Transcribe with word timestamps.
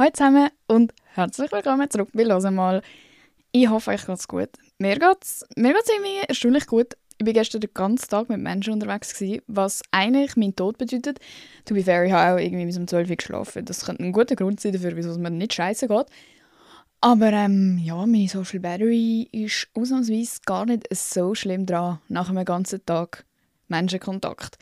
Hallo 0.00 0.12
zusammen 0.14 0.48
und 0.66 0.94
herzlich 1.12 1.52
willkommen 1.52 1.90
zurück 1.90 2.08
bei 2.14 2.24
«Hören 2.24 2.54
mal». 2.54 2.80
Ich 3.52 3.68
hoffe, 3.68 3.90
euch 3.90 4.06
geht's 4.06 4.26
gut. 4.28 4.48
Mir 4.78 4.98
geht's, 4.98 5.44
mir 5.56 5.74
geht's 5.74 5.90
irgendwie 5.90 6.26
erstaunlich 6.26 6.66
gut. 6.66 6.96
Ich 7.18 7.26
war 7.26 7.34
gestern 7.34 7.60
den 7.60 7.74
ganzen 7.74 8.08
Tag 8.08 8.30
mit 8.30 8.40
Menschen 8.40 8.72
unterwegs, 8.72 9.12
gewesen, 9.12 9.42
was 9.46 9.82
eigentlich 9.90 10.36
mein 10.36 10.56
Tod 10.56 10.78
bedeutet. 10.78 11.18
To 11.66 11.74
be 11.74 11.82
fair, 11.82 12.02
ich 12.06 12.12
habe 12.12 12.32
auch 12.32 12.42
irgendwie 12.42 12.64
bis 12.64 12.78
um 12.78 12.86
12 12.86 13.10
Uhr 13.10 13.16
geschlafen. 13.16 13.66
Das 13.66 13.84
könnte 13.84 14.02
ein 14.02 14.12
guter 14.12 14.36
Grund 14.36 14.58
sein 14.58 14.72
dafür, 14.72 14.96
wieso 14.96 15.10
es 15.10 15.18
mir 15.18 15.30
nicht 15.30 15.52
scheiße 15.52 15.86
geht. 15.86 16.06
Aber 17.02 17.32
ähm, 17.34 17.78
ja, 17.84 18.06
meine 18.06 18.26
Social 18.26 18.60
Battery 18.60 19.28
ist 19.32 19.68
ausnahmsweise 19.74 20.40
gar 20.46 20.64
nicht 20.64 20.86
so 20.96 21.34
schlimm 21.34 21.66
dran 21.66 21.98
nach 22.08 22.30
einem 22.30 22.46
ganzen 22.46 22.86
Tag 22.86 23.26
Menschenkontakt. 23.68 24.56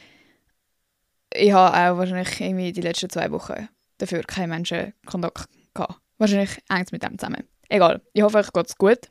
Ich 1.32 1.52
habe 1.52 1.76
auch 1.76 1.98
wahrscheinlich 1.98 2.40
irgendwie 2.40 2.72
die 2.72 2.80
letzten 2.80 3.08
zwei 3.08 3.30
Wochen 3.30 3.68
dafür 3.98 4.22
keinen 4.22 4.50
Menschenkontakt 4.50 5.48
gehabt. 5.74 6.00
Wahrscheinlich 6.18 6.58
hängt 6.70 6.92
mit 6.92 7.02
dem 7.02 7.18
zusammen. 7.18 7.44
Egal, 7.68 8.00
ich 8.12 8.22
hoffe, 8.22 8.38
euch 8.38 8.52
geht 8.52 8.66
es 8.66 8.76
gut. 8.76 9.10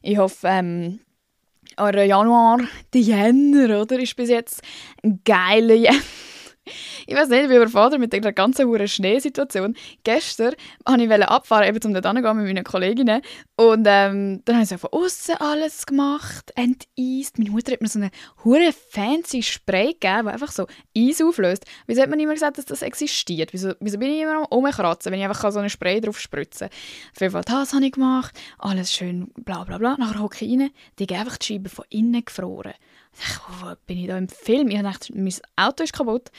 Ich 0.00 0.18
hoffe, 0.18 0.48
ähm, 0.48 1.00
euer 1.76 2.02
Januar, 2.02 2.60
der 2.92 3.00
Jänner, 3.00 3.80
oder, 3.82 3.98
ist 3.98 4.16
bis 4.16 4.30
jetzt 4.30 4.62
ein 5.02 5.20
geiler 5.24 5.74
Jänner. 5.74 6.00
Ich 7.06 7.14
weiß 7.14 7.28
nicht, 7.28 7.50
wie 7.50 7.56
überfordert 7.56 7.98
mit 7.98 8.12
der 8.12 8.32
ganzen 8.32 8.68
hohen 8.68 8.86
Schneesituation. 8.86 9.74
Gestern 10.04 10.54
wollte 10.86 11.04
ich 11.04 11.22
abfahren, 11.22 11.66
eben 11.66 11.80
um 11.84 12.00
dort 12.00 12.14
mit 12.14 12.24
meinen 12.24 12.64
Kolleginnen. 12.64 13.20
Und 13.56 13.84
ähm, 13.88 14.42
dann 14.44 14.56
haben 14.56 14.64
sie 14.64 14.78
von 14.78 14.90
außen 14.92 15.36
alles 15.36 15.86
gemacht, 15.86 16.52
enteist. 16.54 17.38
Meine 17.38 17.50
Mutter 17.50 17.72
hat 17.72 17.80
mir 17.80 17.88
so 17.88 17.98
einen 17.98 18.10
hure 18.44 18.72
fancy 18.72 19.42
Spray 19.42 19.94
gegeben, 19.94 20.24
der 20.24 20.34
einfach 20.34 20.52
so 20.52 20.66
Eis 20.96 21.20
auflöst. 21.20 21.64
Wieso 21.86 22.02
hat 22.02 22.10
man 22.10 22.20
immer 22.20 22.34
gesagt, 22.34 22.58
dass 22.58 22.64
das 22.64 22.82
existiert? 22.82 23.52
Wieso, 23.52 23.72
wieso 23.80 23.98
bin 23.98 24.12
ich 24.12 24.20
immer 24.22 24.38
am 24.38 24.46
Umkratzen, 24.46 25.10
wenn 25.10 25.18
ich 25.18 25.26
einfach 25.26 25.50
so 25.50 25.58
einen 25.58 25.70
Spray 25.70 26.00
drauf 26.00 26.20
spritze? 26.20 26.66
Auf 26.66 27.20
jeden 27.20 27.32
Fall, 27.32 27.42
das 27.42 27.72
habe 27.72 27.84
ich 27.84 27.92
gemacht, 27.92 28.38
alles 28.58 28.92
schön 28.92 29.32
bla 29.36 29.64
bla 29.64 29.78
bla. 29.78 29.96
Nachher 29.98 30.20
hocke 30.20 30.44
ich 30.44 30.52
rein, 30.52 30.70
die 30.98 31.06
geben 31.06 31.20
einfach 31.20 31.38
die 31.38 31.46
Scheibe 31.46 31.68
von 31.68 31.84
innen 31.90 32.24
gefroren. 32.24 32.74
Ich 33.18 33.38
wo 33.60 33.72
bin 33.86 33.98
ich 33.98 34.06
da 34.06 34.16
im 34.16 34.28
Film? 34.28 34.68
Ich 34.68 34.80
dachte, 34.80 35.12
mein 35.14 35.34
Auto 35.56 35.84
ist 35.84 35.92
kaputt. 35.92 36.30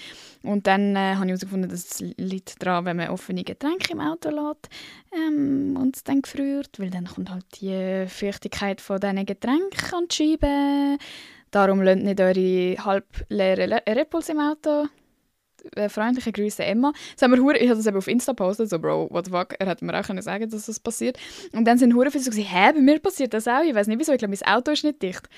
Und 0.43 0.67
dann 0.67 0.95
äh, 0.95 1.15
habe 1.15 1.25
ich 1.25 1.29
herausgefunden, 1.29 1.69
dass 1.69 1.85
es 1.85 1.99
liegt 2.17 2.61
daran, 2.61 2.85
wenn 2.85 2.97
man 2.97 3.09
offene 3.09 3.43
Getränke 3.43 3.93
im 3.93 4.01
Auto 4.01 4.29
lässt 4.29 4.69
ähm, 5.15 5.77
und 5.79 5.95
es 5.95 6.03
dann 6.03 6.21
gefriert, 6.21 6.79
weil 6.79 6.89
dann 6.89 7.05
kommt 7.05 7.29
halt 7.29 7.45
die 7.61 8.05
Feuchtigkeit 8.07 8.81
von 8.81 8.99
diesen 8.99 9.25
Getränken 9.25 9.93
an 9.93 10.07
die 10.09 10.15
Scheibe. 10.15 10.97
Darum 11.51 11.81
lasst 11.81 12.01
nicht 12.01 12.19
eure 12.19 12.75
halb 12.83 13.05
leeren 13.29 13.79
Reppuls 13.87 14.29
im 14.29 14.39
Auto. 14.39 14.87
Äh, 15.75 15.87
freundliche 15.87 16.31
Grüße 16.31 16.63
Emma. 16.63 16.91
Das 17.17 17.29
wir 17.29 17.61
ich 17.61 17.69
habe 17.69 17.77
das 17.77 17.87
eben 17.87 17.97
auf 17.97 18.07
Insta 18.07 18.33
gepostet, 18.33 18.69
so 18.69 18.79
Bro, 18.79 19.09
what 19.11 19.25
the 19.25 19.31
fuck, 19.31 19.55
er 19.59 19.67
hätte 19.67 19.85
mir 19.85 19.97
auch 19.97 20.05
können 20.05 20.21
sagen, 20.21 20.49
dass 20.49 20.65
das 20.65 20.79
passiert. 20.79 21.17
Und 21.53 21.65
dann 21.65 21.77
sind 21.77 21.93
hure 21.93 22.11
viele 22.11 22.23
so 22.23 22.31
gesagt, 22.31 22.47
hä, 22.49 22.73
bei 22.73 22.81
mir 22.81 22.99
passiert 22.99 23.33
das 23.33 23.47
auch, 23.47 23.61
ich 23.61 23.73
weiß 23.73 23.87
nicht 23.87 23.99
wieso, 23.99 24.11
ich 24.11 24.17
glaube, 24.17 24.35
mein 24.37 24.53
Auto 24.53 24.71
ist 24.71 24.83
nicht 24.83 25.01
dicht. 25.01 25.29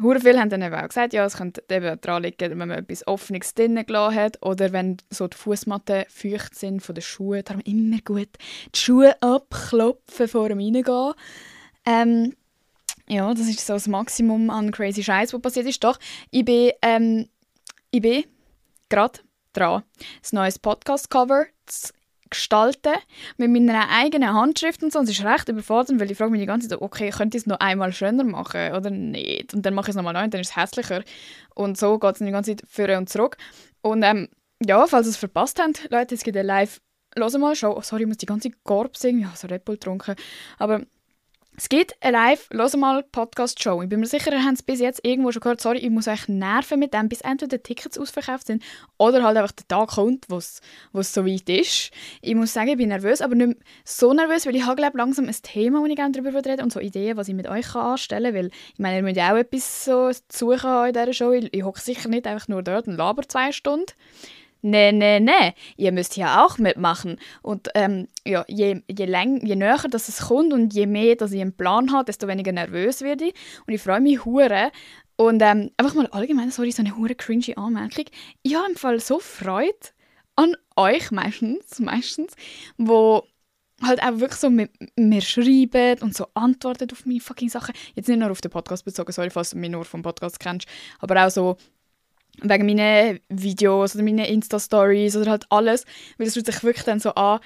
Hure 0.00 0.20
viele 0.20 0.38
haben 0.38 0.50
dann 0.50 0.62
eben 0.62 0.74
auch 0.74 0.88
gesagt, 0.88 1.14
ja, 1.14 1.24
es 1.24 1.36
könnte 1.36 1.64
eben 1.70 1.98
daran 2.00 2.22
liegen, 2.22 2.50
wenn 2.50 2.68
man 2.68 2.72
etwas 2.72 3.06
Offenes 3.06 3.54
drinnen 3.54 3.86
gelassen 3.86 4.16
hat 4.16 4.42
oder 4.42 4.72
wenn 4.72 4.98
so 5.10 5.26
die 5.26 5.36
Fußmatten 5.36 6.04
feucht 6.08 6.54
sind 6.54 6.82
von 6.82 6.94
den 6.94 7.02
Schuhen. 7.02 7.42
Darum 7.44 7.62
immer 7.62 7.98
gut 8.04 8.28
die 8.74 8.78
Schuhe 8.78 9.20
abklopfen 9.22 10.28
vor 10.28 10.48
dem 10.48 10.58
Reingehen. 10.58 11.14
Ähm, 11.86 12.34
ja, 13.08 13.32
das 13.32 13.48
ist 13.48 13.66
so 13.66 13.72
das 13.74 13.88
Maximum 13.88 14.50
an 14.50 14.70
crazy 14.70 15.02
Scheiß, 15.02 15.32
was 15.32 15.40
passiert 15.40 15.66
ist. 15.66 15.82
Doch, 15.82 15.98
ich 16.30 16.44
bin, 16.44 16.72
ähm, 16.82 17.28
bin 17.90 18.24
gerade 18.88 19.20
dran, 19.52 19.82
das 20.20 20.32
neues 20.32 20.58
Podcast-Cover 20.58 21.46
zu 21.64 21.95
gestalten 22.30 22.94
mit 23.36 23.50
meiner 23.50 23.88
eigenen 23.90 24.32
Handschrift 24.32 24.82
und 24.82 24.92
so. 24.92 24.98
Und 24.98 25.08
es 25.08 25.18
ist 25.18 25.24
recht 25.24 25.48
überfordernd, 25.48 26.00
weil 26.00 26.10
ich 26.10 26.18
frage 26.18 26.30
mich 26.30 26.40
die 26.40 26.46
ganze 26.46 26.68
Zeit, 26.68 26.80
okay, 26.80 27.10
könnte 27.10 27.36
ich 27.36 27.42
es 27.42 27.46
noch 27.46 27.60
einmal 27.60 27.92
schöner 27.92 28.24
machen 28.24 28.72
oder 28.72 28.90
nicht? 28.90 29.54
Und 29.54 29.64
dann 29.64 29.74
mache 29.74 29.86
ich 29.86 29.90
es 29.90 29.96
nochmal 29.96 30.14
neu 30.14 30.24
und 30.24 30.34
dann 30.34 30.40
ist 30.40 30.50
es 30.50 30.56
hässlicher. 30.56 31.02
Und 31.54 31.78
so 31.78 31.98
geht 31.98 32.12
es 32.12 32.18
die 32.18 32.30
ganze 32.30 32.56
Zeit 32.56 32.68
vor 32.68 32.96
und 32.96 33.08
zurück. 33.08 33.36
Und 33.82 34.02
ähm, 34.02 34.28
ja, 34.64 34.86
falls 34.86 35.06
ihr 35.06 35.10
es 35.10 35.16
verpasst 35.16 35.60
habt, 35.60 35.90
Leute, 35.90 36.14
es 36.14 36.22
gibt 36.22 36.36
eine 36.36 36.46
live 36.46 36.80
Hören 37.18 37.40
mal, 37.40 37.56
Show. 37.56 37.74
Oh, 37.74 37.80
sorry, 37.80 38.02
ich 38.02 38.08
muss 38.08 38.18
die 38.18 38.26
ganze 38.26 38.50
Korb 38.62 38.94
singen. 38.96 39.20
Ich 39.20 39.26
habe 39.26 39.36
so 39.36 39.46
Red 39.46 39.64
Bull 39.64 39.76
getrunken. 39.76 40.16
Aber 40.58 40.82
es 41.58 41.70
gibt 41.70 41.94
eine 42.02 42.12
live 42.12 42.48
«Los 42.50 42.76
mal» 42.76 43.02
Podcast-Show. 43.02 43.80
Ich 43.82 43.88
bin 43.88 44.00
mir 44.00 44.06
sicher, 44.06 44.30
ihr 44.30 44.44
habt 44.44 44.56
es 44.56 44.62
bis 44.62 44.78
jetzt 44.78 45.00
irgendwo 45.02 45.32
schon 45.32 45.40
gehört. 45.40 45.62
Sorry, 45.62 45.78
ich 45.78 45.88
muss 45.88 46.06
euch 46.06 46.28
nerven 46.28 46.78
mit 46.78 46.92
dem, 46.92 47.08
bis 47.08 47.22
entweder 47.22 47.56
die 47.56 47.62
Tickets 47.62 47.96
ausverkauft 47.96 48.48
sind 48.48 48.62
oder 48.98 49.22
halt 49.22 49.38
einfach 49.38 49.52
der 49.52 49.66
Tag 49.66 49.88
kommt, 49.88 50.26
wo 50.28 50.36
es 50.36 50.60
so 50.92 51.24
weit 51.24 51.48
ist. 51.48 51.92
Ich 52.20 52.34
muss 52.34 52.52
sagen, 52.52 52.68
ich 52.68 52.76
bin 52.76 52.90
nervös, 52.90 53.22
aber 53.22 53.34
nicht 53.34 53.58
so 53.86 54.12
nervös, 54.12 54.44
weil 54.44 54.54
ich 54.54 54.66
habe 54.66 54.76
glaube 54.76 54.98
langsam 54.98 55.28
ein 55.28 55.36
Thema, 55.42 55.80
wo 55.80 55.86
ich 55.86 55.96
gerne 55.96 56.12
darüber 56.12 56.44
reden 56.44 56.62
und 56.62 56.72
so 56.74 56.80
Ideen, 56.80 57.16
was 57.16 57.28
ich 57.28 57.34
mit 57.34 57.48
euch 57.48 57.74
anstellen 57.74 58.34
kann. 58.34 58.44
Weil 58.44 58.50
ich 58.74 58.78
meine, 58.78 58.98
ihr 58.98 59.02
müsst 59.02 59.16
ja 59.16 59.32
auch 59.32 59.38
etwas 59.38 59.86
so 59.86 60.10
suchen 60.30 60.88
in 60.88 60.92
dieser 60.92 61.12
Show. 61.14 61.32
Ich, 61.32 61.54
ich 61.54 61.62
hocke 61.62 61.80
sicher 61.80 62.10
nicht 62.10 62.26
einfach 62.26 62.48
nur 62.48 62.62
dort 62.62 62.86
und 62.86 62.96
laber 62.96 63.26
zwei 63.26 63.52
Stunden 63.52 63.86
nee, 64.66 64.92
nee, 64.92 65.20
nee, 65.20 65.54
ihr 65.76 65.92
müsst 65.92 66.14
hier 66.14 66.44
auch 66.44 66.58
mitmachen. 66.58 67.18
Und 67.42 67.68
ähm, 67.74 68.08
ja, 68.24 68.44
je, 68.48 68.82
je, 68.88 69.04
läng, 69.06 69.44
je 69.46 69.56
näher 69.56 69.88
dass 69.90 70.08
es 70.08 70.28
kommt 70.28 70.52
und 70.52 70.74
je 70.74 70.86
mehr 70.86 71.16
dass 71.16 71.32
ich 71.32 71.40
einen 71.40 71.56
Plan 71.56 71.92
habe, 71.92 72.04
desto 72.04 72.28
weniger 72.28 72.52
nervös 72.52 73.00
werde 73.02 73.26
ich. 73.26 73.34
Und 73.66 73.74
ich 73.74 73.82
freue 73.82 74.00
mich 74.00 74.24
hure. 74.24 74.70
Und 75.16 75.40
ähm, 75.42 75.70
einfach 75.76 75.94
mal 75.94 76.06
allgemein, 76.08 76.50
sorry, 76.50 76.72
so 76.72 76.82
eine 76.82 76.96
hure 76.96 77.14
cringy 77.14 77.54
Anmerkung. 77.56 78.04
Ich 78.42 78.54
habe 78.54 78.70
im 78.70 78.76
Fall 78.76 79.00
so 79.00 79.18
Freude 79.18 79.72
an 80.36 80.54
euch 80.76 81.10
meistens, 81.10 81.78
meistens, 81.80 82.34
wo 82.76 83.22
halt 83.82 84.02
auch 84.02 84.20
wirklich 84.20 84.40
so 84.40 84.50
mit 84.50 84.70
mir 84.96 85.20
schreiben 85.20 86.00
und 86.00 86.14
so 86.14 86.26
antworten 86.34 86.88
auf 86.92 87.06
meine 87.06 87.20
fucking 87.20 87.48
Sachen. 87.48 87.74
Jetzt 87.94 88.08
nicht 88.08 88.18
nur 88.18 88.30
auf 88.30 88.40
den 88.40 88.50
Podcast 88.50 88.84
bezogen, 88.84 89.12
sorry, 89.12 89.30
falls 89.30 89.50
du 89.50 89.58
mich 89.58 89.70
nur 89.70 89.84
vom 89.84 90.02
Podcast 90.02 90.40
kennst, 90.40 90.66
aber 90.98 91.26
auch 91.26 91.30
so 91.30 91.56
wegen 92.42 92.66
meinen 92.66 93.20
Videos 93.28 93.94
oder 93.94 94.04
meinen 94.04 94.24
Insta-Stories 94.24 95.16
oder 95.16 95.32
halt 95.32 95.46
alles, 95.50 95.84
weil 96.18 96.26
es 96.26 96.34
fühlt 96.34 96.46
sich 96.46 96.62
wirklich 96.62 96.84
dann 96.84 97.00
so 97.00 97.14
an, 97.14 97.40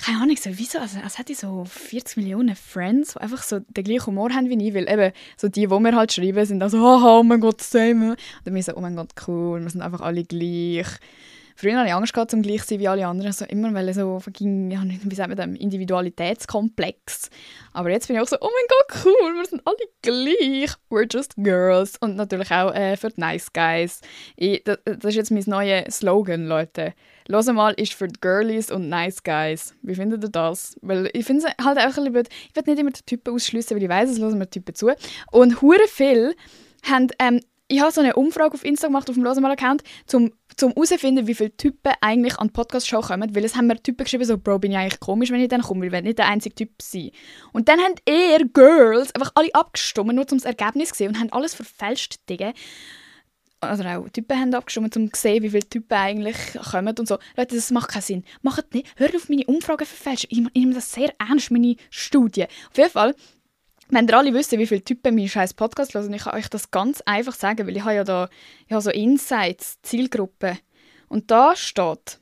keine 0.00 0.22
Ahnung, 0.22 0.36
so 0.36 0.50
wieso, 0.54 0.78
also, 0.78 0.98
als 1.00 1.18
hätte 1.18 1.32
ich 1.32 1.38
so 1.38 1.64
40 1.66 2.16
Millionen 2.16 2.56
Friends, 2.56 3.12
die 3.12 3.20
einfach 3.20 3.42
so 3.42 3.60
den 3.60 3.84
gleichen 3.84 4.06
Humor 4.06 4.30
haben 4.30 4.48
wie 4.48 4.68
ich, 4.68 4.74
weil 4.74 4.88
eben 4.88 5.12
so 5.36 5.48
die, 5.48 5.66
die 5.66 5.78
mir 5.78 5.94
halt 5.94 6.12
schreiben, 6.12 6.44
sind 6.46 6.60
dann 6.60 6.70
so, 6.70 6.78
haha, 6.78 7.18
oh 7.18 7.22
mein 7.22 7.40
Gott, 7.40 7.60
same. 7.60 8.12
Und 8.12 8.18
dann 8.44 8.54
bin 8.54 8.56
ich 8.56 8.64
so, 8.64 8.74
oh 8.76 8.80
mein 8.80 8.96
Gott, 8.96 9.10
cool, 9.26 9.60
wir 9.60 9.68
sind 9.68 9.82
einfach 9.82 10.00
alle 10.00 10.24
gleich. 10.24 10.86
Früher 11.60 11.76
hatte 11.76 11.88
ich 11.88 11.94
Angst, 11.94 12.14
gehabt, 12.14 12.30
zum 12.30 12.40
gleich 12.40 12.62
zu 12.62 12.68
sein 12.68 12.78
wie 12.78 12.88
alle 12.88 13.06
anderen. 13.06 13.26
Also 13.26 13.44
immer, 13.44 13.74
weil 13.74 13.92
so 13.92 14.18
fucking, 14.18 14.70
ja, 14.70 14.82
wie 14.82 15.14
sagt 15.14 15.28
man 15.28 15.36
das, 15.36 15.60
Individualitätskomplex. 15.60 17.28
Aber 17.74 17.90
jetzt 17.90 18.06
bin 18.06 18.16
ich 18.16 18.22
auch 18.22 18.28
so, 18.28 18.38
oh 18.40 18.48
mein 18.48 18.66
Gott, 18.66 19.04
cool, 19.04 19.34
wir 19.34 19.44
sind 19.44 19.60
alle 19.66 19.76
gleich. 20.00 20.70
We're 20.88 21.06
just 21.12 21.34
girls. 21.36 21.98
Und 22.00 22.16
natürlich 22.16 22.50
auch 22.50 22.74
äh, 22.74 22.96
für 22.96 23.10
die 23.10 23.20
Nice 23.20 23.52
Guys. 23.52 24.00
Ich, 24.36 24.64
das, 24.64 24.78
das, 24.86 25.04
ist 25.04 25.16
jetzt 25.16 25.30
mein 25.30 25.44
neuer 25.44 25.84
Slogan, 25.90 26.46
Leute. 26.46 26.94
Los 27.28 27.44
mal 27.46 27.74
ist 27.74 27.92
für 27.92 28.08
die 28.08 28.18
Girlies 28.22 28.70
und 28.70 28.88
Nice 28.88 29.22
Guys. 29.22 29.74
Wie 29.82 29.94
findet 29.94 30.24
ihr 30.24 30.30
das? 30.30 30.78
Weil 30.80 31.10
ich 31.12 31.26
finde 31.26 31.44
es 31.46 31.64
halt 31.66 31.78
auch 31.78 32.02
ein 32.02 32.10
bisschen, 32.10 32.34
ich 32.48 32.56
will 32.56 32.64
nicht 32.72 32.80
immer 32.80 32.90
die 32.90 33.02
Typen 33.02 33.34
ausschließen, 33.34 33.76
weil 33.76 33.82
ich 33.82 33.88
weiß, 33.90 34.08
es 34.08 34.18
hören 34.18 34.38
mir 34.38 34.48
Typen 34.48 34.74
zu. 34.74 34.92
Und 35.30 35.60
hure 35.60 35.86
viel 35.88 36.34
haben 36.84 37.08
ähm, 37.18 37.40
ich 37.70 37.80
habe 37.80 37.92
so 37.92 38.00
eine 38.00 38.14
Umfrage 38.16 38.54
auf 38.54 38.64
Instagram 38.64 38.94
gemacht, 38.94 39.08
auf 39.08 39.14
dem 39.14 39.22
Losemal-Account, 39.22 39.82
um 40.12 40.32
herauszufinden, 40.58 41.28
wie 41.28 41.36
viele 41.36 41.56
Typen 41.56 41.92
eigentlich 42.00 42.36
an 42.38 42.48
die 42.48 42.52
Podcast-Show 42.52 43.00
kommen. 43.00 43.34
Weil 43.34 43.44
es 43.44 43.54
haben 43.54 43.68
mir 43.68 43.80
Typen 43.80 44.04
geschrieben, 44.04 44.24
so, 44.24 44.36
Bro, 44.36 44.58
bin 44.58 44.72
ich 44.72 44.76
eigentlich 44.76 44.98
komisch, 44.98 45.30
wenn 45.30 45.40
ich 45.40 45.48
dann 45.48 45.62
komme, 45.62 45.82
weil 45.82 45.86
ich 45.86 45.92
will 45.92 46.02
nicht 46.02 46.18
der 46.18 46.26
einzige 46.26 46.54
Typ 46.54 46.70
sein. 46.82 47.12
Und 47.52 47.68
dann 47.68 47.78
haben 47.78 47.94
eher 48.04 48.40
Girls 48.44 49.14
einfach 49.14 49.30
alle 49.36 49.54
abgestimmt, 49.54 50.12
nur 50.14 50.26
um 50.30 50.38
das 50.38 50.44
Ergebnis 50.44 50.88
zu 50.88 50.96
sehen 50.96 51.08
und 51.10 51.20
haben 51.20 51.32
alles 51.32 51.54
verfälscht, 51.54 52.16
Digga. 52.28 52.52
Also 53.60 53.84
auch 53.84 54.08
Typen 54.08 54.40
haben 54.40 54.52
abgestimmt, 54.54 54.96
um 54.96 55.12
zu 55.12 55.20
sehen, 55.20 55.42
wie 55.44 55.50
viele 55.50 55.68
Typen 55.68 55.94
eigentlich 55.94 56.36
kommen 56.72 56.94
und 56.98 57.06
so. 57.06 57.18
Leute, 57.36 57.54
das 57.54 57.70
macht 57.70 57.90
keinen 57.90 58.02
Sinn. 58.02 58.24
Macht 58.42 58.74
nicht. 58.74 58.88
Hört 58.96 59.14
auf 59.14 59.28
meine 59.28 59.44
Umfragen 59.46 59.86
verfälschen. 59.86 60.28
Ich, 60.32 60.38
ich 60.38 60.60
nehme 60.60 60.74
das 60.74 60.90
sehr 60.92 61.14
ernst, 61.20 61.52
meine 61.52 61.76
Studie. 61.90 62.44
Auf 62.44 62.78
jeden 62.78 62.90
Fall 62.90 63.14
wenn 63.90 64.08
ihr 64.08 64.16
alle 64.16 64.34
wissen, 64.34 64.58
wie 64.58 64.66
viele 64.66 64.84
Typen 64.84 65.14
meinen 65.14 65.28
scheiß 65.28 65.54
Podcast 65.54 65.94
hören, 65.94 66.12
ich 66.12 66.24
kann 66.24 66.34
euch 66.34 66.48
das 66.48 66.70
ganz 66.70 67.00
einfach 67.02 67.34
sagen, 67.34 67.66
weil 67.66 67.76
ich 67.76 67.82
habe 67.82 67.94
ja 67.94 68.04
da 68.04 68.28
ich 68.66 68.72
habe 68.72 68.82
so 68.82 68.90
Insights, 68.90 69.80
Zielgruppen. 69.82 70.58
Und 71.08 71.30
da 71.30 71.56
steht, 71.56 72.20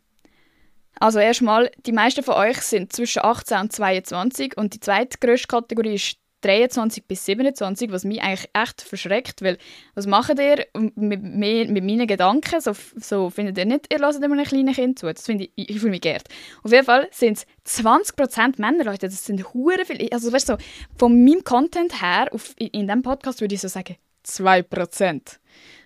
also 0.98 1.18
erstmal, 1.18 1.70
die 1.86 1.92
meisten 1.92 2.22
von 2.22 2.34
euch 2.34 2.60
sind 2.62 2.92
zwischen 2.92 3.24
18 3.24 3.58
und 3.60 3.72
22 3.72 4.56
und 4.56 4.74
die 4.74 4.80
zweitgrößte 4.80 5.46
Kategorie 5.46 5.94
ist 5.94 6.16
23 6.40 7.04
bis 7.04 7.24
27, 7.24 7.90
was 7.90 8.04
mich 8.04 8.22
eigentlich 8.22 8.48
echt 8.52 8.82
verschreckt, 8.82 9.42
weil 9.42 9.58
was 9.94 10.06
macht 10.06 10.38
ihr 10.38 10.66
mit, 10.74 11.22
mit, 11.22 11.70
mit 11.70 11.84
meinen 11.84 12.06
Gedanken? 12.06 12.60
So, 12.60 12.72
so 12.96 13.30
findet 13.30 13.58
ihr 13.58 13.64
nicht, 13.64 13.92
ihr 13.92 13.98
lasst 13.98 14.22
immer 14.22 14.38
ein 14.38 14.44
kleines 14.44 14.76
Kind 14.76 14.98
zu. 14.98 15.12
Das 15.12 15.26
finde 15.26 15.48
ich, 15.54 15.70
ich, 15.70 15.80
fühle 15.80 15.90
mich 15.90 16.00
geehrt. 16.00 16.28
Auf 16.62 16.72
jeden 16.72 16.84
Fall 16.84 17.08
sind 17.10 17.44
es 17.64 17.82
20% 17.82 18.60
Männer, 18.60 18.84
Leute, 18.84 19.06
das 19.06 19.24
sind 19.24 19.52
hure 19.52 19.84
viele. 19.84 20.10
Also 20.12 20.32
weißt 20.32 20.48
du, 20.48 20.52
so, 20.54 20.58
von 20.96 21.24
meinem 21.24 21.42
Content 21.42 22.00
her, 22.00 22.28
auf, 22.32 22.54
in, 22.58 22.68
in 22.68 22.86
diesem 22.86 23.02
Podcast 23.02 23.40
würde 23.40 23.54
ich 23.54 23.60
so 23.60 23.68
sagen 23.68 23.96
2%. 24.24 25.38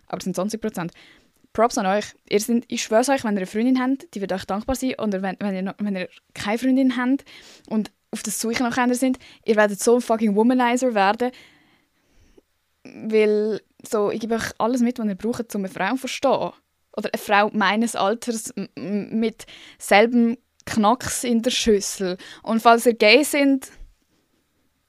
Aber 0.08 0.19
es 0.19 0.25
sind 0.25 0.37
20%. 0.37 0.90
Props 1.52 1.76
an 1.76 1.87
euch. 1.87 2.06
Ihr 2.28 2.40
sind, 2.40 2.64
ich 2.69 2.82
schwöre 2.82 3.00
euch, 3.00 3.25
wenn 3.25 3.34
ihr 3.34 3.38
eine 3.38 3.46
Freundin 3.46 3.81
habt, 3.81 4.14
die 4.14 4.20
wird 4.20 4.32
euch 4.32 4.44
dankbar 4.44 4.75
sein. 4.75 4.94
Oder 4.98 5.22
wenn, 5.22 5.37
wenn, 5.38 5.55
ihr, 5.55 5.75
wenn 5.78 5.96
ihr 5.96 6.08
keine 6.34 6.58
Freundin 6.58 6.96
habt 6.96 7.25
und 7.69 7.90
auf 8.12 8.22
der 8.22 8.32
Suche 8.32 8.62
nach 8.62 8.76
einer 8.76 8.94
sind, 8.94 9.18
ihr 9.44 9.56
werdet 9.56 9.80
so 9.80 9.96
ein 9.96 10.00
fucking 10.00 10.36
Womanizer 10.36 10.94
werden. 10.94 11.32
Weil 12.84 13.60
so, 13.88 14.10
ich 14.10 14.20
gebe 14.20 14.34
euch 14.34 14.52
alles 14.58 14.80
mit, 14.80 14.98
was 14.98 15.06
ihr 15.06 15.14
braucht, 15.14 15.54
um 15.54 15.64
eine 15.64 15.72
Frau 15.72 15.90
zu 15.92 15.96
verstehen. 15.98 16.52
Oder 16.96 17.10
eine 17.12 17.22
Frau 17.22 17.50
meines 17.52 17.96
Alters 17.96 18.52
mit 18.76 19.46
selbem 19.78 20.36
Knacks 20.66 21.24
in 21.24 21.42
der 21.42 21.50
Schüssel. 21.50 22.18
Und 22.42 22.60
falls 22.60 22.86
ihr 22.86 22.94
gay 22.94 23.24
sind, 23.24 23.70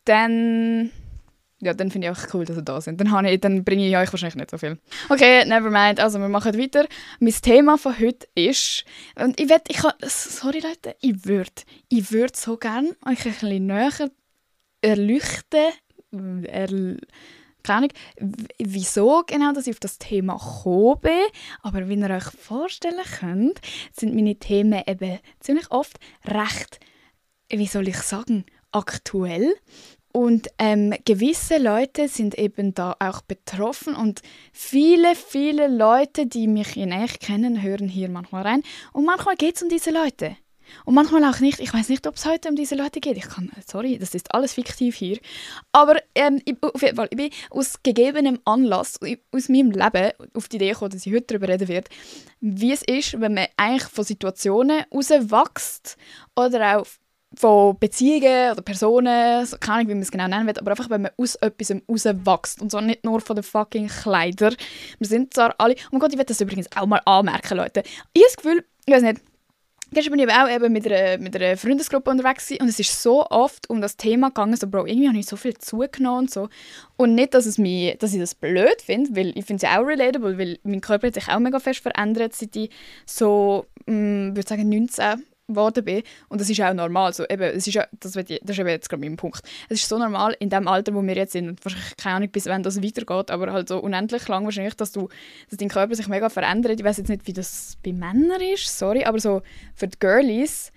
dann 0.05 0.91
ja, 1.63 1.73
dann 1.73 1.91
finde 1.91 2.07
ich 2.07 2.17
auch 2.17 2.33
cool, 2.33 2.45
dass 2.45 2.57
ihr 2.57 2.63
da 2.63 2.79
sind. 2.81 2.99
Dann, 2.99 3.39
dann 3.39 3.63
bringe 3.63 3.87
ich 3.87 3.95
euch 3.95 4.11
wahrscheinlich 4.11 4.35
nicht 4.35 4.51
so 4.51 4.57
viel. 4.57 4.79
Okay, 5.09 5.45
never 5.45 5.69
mind. 5.69 5.99
Also, 5.99 6.19
wir 6.19 6.29
machen 6.29 6.57
weiter. 6.57 6.85
Mein 7.19 7.33
Thema 7.33 7.77
von 7.77 7.97
heute 7.99 8.27
ist, 8.35 8.85
und 9.15 9.39
ich 9.39 9.49
werde, 9.49 9.65
ich 9.69 9.81
sorry 10.09 10.59
Leute, 10.59 10.95
ich 11.01 11.25
würde 11.25 11.51
ich 11.89 12.11
würd 12.11 12.35
so 12.35 12.57
gerne 12.57 12.95
euch 13.05 13.25
ein 13.25 13.33
bisschen 13.33 13.65
näher 13.67 14.11
erleuchten, 14.81 15.71
erl 16.45 16.97
keine 17.63 17.77
Ahnung, 17.77 17.91
wieso 18.59 19.23
genau 19.25 19.53
dass 19.53 19.67
ich 19.67 19.73
auf 19.73 19.79
das 19.79 19.97
Thema 19.97 20.37
gekommen 20.37 20.99
bin. 21.01 21.23
Aber 21.61 21.87
wie 21.87 21.95
ihr 21.95 22.09
euch 22.09 22.23
vorstellen 22.23 22.99
könnt, 23.19 23.61
sind 23.91 24.13
meine 24.13 24.35
Themen 24.35 24.83
eben 24.85 25.19
ziemlich 25.39 25.71
oft 25.71 25.97
recht, 26.25 26.79
wie 27.49 27.67
soll 27.67 27.87
ich 27.87 27.97
sagen, 27.97 28.45
aktuell. 28.71 29.55
Und 30.15 30.47
ähm, 30.59 30.93
gewisse 31.05 31.57
Leute 31.57 32.07
sind 32.07 32.37
eben 32.37 32.75
da 32.75 32.95
auch 32.99 33.21
betroffen 33.21 33.95
und 33.95 34.21
viele, 34.51 35.15
viele 35.15 35.67
Leute, 35.67 36.27
die 36.27 36.47
mich 36.47 36.77
in 36.77 36.91
echt 36.91 37.19
kennen, 37.19 37.63
hören 37.63 37.87
hier 37.87 38.09
manchmal 38.09 38.43
rein. 38.43 38.63
Und 38.93 39.05
manchmal 39.05 39.35
geht 39.35 39.55
es 39.55 39.63
um 39.63 39.69
diese 39.69 39.89
Leute. 39.89 40.37
Und 40.85 40.93
manchmal 40.93 41.23
auch 41.25 41.39
nicht. 41.39 41.59
Ich 41.59 41.73
weiß 41.73 41.89
nicht, 41.89 42.05
ob 42.07 42.15
es 42.15 42.25
heute 42.25 42.49
um 42.49 42.55
diese 42.55 42.75
Leute 42.75 42.99
geht. 42.99 43.17
Ich 43.17 43.27
kann, 43.27 43.51
sorry, 43.65 43.97
das 43.97 44.13
ist 44.13 44.33
alles 44.33 44.53
fiktiv 44.53 44.95
hier. 44.95 45.19
Aber 45.71 45.95
ähm, 46.15 46.41
ich, 46.45 46.61
auf 46.61 46.81
jeden 46.81 46.95
Fall, 46.95 47.07
ich 47.09 47.17
bin 47.17 47.29
aus 47.49 47.81
gegebenem 47.81 48.39
Anlass, 48.45 48.99
aus 49.31 49.49
meinem 49.49 49.71
Leben, 49.71 50.11
auf 50.35 50.47
die 50.47 50.57
Idee 50.57 50.69
gekommen, 50.69 50.91
dass 50.91 51.05
ich 51.05 51.13
heute 51.13 51.25
darüber 51.27 51.47
reden 51.47 51.67
werde, 51.67 51.89
wie 52.39 52.71
es 52.71 52.83
ist, 52.83 53.19
wenn 53.19 53.33
man 53.33 53.47
eigentlich 53.57 53.89
von 53.89 54.03
Situationen 54.03 54.83
rauswächst 54.93 55.97
oder 56.35 56.79
auch 56.79 56.85
von 57.35 57.77
Beziehungen 57.79 58.51
oder 58.51 58.61
Personen, 58.61 59.45
so, 59.45 59.57
keine 59.57 59.75
Ahnung, 59.75 59.89
wie 59.89 59.93
man 59.95 60.03
es 60.03 60.11
genau 60.11 60.27
nennen 60.27 60.47
will, 60.47 60.57
aber 60.57 60.71
einfach, 60.71 60.89
wenn 60.89 61.03
man 61.03 61.11
aus 61.17 61.35
etwas 61.35 61.73
rauswächst. 61.89 62.61
Und 62.61 62.71
zwar 62.71 62.81
nicht 62.81 63.03
nur 63.03 63.21
von 63.21 63.35
den 63.35 63.43
fucking 63.43 63.87
Kleidern. 63.87 64.55
Wir 64.99 65.07
sind 65.07 65.33
zwar 65.33 65.55
alle... 65.57 65.75
Oh 65.75 65.87
mein 65.91 65.99
Gott, 65.99 66.11
ich 66.11 66.17
werde 66.17 66.29
das 66.29 66.41
übrigens 66.41 66.67
auch 66.75 66.85
mal 66.85 67.01
anmerken, 67.05 67.57
Leute. 67.57 67.83
Ich 68.13 68.21
habe 68.21 68.27
das 68.27 68.37
Gefühl, 68.37 68.65
ich 68.85 68.93
weiß 68.93 69.03
nicht, 69.03 69.21
Gestern 69.93 70.17
bin 70.17 70.27
ich 70.27 70.33
auch 70.33 70.49
eben 70.49 70.73
mit 70.73 70.91
einer, 70.91 71.19
mit 71.19 71.35
einer 71.35 71.55
Freundesgruppe 71.55 72.09
unterwegs 72.09 72.49
und 72.51 72.67
es 72.67 72.79
ist 72.79 73.01
so 73.01 73.27
oft 73.27 73.69
um 73.69 73.79
das 73.79 73.95
Thema 73.95 74.29
gegangen, 74.29 74.55
so, 74.55 74.67
Bro, 74.67 74.87
irgendwie 74.87 75.07
habe 75.07 75.19
ich 75.19 75.27
so 75.27 75.35
viel 75.35 75.55
zugenommen 75.55 76.21
und 76.21 76.31
so. 76.31 76.49
Und 76.97 77.13
nicht, 77.13 77.35
dass, 77.35 77.45
es 77.45 77.59
mich, 77.59 77.95
dass 77.99 78.13
ich 78.13 78.19
das 78.19 78.33
blöd 78.33 78.81
finde, 78.83 79.15
weil 79.15 79.37
ich 79.37 79.45
finde 79.45 79.63
es 79.65 79.71
auch 79.71 79.85
relatable, 79.85 80.37
weil 80.39 80.57
mein 80.63 80.81
Körper 80.81 81.07
hat 81.07 81.13
sich 81.13 81.29
auch 81.29 81.37
mega 81.37 81.59
fest 81.59 81.81
verändert, 81.81 82.33
seit 82.33 82.55
ich 82.55 82.71
so, 83.05 83.67
ich 83.85 83.93
mm, 83.93 84.35
würde 84.35 84.47
sagen, 84.47 84.67
19 84.67 85.23
geworden 85.47 85.83
bin. 85.83 86.03
Und 86.29 86.41
das 86.41 86.49
ist 86.49 86.61
auch 86.61 86.73
normal. 86.73 87.07
Also, 87.07 87.25
eben, 87.29 87.43
es 87.43 87.67
ist, 87.67 87.75
das, 87.75 88.13
das 88.13 88.15
ist 88.15 88.59
eben 88.59 88.69
jetzt 88.69 88.89
gerade 88.89 89.01
mein 89.01 89.17
Punkt. 89.17 89.41
Es 89.69 89.81
ist 89.81 89.89
so 89.89 89.97
normal 89.97 90.35
in 90.39 90.49
dem 90.49 90.67
Alter, 90.67 90.93
wo 90.93 91.01
wir 91.01 91.15
jetzt 91.15 91.33
sind. 91.33 91.49
Und 91.49 91.65
wahrscheinlich 91.65 91.95
keine 91.97 92.15
Ahnung, 92.15 92.29
bis 92.29 92.45
wann 92.45 92.63
das 92.63 92.81
weitergeht, 92.81 93.31
aber 93.31 93.51
halt 93.51 93.67
so 93.67 93.79
unendlich 93.79 94.27
lang 94.27 94.45
wahrscheinlich, 94.45 94.75
dass, 94.75 94.91
du, 94.91 95.09
dass 95.49 95.57
dein 95.57 95.69
Körper 95.69 95.95
sich 95.95 96.07
mega 96.07 96.29
verändert. 96.29 96.79
Ich 96.79 96.85
weiß 96.85 96.97
jetzt 96.97 97.09
nicht, 97.09 97.27
wie 97.27 97.33
das 97.33 97.77
bei 97.83 97.93
Männern 97.93 98.41
ist, 98.41 98.77
sorry, 98.77 99.03
aber 99.03 99.19
so 99.19 99.41
für 99.75 99.87
die 99.87 99.99
Girlies, 99.99 100.71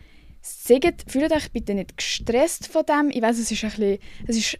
sagt, 0.46 1.10
fühlt 1.10 1.32
euch 1.32 1.50
bitte 1.50 1.74
nicht 1.74 1.96
gestresst 1.96 2.68
von 2.68 2.84
dem. 2.86 3.10
Ich 3.10 3.22
weiß, 3.22 3.38
es 3.38 3.50
ist 3.50 3.64
ein 3.64 3.70
bisschen, 3.70 3.98
es 4.26 4.36
ist 4.36 4.58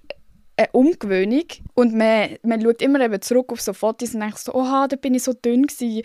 eine 0.57 0.69
Umgewöhnung 0.73 1.45
und 1.75 1.95
man, 1.95 2.37
man 2.43 2.61
schaut 2.61 2.83
immer 2.83 3.01
eben 3.01 3.21
zurück 3.21 3.53
auf 3.53 3.61
so 3.61 3.73
Fotos 3.73 4.15
und 4.15 4.21
denkt 4.21 4.39
so, 4.39 4.55
oha, 4.55 4.89
da 4.89 4.97
bin 4.97 5.15
ich 5.15 5.23
so 5.23 5.33
dünn 5.33 5.67
gewesen. 5.67 6.03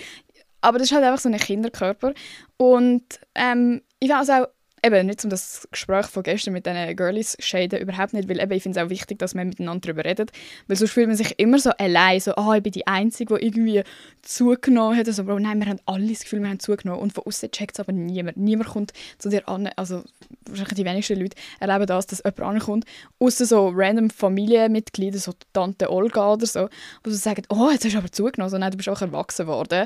Aber 0.59 0.77
das 0.77 0.89
ist 0.89 0.93
halt 0.93 1.05
einfach 1.05 1.19
so 1.19 1.29
ein 1.29 1.37
Kinderkörper. 1.37 2.13
Und 2.57 3.03
ähm, 3.33 3.81
ich 4.01 4.09
weiß 4.09 4.29
auch, 4.31 4.47
eben 4.83 5.05
nicht 5.05 5.23
um 5.23 5.29
das 5.29 5.67
Gespräch 5.69 6.07
von 6.07 6.23
gestern 6.23 6.53
mit 6.53 6.65
diesen 6.65 6.95
Girlies 6.95 7.37
schäden, 7.39 7.79
überhaupt 7.79 8.13
nicht, 8.13 8.27
weil 8.27 8.39
eben, 8.39 8.51
ich 8.51 8.63
finde 8.63 8.79
es 8.79 8.85
auch 8.85 8.89
wichtig, 8.89 9.19
dass 9.19 9.35
man 9.35 9.47
miteinander 9.47 9.87
darüber 9.87 10.03
redet, 10.03 10.31
weil 10.67 10.75
sonst 10.75 10.91
fühlt 10.91 11.07
man 11.07 11.15
sich 11.15 11.37
immer 11.39 11.59
so 11.59 11.69
allein, 11.71 12.19
so, 12.19 12.33
ah, 12.35 12.49
oh, 12.49 12.53
ich 12.53 12.63
bin 12.63 12.71
die 12.71 12.87
Einzige, 12.87 13.35
die 13.35 13.45
irgendwie 13.45 13.83
zugenommen 14.23 14.97
hat, 14.97 15.07
also, 15.07 15.23
Bro, 15.23 15.39
nein, 15.39 15.59
wir 15.59 15.67
haben 15.67 15.79
alle 15.85 16.07
das 16.07 16.21
Gefühl, 16.21 16.41
wir 16.41 16.49
haben 16.49 16.59
zugenommen 16.59 16.99
und 16.99 17.13
von 17.13 17.23
außen 17.25 17.51
checkt 17.51 17.75
es 17.75 17.79
aber 17.79 17.91
niemand, 17.91 18.37
niemand 18.37 18.69
kommt 18.69 18.93
zu 19.19 19.29
dir 19.29 19.47
an, 19.47 19.69
also 19.75 20.03
wahrscheinlich 20.47 20.73
die 20.73 20.85
wenigsten 20.85 21.19
Leute 21.19 21.37
erleben 21.59 21.85
das, 21.85 22.07
dass 22.07 22.23
jemand 22.23 22.41
ankommt, 22.41 22.85
außer 23.19 23.45
so 23.45 23.71
random 23.73 24.09
Familienmitglieder, 24.09 25.19
so 25.19 25.33
Tante 25.53 25.91
Olga 25.91 26.33
oder 26.33 26.47
so, 26.47 26.69
wo 27.03 27.11
sie 27.11 27.17
sagen, 27.17 27.43
oh, 27.49 27.69
jetzt 27.71 27.85
hast 27.85 27.93
du 27.93 27.99
aber 27.99 28.11
zugenommen, 28.11 28.49
so, 28.49 28.57
nein, 28.57 28.71
du 28.71 28.77
bist 28.77 28.89
auch 28.89 29.01
erwachsen 29.01 29.45
worden. 29.45 29.85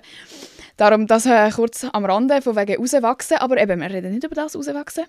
Darum 0.78 1.08
das 1.08 1.26
äh, 1.26 1.50
kurz 1.52 1.86
am 1.86 2.06
Rande, 2.06 2.42
von 2.42 2.56
wegen 2.56 2.78
rauswachsen, 2.78 3.38
aber 3.38 3.58
eben, 3.58 3.80
wir 3.80 3.90
reden 3.90 4.14
nicht 4.14 4.24
über 4.24 4.36
das 4.36 4.56
rauswachsen. 4.56 5.06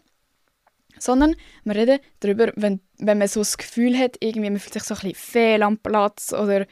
Sondern 0.99 1.37
wir 1.65 1.75
reden 1.75 1.99
darüber, 2.21 2.53
wenn, 2.57 2.81
wenn 2.99 3.19
man 3.19 3.29
so 3.29 3.41
das 3.41 3.59
Gefühl 3.59 3.99
hat, 3.99 4.17
irgendwie 4.21 4.51
man 4.51 4.61
fühlt 4.61 4.75
sich 4.75 4.85
so 4.85 4.95
ein 4.95 5.01
bisschen 5.01 5.15
fehl 5.15 5.63
am 5.63 5.79
Platz 5.79 6.33
oder 6.33 6.67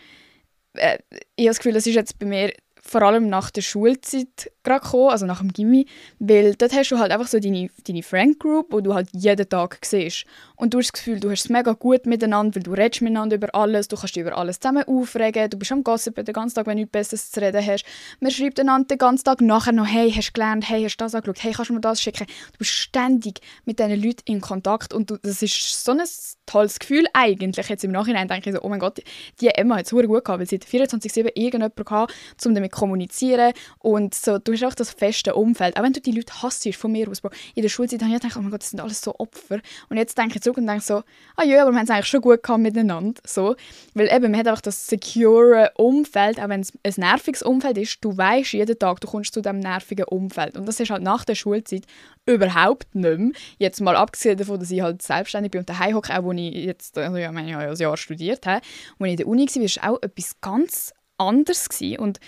äh, 0.75 0.99
ich 1.37 1.45
habe 1.45 1.51
das 1.51 1.59
Gefühl, 1.59 1.75
das 1.75 1.87
ist 1.87 1.95
jetzt 1.95 2.19
bei 2.19 2.27
mir 2.27 2.53
vor 2.81 3.03
allem 3.03 3.29
nach 3.29 3.51
der 3.51 3.63
Schulzeit 3.63 4.51
gerade 4.65 4.85
gekommen, 4.85 5.11
also 5.11 5.27
nach 5.27 5.41
dem 5.41 5.53
Gimmi, 5.53 5.87
weil 6.19 6.55
dort 6.55 6.73
hast 6.73 6.91
du 6.91 6.99
halt 6.99 7.13
einfach 7.13 7.29
so 7.29 7.39
deine, 7.39 7.69
deine 7.87 8.03
Friend 8.03 8.39
Group, 8.39 8.73
wo 8.73 8.81
du 8.81 8.95
halt 8.95 9.09
jeden 9.13 9.49
Tag 9.49 9.79
siehst. 9.83 10.25
Und 10.57 10.73
du 10.73 10.79
hast 10.79 10.87
das 10.87 10.93
Gefühl, 10.95 11.21
du 11.21 11.31
hast 11.31 11.45
es 11.45 11.49
mega 11.49 11.73
gut 11.73 12.07
miteinander, 12.07 12.57
weil 12.57 12.63
du 12.63 12.73
redest 12.73 13.03
miteinander 13.03 13.37
über 13.37 13.55
alles, 13.55 13.89
du 13.89 13.97
kannst 13.97 14.17
dich 14.17 14.23
über 14.23 14.37
alles 14.37 14.59
zusammen 14.59 14.85
aufregen, 14.85 15.51
du 15.51 15.59
bist 15.59 15.73
am 15.73 15.85
Gossipen 15.85 16.25
den 16.25 16.33
ganzen 16.33 16.57
Tag, 16.57 16.67
wenn 16.67 16.77
du 16.77 16.83
nichts 16.83 16.93
Besseres 16.93 17.31
zu 17.31 17.41
reden 17.41 17.65
hast. 17.65 17.85
Man 18.21 18.31
schreibt 18.31 18.59
einander 18.59 18.89
den 18.89 18.99
ganzen 18.99 19.25
Tag 19.25 19.41
nachher 19.41 19.73
noch, 19.73 19.87
hey, 19.87 20.11
hast 20.11 20.29
du 20.29 20.33
gelernt, 20.33 20.69
hey, 20.69 20.83
hast 20.83 20.97
du 20.97 21.05
das 21.05 21.15
angeschaut, 21.15 21.43
hey, 21.43 21.53
kannst 21.53 21.71
du 21.71 21.75
mir 21.75 21.81
das 21.81 22.01
schicken? 22.01 22.27
Du 22.53 22.59
bist 22.59 22.71
ständig 22.71 23.41
mit 23.65 23.79
diesen 23.79 24.03
Leuten 24.03 24.23
in 24.25 24.41
Kontakt 24.41 24.95
und 24.95 25.11
du, 25.11 25.19
das 25.19 25.43
ist 25.43 25.85
so 25.85 25.93
ein 25.93 26.01
tolles 26.47 26.79
Gefühl 26.79 27.05
eigentlich. 27.13 27.69
Jetzt 27.69 27.85
im 27.85 27.93
Nachhinein 27.93 28.29
denke 28.29 28.51
ich 28.51 28.57
so, 28.57 28.63
oh 28.63 28.69
mein 28.69 28.81
Gott, 28.81 29.03
die 29.41 29.49
Emma 29.49 29.77
hat 29.77 29.87
es 29.87 29.91
gut 29.91 30.25
gehabt, 30.25 30.29
weil 30.29 30.47
sie 30.47 30.59
24-7 30.59 31.33
irgendjemanden 31.35 31.85
gehabt, 31.85 32.15
um 32.45 32.55
damit 32.55 32.73
zu 32.73 32.79
kommunizieren 32.79 33.53
und 33.81 34.15
so, 34.15 34.39
du 34.39 34.54
hast 34.55 34.65
auch 34.65 34.75
das 34.75 34.91
feste 34.91 35.35
Umfeld. 35.35 35.77
Auch 35.77 35.83
wenn 35.83 35.93
du 35.93 36.01
die 36.01 36.13
Leute 36.13 36.43
hasst 36.43 36.69
von 36.75 36.93
mir 36.93 37.09
aus, 37.09 37.21
Bro. 37.21 37.31
In 37.55 37.63
der 37.63 37.69
Schulzeit 37.69 38.03
habe 38.03 38.13
ich 38.13 38.21
gedacht, 38.21 38.37
oh 38.37 38.43
mein 38.43 38.51
Gott, 38.51 38.63
das 38.63 38.71
sind 38.71 38.81
alles 38.81 39.01
so 39.01 39.15
Opfer. 39.19 39.61
Und 39.89 39.97
jetzt 39.97 40.17
denke 40.17 40.37
ich 40.37 40.43
zurück 40.43 40.59
und 40.59 40.67
denke 40.67 40.83
so, 40.83 41.03
ah 41.37 41.45
ja, 41.45 41.63
aber 41.63 41.73
wir 41.73 41.79
haben 41.79 41.85
es 41.85 41.91
eigentlich 41.91 42.07
schon 42.07 42.21
gut 42.21 42.43
gehabt 42.43 42.61
miteinander. 42.61 43.21
So. 43.27 43.57
Weil 43.95 44.13
eben, 44.13 44.31
man 44.31 44.41
hat 44.41 44.49
einfach 44.49 44.63
das 44.63 44.87
secure 44.87 45.73
Umfeld, 45.77 46.41
auch 46.41 46.49
wenn 46.49 46.61
es 46.61 46.73
ein 46.83 46.95
nerviges 46.97 47.43
Umfeld 47.43 47.79
ist, 47.79 47.99
du 48.03 48.17
weißt 48.17 48.53
jeden 48.53 48.79
Tag, 48.79 49.01
du 49.01 49.09
kommst 49.09 49.35
zu 49.35 49.43
diesem 49.43 49.61
nervigen 49.61 50.07
Umfeld. 50.07 50.57
Und 50.57 50.67
das 50.67 50.81
ist 50.81 50.91
halt 50.91 51.03
nach 51.03 51.25
der 51.25 51.35
Schulzeit 51.35 51.85
überhaupt 52.27 52.95
nicht 52.95 53.19
mehr. 53.19 53.33
Jetzt 53.59 53.81
mal 53.81 53.97
abgesehen 53.97 54.39
davon, 54.39 54.59
dass 54.59 54.71
ich 54.71 54.81
halt 54.81 55.03
selbstständig 55.03 55.51
bin 55.51 55.61
und 55.61 55.69
daheim 55.69 55.95
hocke, 55.95 56.17
auch 56.17 56.25
wo 56.25 56.33
ich 56.33 56.55
jetzt, 56.55 56.97
also 56.99 57.17
ja, 57.17 57.31
meine, 57.33 57.51
ich 57.51 57.57
ein 57.57 57.77
Jahr 57.77 57.97
studiert 57.97 58.47
habe, 58.47 58.61
ich 59.01 59.07
in 59.07 59.17
der 59.17 59.27
Uni 59.27 59.47
war, 59.47 59.83
war 59.83 59.91
auch 59.93 60.03
etwas 60.03 60.41
ganz 60.41 60.93
anderes 61.19 61.69
gewesen. 61.69 61.99
Und 61.99 62.21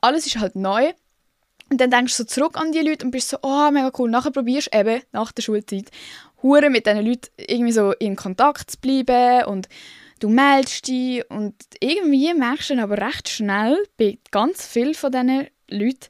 alles 0.00 0.26
ist 0.26 0.38
halt 0.38 0.56
neu. 0.56 0.92
Und 1.72 1.80
dann 1.80 1.90
denkst 1.90 2.18
du 2.18 2.24
so 2.24 2.26
zurück 2.26 2.60
an 2.60 2.70
die 2.72 2.80
Leute 2.80 3.02
und 3.02 3.12
bist 3.12 3.30
so, 3.30 3.38
oh, 3.40 3.70
mega 3.70 3.90
cool. 3.98 4.10
Nachher 4.10 4.30
probierst 4.30 4.74
du 4.74 4.78
eben, 4.78 5.00
nach 5.12 5.32
der 5.32 5.40
Schulzeit, 5.40 5.90
hure 6.42 6.68
mit 6.68 6.84
diesen 6.84 7.06
Leuten 7.06 7.30
irgendwie 7.38 7.72
so 7.72 7.92
in 7.92 8.14
Kontakt 8.14 8.72
zu 8.72 8.78
bleiben 8.78 9.46
und 9.46 9.70
du 10.20 10.28
meldest 10.28 10.86
dich 10.86 11.24
und 11.30 11.54
irgendwie 11.80 12.34
merkst 12.34 12.68
du 12.68 12.74
dann 12.74 12.84
aber 12.84 12.98
recht 12.98 13.30
schnell 13.30 13.78
bei 13.96 14.18
ganz 14.30 14.66
vielen 14.66 14.92
von 14.92 15.12
diesen 15.12 15.46
Leuten, 15.70 16.08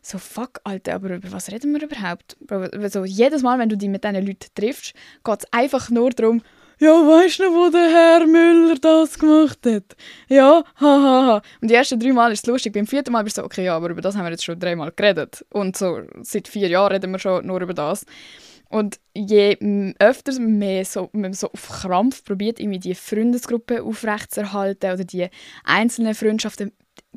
so, 0.00 0.16
fuck, 0.16 0.60
Alter, 0.64 0.94
aber 0.94 1.16
über 1.16 1.30
was 1.30 1.52
reden 1.52 1.74
wir 1.74 1.82
überhaupt? 1.82 2.38
Also, 2.48 3.04
jedes 3.04 3.42
Mal, 3.42 3.58
wenn 3.58 3.68
du 3.68 3.76
dich 3.76 3.90
mit 3.90 4.04
diesen 4.04 4.26
Leuten 4.26 4.48
triffst, 4.54 4.94
geht 5.22 5.40
es 5.40 5.52
einfach 5.52 5.90
nur 5.90 6.08
darum, 6.08 6.40
ja, 6.82 6.90
weißt 6.90 7.38
du 7.38 7.44
noch, 7.44 7.52
wo 7.52 7.70
der 7.70 7.90
Herr 7.90 8.26
Müller 8.26 8.74
das 8.74 9.16
gemacht 9.16 9.60
hat? 9.66 9.96
Ja, 10.28 10.64
hahaha. 10.74 11.02
Ha, 11.02 11.26
ha. 11.26 11.42
Und 11.60 11.70
die 11.70 11.74
ersten 11.74 12.00
drei 12.00 12.12
Mal 12.12 12.32
ist 12.32 12.40
es 12.40 12.46
lustig. 12.46 12.72
Beim 12.72 12.88
vierten 12.88 13.12
Mal 13.12 13.22
bist 13.22 13.36
du 13.38 13.42
so, 13.42 13.46
okay, 13.46 13.64
ja, 13.64 13.76
aber 13.76 13.90
über 13.90 14.00
das 14.00 14.16
haben 14.16 14.24
wir 14.24 14.32
jetzt 14.32 14.44
schon 14.44 14.58
dreimal 14.58 14.90
geredet. 14.90 15.46
Und 15.50 15.76
so 15.76 16.00
seit 16.22 16.48
vier 16.48 16.66
Jahren 16.66 16.90
reden 16.90 17.12
wir 17.12 17.20
schon 17.20 17.46
nur 17.46 17.60
über 17.60 17.72
das. 17.72 18.04
Und 18.68 18.98
je 19.14 19.56
öfter 20.00 20.32
man 20.40 20.84
so, 20.84 21.08
man 21.12 21.34
so 21.34 21.52
auf 21.52 21.68
Krampf 21.68 22.24
probiert, 22.24 22.58
irgendwie 22.58 22.80
die 22.80 22.96
Freundesgruppe 22.96 23.84
aufrechtzuerhalten 23.84 24.92
oder 24.92 25.04
die 25.04 25.28
einzelnen 25.62 26.16
Freundschaften, 26.16 26.72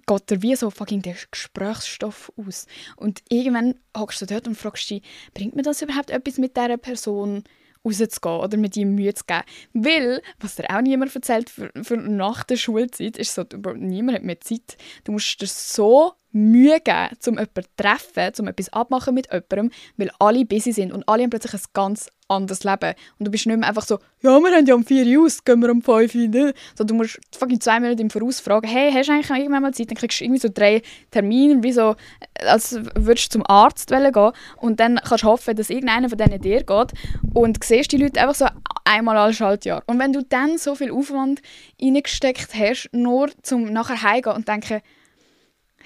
geht 0.05 0.29
dir 0.29 0.41
wie 0.43 0.55
so 0.55 0.69
fucking 0.69 1.01
der 1.01 1.15
Gesprächsstoff 1.31 2.31
aus. 2.37 2.67
Und 2.97 3.23
irgendwann 3.29 3.73
hockst 3.97 4.21
du 4.21 4.27
dort 4.27 4.47
und 4.47 4.55
fragst 4.55 4.91
dich, 4.91 5.01
bringt 5.33 5.55
mir 5.55 5.63
das 5.63 5.81
überhaupt 5.81 6.11
etwas 6.11 6.37
mit 6.37 6.55
dieser 6.55 6.77
Person? 6.77 7.43
Rauszugehen 7.85 8.39
oder 8.39 8.57
mit 8.57 8.75
ihm 8.75 8.95
Mühe 8.95 9.13
zu 9.13 9.23
geben. 9.25 9.43
Weil, 9.73 10.21
was 10.39 10.55
dir 10.55 10.65
auch 10.69 10.81
niemand 10.81 11.15
erzählt, 11.15 11.49
für, 11.49 11.71
für 11.81 11.97
nach 11.97 12.43
der 12.43 12.57
Schulzeit 12.57 13.17
ist 13.17 13.33
so, 13.33 13.45
niemand 13.75 14.17
hat 14.17 14.23
mehr 14.23 14.41
Zeit. 14.41 14.77
Du 15.03 15.11
musst 15.11 15.41
dir 15.41 15.47
so 15.47 16.13
Mühe 16.31 16.81
geben, 16.81 17.17
um 17.27 17.33
jemanden 17.33 17.63
zu 17.63 17.69
treffen, 17.77 18.33
um 18.39 18.47
etwas 18.47 18.73
abmachen 18.73 19.13
mit 19.13 19.31
jemandem, 19.31 19.71
weil 19.95 20.11
alle 20.19 20.45
busy 20.45 20.73
sind 20.73 20.91
und 20.91 21.07
alle 21.07 21.23
haben 21.23 21.29
plötzlich 21.29 21.53
ein 21.53 21.69
ganz 21.73 22.09
anderes 22.27 22.63
Leben. 22.63 22.93
Und 23.19 23.27
du 23.27 23.31
bist 23.31 23.45
nicht 23.45 23.57
mehr 23.57 23.67
einfach 23.67 23.85
so, 23.85 23.99
ja, 24.21 24.39
wir 24.39 24.55
haben 24.55 24.65
ja 24.65 24.75
um 24.75 24.83
4 24.83 25.05
Uhr 25.19 25.25
aus, 25.25 25.43
gehen 25.43 25.61
wir 25.61 25.71
um 25.71 25.81
5 25.81 26.15
Uhr 26.15 26.27
nicht. 26.27 26.57
So, 26.77 26.83
du 26.83 26.93
musst 26.93 27.19
fucking 27.37 27.61
zwei 27.61 27.79
Minuten 27.79 28.01
im 28.01 28.09
Voraus 28.09 28.39
fragen, 28.39 28.67
hey, 28.67 28.91
hast 28.91 29.09
du 29.09 29.13
eigentlich 29.13 29.29
irgendwann 29.29 29.61
mal 29.61 29.73
Zeit? 29.73 29.89
Dann 29.89 29.97
kriegst 29.97 30.19
du 30.19 30.25
irgendwie 30.25 30.41
so 30.41 30.49
drei 30.53 30.81
Termine, 31.11 31.61
wie 31.63 31.71
so, 31.71 31.95
als 32.39 32.79
würdest 32.95 33.33
du 33.33 33.39
zum 33.39 33.45
Arzt 33.47 33.89
gehen 33.89 34.31
und 34.57 34.79
dann 34.79 34.99
kannst 35.03 35.23
du 35.23 35.27
hoffen, 35.27 35.55
dass 35.55 35.69
irgendeiner 35.69 36.09
von 36.09 36.17
denen 36.17 36.41
dir 36.41 36.63
geht 36.63 36.93
und 37.33 37.63
siehst 37.63 37.91
die 37.91 37.97
Leute 37.97 38.19
einfach 38.19 38.35
so 38.35 38.47
einmal 38.83 39.17
als 39.17 39.37
Schaltjahr. 39.37 39.83
Und 39.85 39.99
wenn 39.99 40.13
du 40.13 40.23
dann 40.23 40.57
so 40.57 40.75
viel 40.75 40.91
Aufwand 40.91 41.41
reingesteckt 41.81 42.53
hast, 42.55 42.89
nur 42.91 43.29
zum 43.41 43.71
nachher 43.71 44.01
heimgehen 44.01 44.35
und 44.35 44.47
denken, 44.47 44.81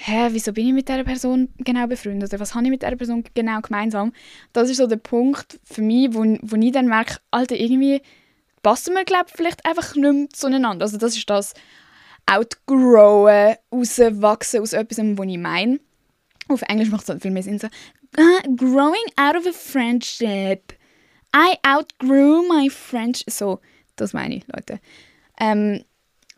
hä, 0.01 0.29
wieso 0.32 0.53
bin 0.53 0.68
ich 0.68 0.74
mit 0.74 0.88
dieser 0.88 1.03
Person 1.03 1.50
genau 1.58 1.86
befreundet? 1.88 2.32
Oder 2.32 2.39
was 2.39 2.56
habe 2.56 2.63
ich 2.63 2.70
mit 2.72 2.82
dieser 2.82 2.96
Person 2.96 3.24
genau 3.34 3.60
gemeinsam? 3.60 4.13
Das 4.53 4.70
ist 4.70 4.77
so 4.77 4.88
der 4.88 4.96
Punkt 4.98 5.60
für 5.65 5.82
mich, 5.82 6.13
wo, 6.13 6.22
wo 6.41 6.56
ich 6.56 6.72
dann 6.72 6.88
merke, 6.88 7.18
Alter, 7.32 7.58
irgendwie 7.58 8.01
passen 8.62 8.96
wir, 8.96 9.03
glaube 9.03 9.25
vielleicht 9.34 9.65
einfach 9.65 9.96
nicht 9.96 10.13
mehr 10.13 10.29
zueinander. 10.29 10.86
Also 10.86 10.98
das 10.98 11.18
ist 11.18 11.29
das 11.29 11.53
Outgrowen, 12.25 13.56
rauswachsen 13.74 14.62
aus 14.62 14.74
etwas, 14.74 15.00
was 15.00 15.27
ich 15.27 15.38
meine. 15.38 15.79
Auf 16.48 16.62
Englisch 16.63 16.89
macht 16.89 17.03
es 17.03 17.10
halt 17.10 17.22
viel 17.22 17.32
mehr 17.32 17.44
Sinn. 17.44 17.60
So, 17.60 17.68
uh, 18.18 18.56
growing 18.56 19.06
out 19.18 19.36
of 19.36 19.46
a 19.46 19.51
friendship. 19.51 20.74
I 21.36 21.56
outgrew 21.63 22.48
my 22.48 22.70
friendship. 22.70 23.29
So, 23.29 23.60
das 23.98 24.13
meine 24.13 24.38
ich, 24.38 24.44
Leute. 24.48 24.79
Ähm, 25.39 25.84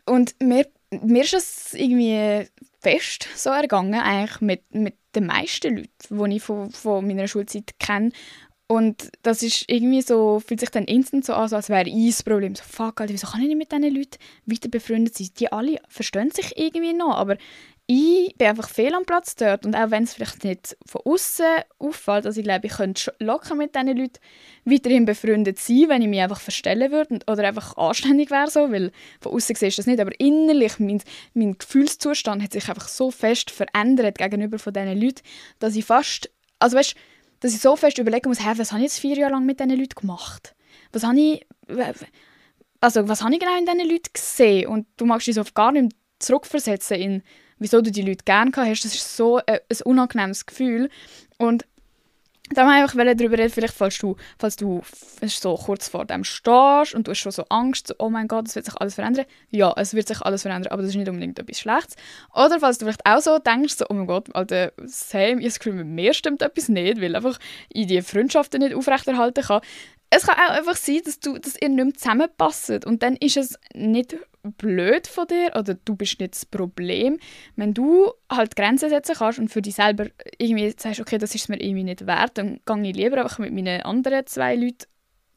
und 0.04 0.34
mir, 0.40 0.66
mir 0.90 1.22
ist 1.22 1.34
es 1.34 1.74
irgendwie 1.74 2.46
fest 2.82 3.28
so 3.36 3.50
ergangen, 3.50 3.94
eigentlich 3.94 4.40
mit, 4.40 4.74
mit 4.74 4.96
den 5.14 5.26
meisten 5.26 5.76
Leuten, 5.76 6.30
die 6.30 6.36
ich 6.36 6.42
von, 6.42 6.70
von 6.70 7.06
meiner 7.06 7.28
Schulzeit 7.28 7.78
kenne. 7.78 8.10
Und 8.66 9.10
das 9.22 9.42
ist 9.42 9.68
irgendwie 9.68 10.00
so, 10.00 10.40
fühlt 10.40 10.60
sich 10.60 10.70
dann 10.70 10.84
instant 10.84 11.26
so 11.26 11.34
an, 11.34 11.52
als 11.52 11.68
wäre 11.68 11.88
ich 11.88 12.16
das 12.16 12.22
Problem. 12.22 12.54
So, 12.54 12.62
fuck, 12.64 13.00
Alter, 13.00 13.12
wieso 13.12 13.26
kann 13.26 13.42
ich 13.42 13.48
nicht 13.48 13.58
mit 13.58 13.70
diesen 13.70 13.94
Leuten 13.94 14.18
weiter 14.46 14.68
befreundet 14.70 15.14
sein? 15.14 15.28
Die 15.38 15.52
alle 15.52 15.78
verstehen 15.88 16.30
sich 16.30 16.56
irgendwie 16.56 16.94
noch, 16.94 17.14
aber 17.14 17.36
ich 17.86 18.34
bin 18.36 18.46
einfach 18.46 18.68
fehl 18.68 18.94
am 18.94 19.04
Platz 19.04 19.34
dort 19.34 19.66
und 19.66 19.74
auch 19.74 19.90
wenn 19.90 20.04
es 20.04 20.14
vielleicht 20.14 20.44
nicht 20.44 20.76
von 20.86 21.02
außen 21.04 21.46
auffällt, 21.78 22.26
also 22.26 22.38
ich 22.38 22.44
glaube, 22.44 22.66
ich 22.66 22.74
könnte 22.74 23.12
locker 23.18 23.54
mit 23.54 23.74
diesen 23.74 23.96
Leuten 23.96 24.20
weiterhin 24.64 25.04
befreundet 25.04 25.58
sein, 25.58 25.88
wenn 25.88 26.02
ich 26.02 26.08
mich 26.08 26.20
einfach 26.20 26.40
verstellen 26.40 26.92
würde 26.92 27.18
oder 27.26 27.46
einfach 27.46 27.76
anständig 27.76 28.30
wäre 28.30 28.50
so, 28.50 28.70
weil 28.70 28.92
von 29.20 29.32
außen 29.32 29.56
siehst 29.56 29.78
du 29.78 29.80
das 29.80 29.86
nicht, 29.86 30.00
aber 30.00 30.18
innerlich, 30.20 30.78
mein, 30.78 31.02
mein 31.34 31.58
Gefühlszustand 31.58 32.42
hat 32.42 32.52
sich 32.52 32.68
einfach 32.68 32.88
so 32.88 33.10
fest 33.10 33.50
verändert 33.50 34.18
gegenüber 34.18 34.58
von 34.58 34.72
diesen 34.72 35.00
Leuten, 35.00 35.22
dass 35.58 35.74
ich 35.74 35.84
fast, 35.84 36.30
also 36.60 36.76
weißt, 36.76 36.94
dass 37.40 37.52
ich 37.52 37.60
so 37.60 37.74
fest 37.74 37.98
überlegen 37.98 38.28
muss, 38.28 38.44
hey, 38.44 38.56
was 38.56 38.70
habe 38.70 38.80
ich 38.80 38.90
jetzt 38.90 39.00
vier 39.00 39.16
Jahre 39.16 39.32
lang 39.32 39.44
mit 39.44 39.58
diesen 39.58 39.76
Leuten 39.76 40.00
gemacht? 40.00 40.54
Was 40.92 41.02
habe 41.02 41.18
ich, 41.18 41.46
also 42.80 43.08
was 43.08 43.22
habe 43.22 43.34
ich 43.34 43.40
genau 43.40 43.58
in 43.58 43.66
diesen 43.66 43.90
Leuten 43.90 44.12
gesehen? 44.12 44.68
Und 44.68 44.86
du 44.96 45.04
magst 45.04 45.26
dich 45.26 45.34
so 45.34 45.42
gar 45.52 45.72
nicht 45.72 45.96
zurückversetzen 46.20 46.96
in 46.98 47.22
wieso 47.62 47.80
du 47.80 47.90
die 47.90 48.02
Leute 48.02 48.24
gerne 48.24 48.52
hast. 48.54 48.84
Das 48.84 48.94
ist 48.94 49.16
so 49.16 49.36
ein, 49.38 49.58
ein 49.68 49.82
unangenehmes 49.84 50.46
Gefühl. 50.46 50.90
Und 51.38 51.64
da 52.54 52.66
wollte 52.66 52.76
ich 52.76 52.82
einfach 52.82 53.16
darüber 53.16 53.38
reden, 53.38 53.50
vielleicht 53.50 53.74
falls 53.74 53.96
du, 53.98 54.16
falls 54.38 54.56
du 54.56 54.82
so 55.26 55.54
kurz 55.54 55.88
vor 55.88 56.04
dem 56.04 56.22
stehst 56.22 56.94
und 56.94 57.06
du 57.06 57.12
hast 57.12 57.18
schon 57.18 57.32
so 57.32 57.44
Angst, 57.48 57.94
oh 57.98 58.10
mein 58.10 58.28
Gott, 58.28 58.48
es 58.48 58.54
wird 58.54 58.66
sich 58.66 58.76
alles 58.76 58.94
verändern. 58.94 59.24
Ja, 59.50 59.72
es 59.76 59.94
wird 59.94 60.08
sich 60.08 60.20
alles 60.20 60.42
verändern, 60.42 60.70
aber 60.70 60.82
das 60.82 60.90
ist 60.90 60.96
nicht 60.96 61.08
unbedingt 61.08 61.38
etwas 61.38 61.60
Schlechtes. 61.60 61.96
Oder 62.34 62.60
falls 62.60 62.78
du 62.78 62.84
vielleicht 62.84 63.06
auch 63.06 63.20
so 63.20 63.38
denkst, 63.38 63.76
so, 63.76 63.86
oh 63.88 63.94
mein 63.94 64.06
Gott, 64.06 64.34
Alter, 64.34 64.72
same, 64.84 65.40
ich 65.40 65.54
habe 65.54 65.72
mit 65.72 65.86
mir 65.86 66.12
stimmt 66.12 66.42
etwas 66.42 66.68
nicht, 66.68 67.00
weil 67.00 67.16
einfach 67.16 67.38
ich 67.70 67.86
die 67.86 68.02
Freundschaften 68.02 68.60
nicht 68.60 68.74
aufrechterhalten 68.74 69.44
kann 69.44 69.62
es 70.14 70.26
kann 70.26 70.36
auch 70.36 70.50
einfach 70.50 70.76
sein, 70.76 71.00
dass, 71.04 71.20
du, 71.20 71.38
dass 71.38 71.56
ihr 71.58 71.70
nicht 71.70 71.84
mehr 71.84 71.94
zusammenpasst. 71.94 72.84
Und 72.84 73.02
dann 73.02 73.16
ist 73.16 73.38
es 73.38 73.58
nicht 73.72 74.14
blöd 74.42 75.06
von 75.06 75.26
dir 75.26 75.52
oder 75.56 75.74
du 75.74 75.94
bist 75.94 76.18
nicht 76.20 76.34
das 76.34 76.46
Problem. 76.46 77.18
Wenn 77.56 77.74
du 77.74 78.12
halt 78.30 78.56
Grenzen 78.56 78.88
setzen 78.88 79.14
kannst 79.16 79.38
und 79.38 79.48
für 79.48 79.62
dich 79.62 79.76
selber 79.76 80.06
irgendwie 80.38 80.74
sagst, 80.76 81.00
okay, 81.00 81.18
das 81.18 81.34
ist 81.34 81.48
mir 81.48 81.60
irgendwie 81.60 81.84
nicht 81.84 82.06
wert, 82.06 82.38
dann 82.38 82.60
gehe 82.64 82.90
ich 82.90 82.96
lieber 82.96 83.18
einfach 83.18 83.38
mit 83.38 83.52
meinen 83.52 83.82
anderen 83.82 84.26
zwei 84.26 84.56
Leuten 84.56 84.86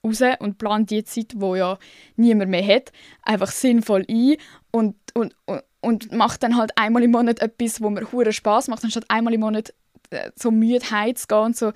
raus 0.04 0.22
und 0.40 0.58
plane 0.58 0.86
die 0.86 1.04
Zeit, 1.04 1.34
wo 1.36 1.56
ja 1.56 1.78
niemand 2.16 2.52
mehr 2.52 2.66
hat, 2.66 2.92
einfach 3.22 3.52
sinnvoll 3.52 4.06
ein 4.10 4.38
und, 4.72 4.96
und, 5.14 5.36
und, 5.46 5.64
und 5.82 6.12
mache 6.12 6.40
dann 6.40 6.58
halt 6.58 6.72
einmal 6.76 7.04
im 7.04 7.12
Monat 7.12 7.42
etwas, 7.42 7.82
wo 7.82 7.90
mir 7.90 8.12
hure 8.12 8.34
Spaß 8.34 8.68
macht, 8.68 8.84
anstatt 8.84 9.06
einmal 9.10 9.34
im 9.34 9.42
Monat 9.42 9.74
so 10.36 10.52
Müdigkeit 10.52 11.18
zu 11.18 11.28
gehen 11.28 11.38
und 11.40 11.58
so, 11.58 11.72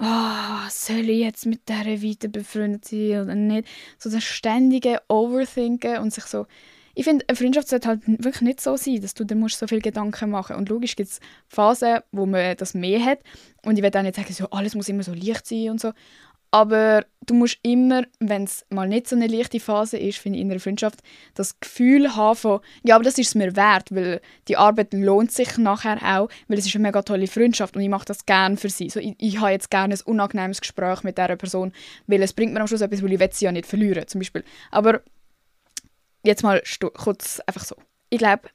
oh, 0.00 0.68
soll 0.68 1.08
ich 1.08 1.20
jetzt 1.20 1.46
mit 1.46 1.68
der 1.68 1.86
weiter 1.86 2.28
befreundet 2.28 2.84
sein 2.84 3.22
oder 3.22 3.34
nicht? 3.34 3.68
So 3.98 4.10
das 4.10 4.24
ständige 4.24 5.00
Overthinken 5.08 5.98
und 5.98 6.12
sich 6.12 6.24
so, 6.24 6.46
ich 6.94 7.04
finde, 7.04 7.24
eine 7.26 7.36
Freundschaft 7.36 7.68
sollte 7.68 7.88
halt 7.88 8.00
wirklich 8.06 8.42
nicht 8.42 8.60
so 8.60 8.76
sein, 8.76 9.00
dass 9.00 9.14
du 9.14 9.24
dir 9.24 9.34
musst 9.34 9.58
so 9.58 9.66
viel 9.66 9.80
Gedanken 9.80 10.30
machen. 10.30 10.56
Und 10.56 10.68
logisch 10.68 10.94
gibt 10.94 11.08
es 11.08 11.20
Phasen, 11.48 12.00
wo 12.12 12.26
man 12.26 12.56
das 12.56 12.74
mehr 12.74 13.02
hat. 13.02 13.20
Und 13.64 13.78
ich 13.78 13.82
will 13.82 13.96
auch 13.96 14.02
nicht 14.02 14.16
sagen, 14.16 14.32
so, 14.32 14.50
alles 14.50 14.74
muss 14.74 14.88
immer 14.90 15.02
so 15.02 15.14
leicht 15.14 15.46
sein 15.46 15.70
und 15.70 15.80
so, 15.80 15.92
aber 16.52 17.06
du 17.24 17.32
musst 17.32 17.58
immer, 17.62 18.04
wenn 18.20 18.44
es 18.44 18.66
mal 18.68 18.86
nicht 18.86 19.08
so 19.08 19.16
eine 19.16 19.26
leichte 19.26 19.58
Phase 19.58 19.96
ist, 19.96 20.18
finde 20.18 20.38
ich, 20.38 20.44
in 20.44 20.50
einer 20.50 20.60
Freundschaft, 20.60 21.00
das 21.34 21.58
Gefühl 21.58 22.14
haben 22.14 22.36
von, 22.36 22.60
ja, 22.82 22.94
aber 22.94 23.04
das 23.04 23.16
ist 23.16 23.28
es 23.28 23.34
mir 23.34 23.56
wert, 23.56 23.90
weil 23.90 24.20
die 24.48 24.58
Arbeit 24.58 24.92
lohnt 24.92 25.32
sich 25.32 25.56
nachher 25.56 25.96
auch, 26.02 26.28
weil 26.48 26.58
es 26.58 26.66
ist 26.66 26.74
eine 26.74 26.82
mega 26.82 27.00
tolle 27.00 27.26
Freundschaft 27.26 27.74
und 27.74 27.82
ich 27.82 27.88
mache 27.88 28.04
das 28.04 28.26
gerne 28.26 28.58
für 28.58 28.68
sie. 28.68 28.90
So, 28.90 29.00
ich, 29.00 29.14
ich 29.18 29.40
habe 29.40 29.50
jetzt 29.50 29.70
gerne 29.70 29.94
ein 29.94 30.00
unangenehmes 30.04 30.60
Gespräch 30.60 31.02
mit 31.04 31.16
dieser 31.16 31.36
Person, 31.36 31.72
weil 32.06 32.22
es 32.22 32.34
bringt 32.34 32.52
mir 32.52 32.60
am 32.60 32.66
Schluss 32.66 32.82
etwas, 32.82 33.02
weil 33.02 33.12
ich 33.12 33.34
sie 33.34 33.46
ja 33.46 33.52
nicht 33.52 33.66
verlieren, 33.66 34.06
zum 34.06 34.18
Beispiel. 34.18 34.44
Aber 34.70 35.00
jetzt 36.22 36.42
mal 36.42 36.62
kurz 36.94 37.40
einfach 37.46 37.64
so. 37.64 37.76
Ich 38.10 38.18
glaube, 38.18 38.50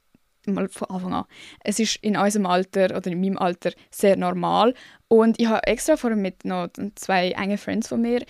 mal 0.54 0.68
von 0.70 0.90
Anfang 0.90 1.14
an. 1.14 1.26
Es 1.64 1.80
ist 1.80 1.98
in 1.98 2.18
unserem 2.18 2.46
Alter 2.46 2.96
oder 2.96 3.12
in 3.12 3.22
meinem 3.22 3.38
Alter 3.38 3.72
sehr 3.92 4.18
normal. 4.18 4.74
Und 5.08 5.40
ich 5.40 5.48
habe 5.48 5.66
extra 5.68 5.98
vorher 5.98 6.18
mit 6.18 6.46
noch 6.46 6.70
zwei 6.96 7.32
engen 7.32 7.58
Friends 7.58 7.88
von 7.88 8.02
mir 8.02 8.26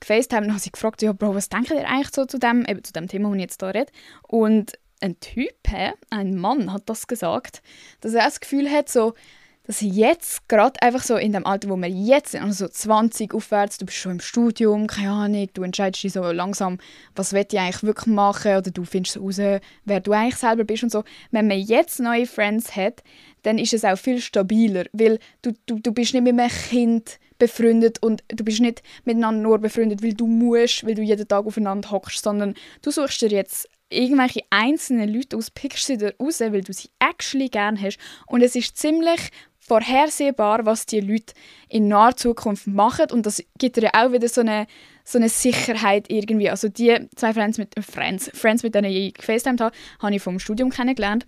gefacetimed 0.00 0.44
und 0.44 0.50
habe 0.50 0.60
sie 0.60 0.72
gefragt, 0.72 1.02
ja, 1.02 1.12
Bro, 1.12 1.34
was 1.34 1.48
denkt 1.48 1.70
ihr 1.70 1.86
eigentlich 1.86 2.14
so 2.14 2.24
zu 2.24 2.38
dem, 2.38 2.64
eben 2.66 2.82
zu 2.82 2.92
dem 2.92 3.06
Thema, 3.06 3.28
das 3.28 3.36
ich 3.36 3.42
jetzt 3.42 3.60
hier 3.60 3.74
rede? 3.74 3.92
Und 4.22 4.72
ein 5.00 5.18
Typ, 5.20 5.54
ein 6.10 6.36
Mann, 6.36 6.72
hat 6.72 6.82
das 6.86 7.06
gesagt, 7.06 7.62
dass 8.00 8.14
er 8.14 8.24
das 8.24 8.40
Gefühl 8.40 8.70
hat, 8.70 8.88
so, 8.88 9.14
dass 9.64 9.82
jetzt 9.82 10.48
gerade 10.48 10.80
einfach 10.82 11.02
so 11.02 11.16
in 11.16 11.32
dem 11.32 11.46
Alter, 11.46 11.68
wo 11.68 11.76
wir 11.76 11.88
jetzt 11.88 12.32
sind, 12.32 12.42
also 12.42 12.66
so 12.66 12.72
20 12.72 13.34
aufwärts, 13.34 13.78
du 13.78 13.86
bist 13.86 13.98
schon 13.98 14.12
im 14.12 14.20
Studium, 14.20 14.86
keine 14.86 15.10
Ahnung, 15.10 15.48
du 15.52 15.62
entscheidest 15.62 16.02
dich 16.02 16.12
so 16.12 16.22
langsam, 16.32 16.78
was 17.14 17.32
will 17.32 17.46
ich 17.48 17.58
eigentlich 17.58 17.82
wirklich 17.82 18.06
machen 18.06 18.56
oder 18.56 18.70
du 18.70 18.84
findest 18.84 19.18
raus, 19.18 19.38
wer 19.84 20.00
du 20.00 20.12
eigentlich 20.12 20.36
selber 20.36 20.64
bist 20.64 20.82
und 20.82 20.90
so. 20.90 21.04
Wenn 21.30 21.46
man 21.46 21.58
jetzt 21.58 22.00
neue 22.00 22.26
Friends 22.26 22.74
hat, 22.74 23.02
dann 23.42 23.58
ist 23.58 23.74
es 23.74 23.84
auch 23.84 23.98
viel 23.98 24.20
stabiler, 24.20 24.84
weil 24.92 25.18
du, 25.42 25.52
du, 25.66 25.78
du 25.78 25.92
bist 25.92 26.14
nicht 26.14 26.24
mit 26.24 26.38
einem 26.38 26.50
Kind 26.50 27.18
befreundet 27.38 28.02
und 28.02 28.22
du 28.28 28.44
bist 28.44 28.60
nicht 28.60 28.82
miteinander 29.04 29.40
nur 29.42 29.58
befreundet, 29.58 30.02
weil 30.02 30.14
du 30.14 30.26
musst, 30.26 30.86
weil 30.86 30.94
du 30.94 31.02
jeden 31.02 31.26
Tag 31.26 31.46
aufeinander 31.46 31.90
hockst, 31.90 32.22
sondern 32.22 32.54
du 32.82 32.90
suchst 32.90 33.22
dir 33.22 33.30
jetzt 33.30 33.68
irgendwelche 33.90 34.42
einzelnen 34.50 35.12
Leute 35.12 35.36
aus, 35.36 35.50
pickst 35.50 35.86
sie 35.86 35.98
dir 35.98 36.14
raus, 36.20 36.40
weil 36.40 36.62
du 36.62 36.72
sie 36.72 36.90
actually 37.00 37.48
gerne 37.48 37.80
hast 37.80 37.98
und 38.26 38.42
es 38.42 38.54
ist 38.54 38.76
ziemlich 38.76 39.30
vorhersehbar, 39.70 40.66
was 40.66 40.84
die 40.84 40.98
Leute 40.98 41.32
in 41.68 41.86
naher 41.86 42.16
Zukunft 42.16 42.66
machen 42.66 43.06
und 43.12 43.24
das 43.24 43.40
gibt 43.56 43.76
ja 43.76 43.90
auch 43.92 44.10
wieder 44.10 44.26
so 44.26 44.40
eine, 44.40 44.66
so 45.04 45.16
eine 45.16 45.28
Sicherheit 45.28 46.06
irgendwie. 46.08 46.50
Also 46.50 46.68
die 46.68 47.06
zwei 47.14 47.32
Friends 47.32 47.56
mit, 47.56 47.76
äh, 47.76 47.82
Friends, 47.82 48.32
Friends, 48.34 48.64
mit 48.64 48.74
denen 48.74 48.90
ich 48.90 49.14
gefacetimed 49.14 49.60
habe, 49.60 49.76
habe 50.00 50.16
ich 50.16 50.20
vom 50.20 50.40
Studium 50.40 50.70
kennengelernt. 50.70 51.24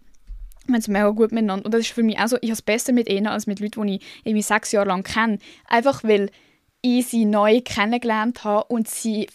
Wir 0.67 0.75
haben 0.75 0.93
mega 0.93 1.11
gut 1.11 1.31
miteinander 1.31 1.65
und 1.67 1.73
das 1.73 1.83
ist 1.83 1.93
für 1.93 2.03
mich 2.03 2.19
auch 2.19 2.27
so, 2.27 2.37
ich 2.41 2.49
habe 2.49 2.55
es 2.55 2.63
besser 2.63 2.93
mit 2.93 3.09
ihnen 3.09 3.29
als 3.29 3.47
mit 3.47 3.61
Leuten, 3.61 3.87
die 3.87 3.97
ich 3.97 4.07
irgendwie 4.25 4.43
sechs 4.43 4.73
Jahre 4.73 4.89
lang 4.89 5.05
kenne. 5.05 5.39
Einfach 5.69 6.03
weil 6.03 6.29
ich 6.81 7.07
sie 7.07 7.25
neu 7.25 7.61
kennengelernt 7.61 8.43
habe 8.43 8.65
und 8.75 8.89
sie 8.89 9.29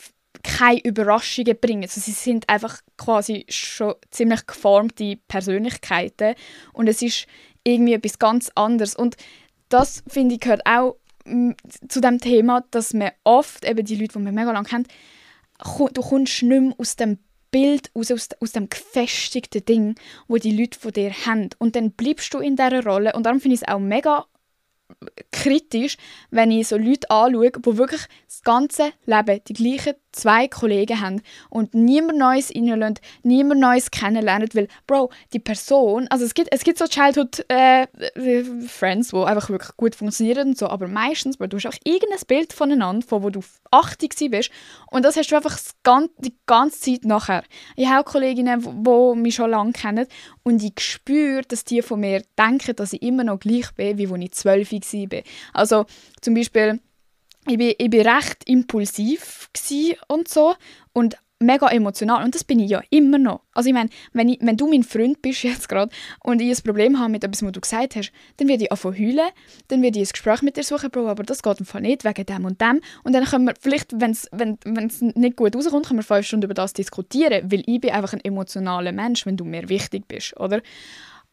keine 0.44 0.84
Überraschungen 0.84 1.58
bringen. 1.58 1.84
Also 1.84 2.02
sie 2.02 2.12
sind 2.12 2.50
einfach 2.50 2.82
quasi 2.98 3.46
schon 3.48 3.96
ziemlich 4.12 4.46
geformte 4.46 5.18
Persönlichkeiten 5.30 6.36
und 6.74 6.90
es 6.90 7.02
ist 7.02 7.26
irgendwie 7.68 7.94
etwas 7.94 8.20
ganz 8.20 8.52
anderes. 8.56 8.96
Und 8.96 9.18
das, 9.70 10.04
finde 10.08 10.36
ich, 10.36 10.42
gehört 10.42 10.66
auch 10.66 10.98
mm, 11.26 11.52
zu 11.88 12.02
dem 12.02 12.20
Thema, 12.20 12.64
dass 12.72 12.94
man 12.94 13.12
oft, 13.24 13.66
eben 13.66 13.86
die 13.86 13.96
Leute, 13.96 14.14
die 14.14 14.24
man 14.24 14.34
mega 14.34 14.52
lange 14.52 14.68
kennt, 14.68 14.88
du 15.60 16.02
kommst 16.02 16.44
nicht 16.44 16.62
mehr 16.62 16.74
aus 16.78 16.96
dem 16.96 17.20
Bild, 17.52 17.92
aus, 17.94 18.12
aus, 18.12 18.30
aus 18.40 18.52
dem 18.52 18.70
gefestigten 18.70 19.64
Ding, 19.66 19.96
wo 20.28 20.38
die 20.38 20.56
Leute 20.56 20.80
von 20.80 20.92
dir 20.92 21.12
haben. 21.12 21.50
Und 21.60 21.76
dann 21.76 21.92
bleibst 21.92 22.34
du 22.34 22.40
in 22.40 22.56
dieser 22.56 22.84
Rolle. 22.84 23.14
Und 23.14 23.26
darum 23.26 23.40
finde 23.40 23.56
ich 23.56 23.62
es 23.62 23.68
auch 23.68 23.80
mega 23.80 24.26
kritisch, 25.32 25.98
wenn 26.32 26.52
ich 26.52 26.68
so 26.68 26.78
Leute 26.78 27.10
anschaue, 27.10 27.52
die 27.52 27.78
wirklich 27.78 28.02
das 28.28 28.42
ganze 28.44 28.92
Leben 29.06 29.42
die 29.48 29.54
gleichen 29.54 29.96
zwei 30.18 30.48
Kollegen 30.48 31.02
haben 31.02 31.22
und 31.50 31.74
niemand 31.74 32.18
Neues 32.18 32.52
reinlässt, 32.54 33.02
niemand 33.24 33.62
Neues 33.62 33.92
kennenlernt, 33.92 34.56
weil, 34.56 34.68
Bro, 34.86 35.12
die 35.34 35.40
Person, 35.40 36.08
also 36.10 36.26
es 36.26 36.34
gibt, 36.34 36.50
es 36.52 36.64
gibt 36.64 36.78
so 36.78 36.86
Childhood 36.86 37.46
äh, 37.50 37.88
Friends, 38.68 39.10
die 39.10 39.18
einfach 39.18 39.50
wirklich 39.50 39.76
gut 39.78 39.96
funktionieren 39.96 40.50
und 40.50 40.58
so, 40.58 40.68
aber 40.68 40.88
meistens, 40.88 41.38
Bro, 41.38 41.48
du 41.48 41.58
hast 41.58 41.66
einfach 41.66 41.80
irgendein 41.84 42.20
Bild 42.28 42.54
voneinander, 42.54 43.06
von 43.06 43.24
wo 43.24 43.30
du 43.30 43.42
80 43.72 44.32
bist 44.32 44.52
und 44.92 45.04
das 45.04 45.16
hast 45.16 45.32
du 45.32 45.36
einfach 45.36 45.58
die 46.20 46.36
ganze 46.46 46.80
Zeit 46.80 47.06
nachher. 47.06 47.44
Ich 47.76 47.88
habe 47.88 48.02
auch 48.02 48.12
Kolleginnen, 48.12 48.62
die 48.62 49.20
mich 49.20 49.36
schon 49.36 49.52
lange 49.52 49.72
kennen 49.72 50.08
und 50.44 50.64
ich 50.64 50.80
spüre, 50.80 51.42
dass 51.44 51.64
die 51.64 51.82
von 51.82 52.00
mir 52.00 52.24
denken, 52.38 52.76
dass 52.76 52.94
ich 52.94 53.02
immer 53.02 53.24
noch 53.24 53.40
gleich 53.40 53.72
bin, 53.76 53.98
wie 53.98 54.08
als 54.08 54.24
ich 54.24 54.32
12 54.32 54.72
war. 54.72 55.22
Also 55.54 55.86
zum 56.22 56.34
Beispiel, 56.34 56.80
ich 57.48 57.58
bin, 57.58 57.74
ich 57.78 57.90
bin 57.90 58.08
recht 58.08 58.44
impulsiv 58.46 59.50
und 60.08 60.28
so 60.28 60.56
und 60.94 61.18
mega 61.40 61.68
emotional 61.68 62.24
und 62.24 62.34
das 62.34 62.44
bin 62.44 62.60
ich 62.60 62.72
ja 62.72 62.82
immer 62.90 63.18
noch. 63.18 63.42
Also 63.54 63.70
ich 63.70 63.74
meine, 63.74 63.90
wenn, 64.14 64.36
wenn 64.40 64.58
du 64.58 64.68
mein 64.68 64.84
Freund 64.84 65.22
bist 65.22 65.44
jetzt 65.44 65.70
gerade 65.70 65.92
und 66.24 66.42
ich 66.42 66.58
ein 66.58 66.64
Problem 66.64 67.00
habe 67.00 67.12
mit 67.12 67.24
etwas, 67.24 67.44
was 67.44 67.52
du 67.52 67.62
gesagt 67.62 67.96
hast, 67.96 68.12
dann 68.38 68.48
werde 68.48 68.64
ich 68.64 68.72
anfangen 68.72 68.98
heulen, 68.98 69.30
dann 69.68 69.82
werde 69.82 70.00
ich 70.00 70.10
ein 70.10 70.12
Gespräch 70.12 70.42
mit 70.42 70.58
dir 70.58 70.64
suchen, 70.64 70.90
Bro, 70.90 71.08
aber 71.08 71.24
das 71.24 71.44
geht 71.44 71.60
einfach 71.60 71.80
nicht, 71.80 72.04
wegen 72.04 72.26
dem 72.26 72.46
und 72.46 72.60
dem. 72.60 72.82
Und 73.04 73.14
dann 73.14 73.26
können 73.26 73.46
wir 73.46 73.54
vielleicht, 73.60 74.00
wenn's, 74.00 74.28
wenn 74.32 74.58
es 74.66 75.02
nicht 75.02 75.36
gut 75.36 75.56
rauskommt, 75.56 75.88
können 75.88 76.00
wir 76.00 76.04
fünf 76.04 76.26
Stunden 76.26 76.46
über 76.46 76.54
das 76.54 76.74
diskutieren, 76.74 77.52
weil 77.52 77.64
ich 77.66 77.82
bin 77.82 77.92
einfach 77.92 78.14
ein 78.14 78.24
emotionaler 78.24 78.92
Mensch, 78.92 79.26
wenn 79.26 79.38
du 79.38 79.46
mir 79.46 79.70
wichtig 79.70 80.08
bist, 80.08 80.38
oder? 80.40 80.62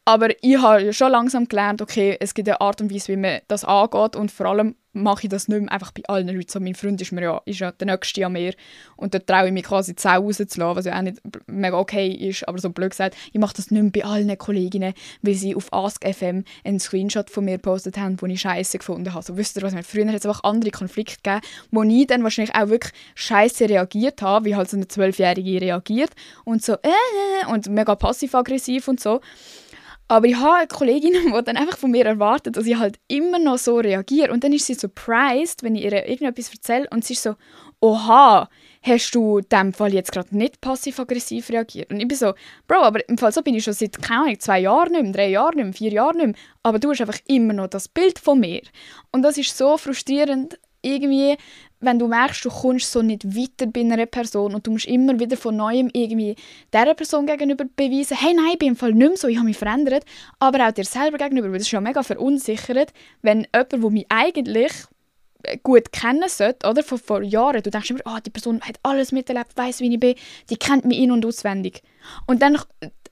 Aber 0.06 0.28
ich 0.42 0.58
habe 0.58 0.92
schon 0.92 1.12
langsam 1.12 1.48
gelernt, 1.48 1.80
okay, 1.80 2.16
es 2.20 2.34
gibt 2.34 2.48
eine 2.48 2.60
Art 2.60 2.80
und 2.80 2.92
Weise, 2.92 3.08
wie 3.08 3.16
man 3.16 3.40
das 3.48 3.64
angeht 3.64 4.16
und 4.16 4.30
vor 4.30 4.46
allem 4.46 4.74
mache 4.94 5.24
ich 5.24 5.28
das 5.28 5.48
nicht 5.48 5.60
mehr 5.60 5.72
einfach 5.72 5.92
bei 5.92 6.02
allen 6.06 6.28
Leuten. 6.28 6.48
So, 6.48 6.60
mein 6.60 6.74
Freund 6.74 7.00
ist, 7.00 7.10
mir 7.10 7.22
ja, 7.22 7.42
ist 7.44 7.58
ja 7.58 7.72
der 7.72 7.86
Nächste 7.86 8.24
an 8.24 8.32
mir 8.32 8.54
und 8.96 9.12
da 9.12 9.18
traue 9.18 9.46
ich 9.46 9.52
mich 9.52 9.64
quasi 9.64 9.94
die 9.94 10.06
rauszulassen, 10.06 10.76
was 10.76 10.84
ja 10.84 10.96
auch 10.96 11.02
nicht 11.02 11.20
mega 11.46 11.78
okay 11.78 12.08
ist, 12.08 12.46
aber 12.46 12.58
so 12.58 12.70
blöd 12.70 12.90
gesagt, 12.90 13.16
ich 13.32 13.40
mache 13.40 13.54
das 13.54 13.70
nicht 13.70 13.82
mehr 13.82 13.90
bei 13.90 14.04
allen 14.04 14.38
Kolleginnen, 14.38 14.94
weil 15.22 15.34
sie 15.34 15.56
auf 15.56 15.72
AskFM 15.72 16.44
einen 16.64 16.80
Screenshot 16.80 17.28
von 17.28 17.44
mir 17.44 17.56
gepostet 17.56 17.98
haben, 17.98 18.16
den 18.16 18.30
ich 18.30 18.42
scheiße 18.42 18.78
gefunden 18.78 19.12
habe. 19.12 19.24
So, 19.24 19.36
wisst 19.36 19.56
ihr 19.56 19.62
was, 19.62 19.72
ich 19.72 19.86
früher 19.86 20.06
hat 20.06 20.14
es 20.14 20.26
einfach 20.26 20.44
andere 20.44 20.70
Konflikte 20.70 21.16
gegeben, 21.22 21.40
wo 21.70 21.82
ich 21.82 22.06
dann 22.06 22.22
wahrscheinlich 22.22 22.54
auch 22.54 22.68
wirklich 22.68 22.92
scheiße 23.16 23.68
reagiert 23.68 24.22
habe, 24.22 24.44
wie 24.44 24.54
halt 24.54 24.70
so 24.70 24.76
eine 24.76 24.86
Zwölfjährige 24.86 25.60
reagiert 25.60 26.10
und 26.44 26.62
so 26.62 26.74
äh, 26.74 27.46
und 27.50 27.68
mega 27.68 27.94
passiv-aggressiv 27.96 28.86
und 28.86 29.00
so. 29.00 29.20
Aber 30.08 30.26
ich 30.26 30.36
habe 30.36 30.56
eine 30.56 30.66
Kollegin, 30.66 31.12
die 31.26 31.44
dann 31.44 31.56
einfach 31.56 31.78
von 31.78 31.90
mir 31.90 32.04
erwartet, 32.04 32.56
dass 32.56 32.66
ich 32.66 32.76
halt 32.76 32.98
immer 33.08 33.38
noch 33.38 33.58
so 33.58 33.76
reagiere. 33.76 34.32
Und 34.32 34.44
dann 34.44 34.52
ist 34.52 34.66
sie 34.66 34.74
surprised, 34.74 35.62
wenn 35.62 35.76
ich 35.76 35.84
ihr 35.84 36.06
irgendetwas 36.06 36.52
erzähle 36.52 36.88
und 36.90 37.04
sie 37.04 37.14
ist 37.14 37.22
so, 37.22 37.36
oha, 37.80 38.48
hast 38.82 39.14
du 39.14 39.38
in 39.38 39.48
dem 39.50 39.72
Fall 39.72 39.92
jetzt 39.92 40.12
gerade 40.12 40.36
nicht 40.36 40.60
passiv-aggressiv 40.60 41.50
reagiert? 41.50 41.90
Und 41.90 42.00
ich 42.00 42.08
bin 42.08 42.16
so, 42.16 42.34
Bro, 42.66 42.82
aber 42.82 43.08
im 43.08 43.18
Fall 43.18 43.32
so 43.32 43.42
bin 43.42 43.54
ich 43.54 43.64
schon 43.64 43.74
seit, 43.74 44.00
keine 44.00 44.22
Ahnung, 44.22 44.40
zwei 44.40 44.60
Jahren 44.60 44.92
nicht 44.92 45.02
mehr, 45.02 45.12
drei 45.12 45.28
Jahren 45.28 45.56
nicht 45.56 45.64
mehr, 45.64 45.72
vier 45.72 45.92
Jahren 45.92 46.16
nicht 46.16 46.26
mehr. 46.26 46.36
Aber 46.62 46.78
du 46.78 46.90
hast 46.90 47.00
einfach 47.00 47.20
immer 47.26 47.52
noch 47.52 47.68
das 47.68 47.88
Bild 47.88 48.18
von 48.18 48.40
mir. 48.40 48.62
Und 49.12 49.22
das 49.22 49.36
ist 49.38 49.56
so 49.56 49.76
frustrierend, 49.76 50.58
irgendwie, 50.84 51.36
wenn 51.80 51.98
du 51.98 52.06
merkst, 52.06 52.44
du 52.44 52.50
kommst 52.50 52.92
so 52.92 53.02
nicht 53.02 53.24
weiter 53.24 53.66
bei 53.66 53.80
einer 53.80 54.06
Person 54.06 54.54
und 54.54 54.66
du 54.66 54.72
musst 54.72 54.86
immer 54.86 55.18
wieder 55.18 55.36
von 55.36 55.56
Neuem 55.56 55.90
irgendwie 55.92 56.36
dieser 56.72 56.94
Person 56.94 57.26
gegenüber 57.26 57.64
beweisen, 57.76 58.16
hey, 58.18 58.34
nein, 58.34 58.50
ich 58.52 58.58
bin 58.58 58.68
im 58.68 58.76
Fall 58.76 58.92
nicht 58.92 59.08
mehr 59.08 59.16
so, 59.16 59.28
ich 59.28 59.36
habe 59.36 59.46
mich 59.46 59.56
verändert, 59.56 60.04
aber 60.38 60.68
auch 60.68 60.72
dir 60.72 60.84
selber 60.84 61.18
gegenüber, 61.18 61.48
weil 61.48 61.58
das 61.58 61.66
ist 61.66 61.72
ja 61.72 61.80
mega 61.80 62.02
verunsichert, 62.02 62.92
wenn 63.22 63.46
jemand, 63.54 63.72
der 63.72 63.90
mich 63.90 64.06
eigentlich 64.08 64.72
gut 65.62 65.92
kennen 65.92 66.28
sollte, 66.28 66.68
oder, 66.68 66.82
von 66.82 66.98
vor 66.98 67.22
Jahren, 67.22 67.62
du 67.62 67.70
denkst 67.70 67.90
immer, 67.90 68.00
oh, 68.06 68.18
die 68.24 68.30
Person 68.30 68.60
hat 68.62 68.78
alles 68.82 69.12
miterlebt, 69.12 69.56
weiß 69.56 69.80
wie 69.80 69.92
ich 69.92 70.00
bin, 70.00 70.14
die 70.50 70.56
kennt 70.56 70.84
mich 70.84 70.98
in- 70.98 71.10
und 71.10 71.26
auswendig. 71.26 71.82
Und 72.26 72.42
dann 72.42 72.58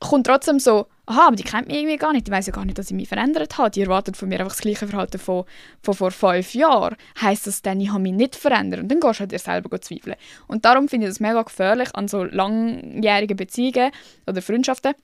kommt 0.00 0.26
trotzdem 0.26 0.59
so, 0.59 0.87
aha, 1.06 1.26
aber 1.28 1.37
die 1.37 1.42
kennt 1.42 1.68
mich 1.68 1.76
irgendwie 1.76 1.97
gar 1.97 2.12
nicht, 2.12 2.26
die 2.26 2.30
weiß 2.30 2.47
ja 2.47 2.52
gar 2.52 2.64
nicht, 2.64 2.78
dass 2.78 2.90
ich 2.90 2.97
mich 2.97 3.09
verändert 3.09 3.59
habe, 3.59 3.71
die 3.71 3.82
erwartet 3.82 4.16
von 4.16 4.28
mir 4.28 4.38
einfach 4.38 4.52
das 4.52 4.61
gleiche 4.61 4.87
Verhalten 4.87 5.18
von, 5.18 5.44
von 5.82 5.94
vor 5.94 6.11
fünf 6.11 6.54
Jahren. 6.54 6.97
Heißt 7.21 7.47
das 7.47 7.62
dann, 7.62 7.80
ich 7.80 7.90
habe 7.90 8.00
mich 8.00 8.12
nicht 8.12 8.37
verändert? 8.37 8.80
Und 8.80 8.88
dann 8.88 9.00
gehst 9.00 9.16
du 9.16 9.21
halt 9.21 9.32
dir 9.32 9.38
selber 9.38 9.80
zweifeln. 9.80 10.16
Und 10.47 10.64
darum 10.64 10.88
finde 10.88 11.06
ich 11.06 11.11
das 11.11 11.21
mega 11.21 11.42
gefährlich 11.42 11.94
an 11.94 12.09
so 12.09 12.25
langjährigen 12.25 13.37
Beziehungen 13.37 13.90
oder 14.26 14.43
Freundschaften, 14.43 14.95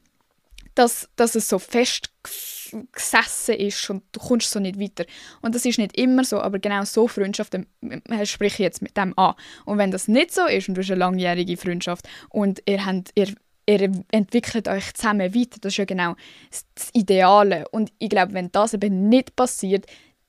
dass, 0.74 1.08
dass 1.16 1.34
es 1.34 1.48
so 1.48 1.58
fest 1.58 2.11
gesessen 2.92 3.54
ist 3.54 3.88
und 3.90 4.04
du 4.12 4.20
kommst 4.20 4.50
so 4.50 4.61
nicht 4.61 4.78
weiter. 4.78 5.04
Und 5.40 5.54
das 5.54 5.64
ist 5.64 5.78
nicht 5.78 5.98
immer 5.98 6.22
so, 6.22 6.40
aber 6.40 6.58
genau 6.58 6.84
so 6.84 7.08
Freundschaften 7.08 7.66
sprich 8.24 8.54
ich 8.54 8.58
jetzt 8.58 8.82
mit 8.82 8.96
dem 8.96 9.18
an. 9.18 9.34
Und 9.64 9.78
wenn 9.78 9.90
das 9.90 10.06
nicht 10.06 10.32
so 10.32 10.46
ist 10.46 10.68
und 10.68 10.74
du 10.74 10.82
hast 10.82 10.90
eine 10.90 11.00
langjährige 11.00 11.56
Freundschaft 11.56 12.06
und 12.28 12.62
ihr 12.66 12.84
habt, 12.84 13.11
ihr 13.14 13.34
ihr 13.68 13.92
entwickelt 14.11 14.66
euch 14.66 14.94
zusammen 14.94 15.35
weiter. 15.35 15.59
Das 15.61 15.72
ist 15.72 15.76
ja 15.76 15.85
genau 15.85 16.14
das 16.74 16.90
Ideale. 16.94 17.68
Und 17.70 17.92
ich 17.98 18.09
glaube, 18.09 18.33
wenn 18.33 18.50
das 18.50 18.74
eben 18.74 19.09
nicht 19.09 19.37
passiert, 19.37 19.87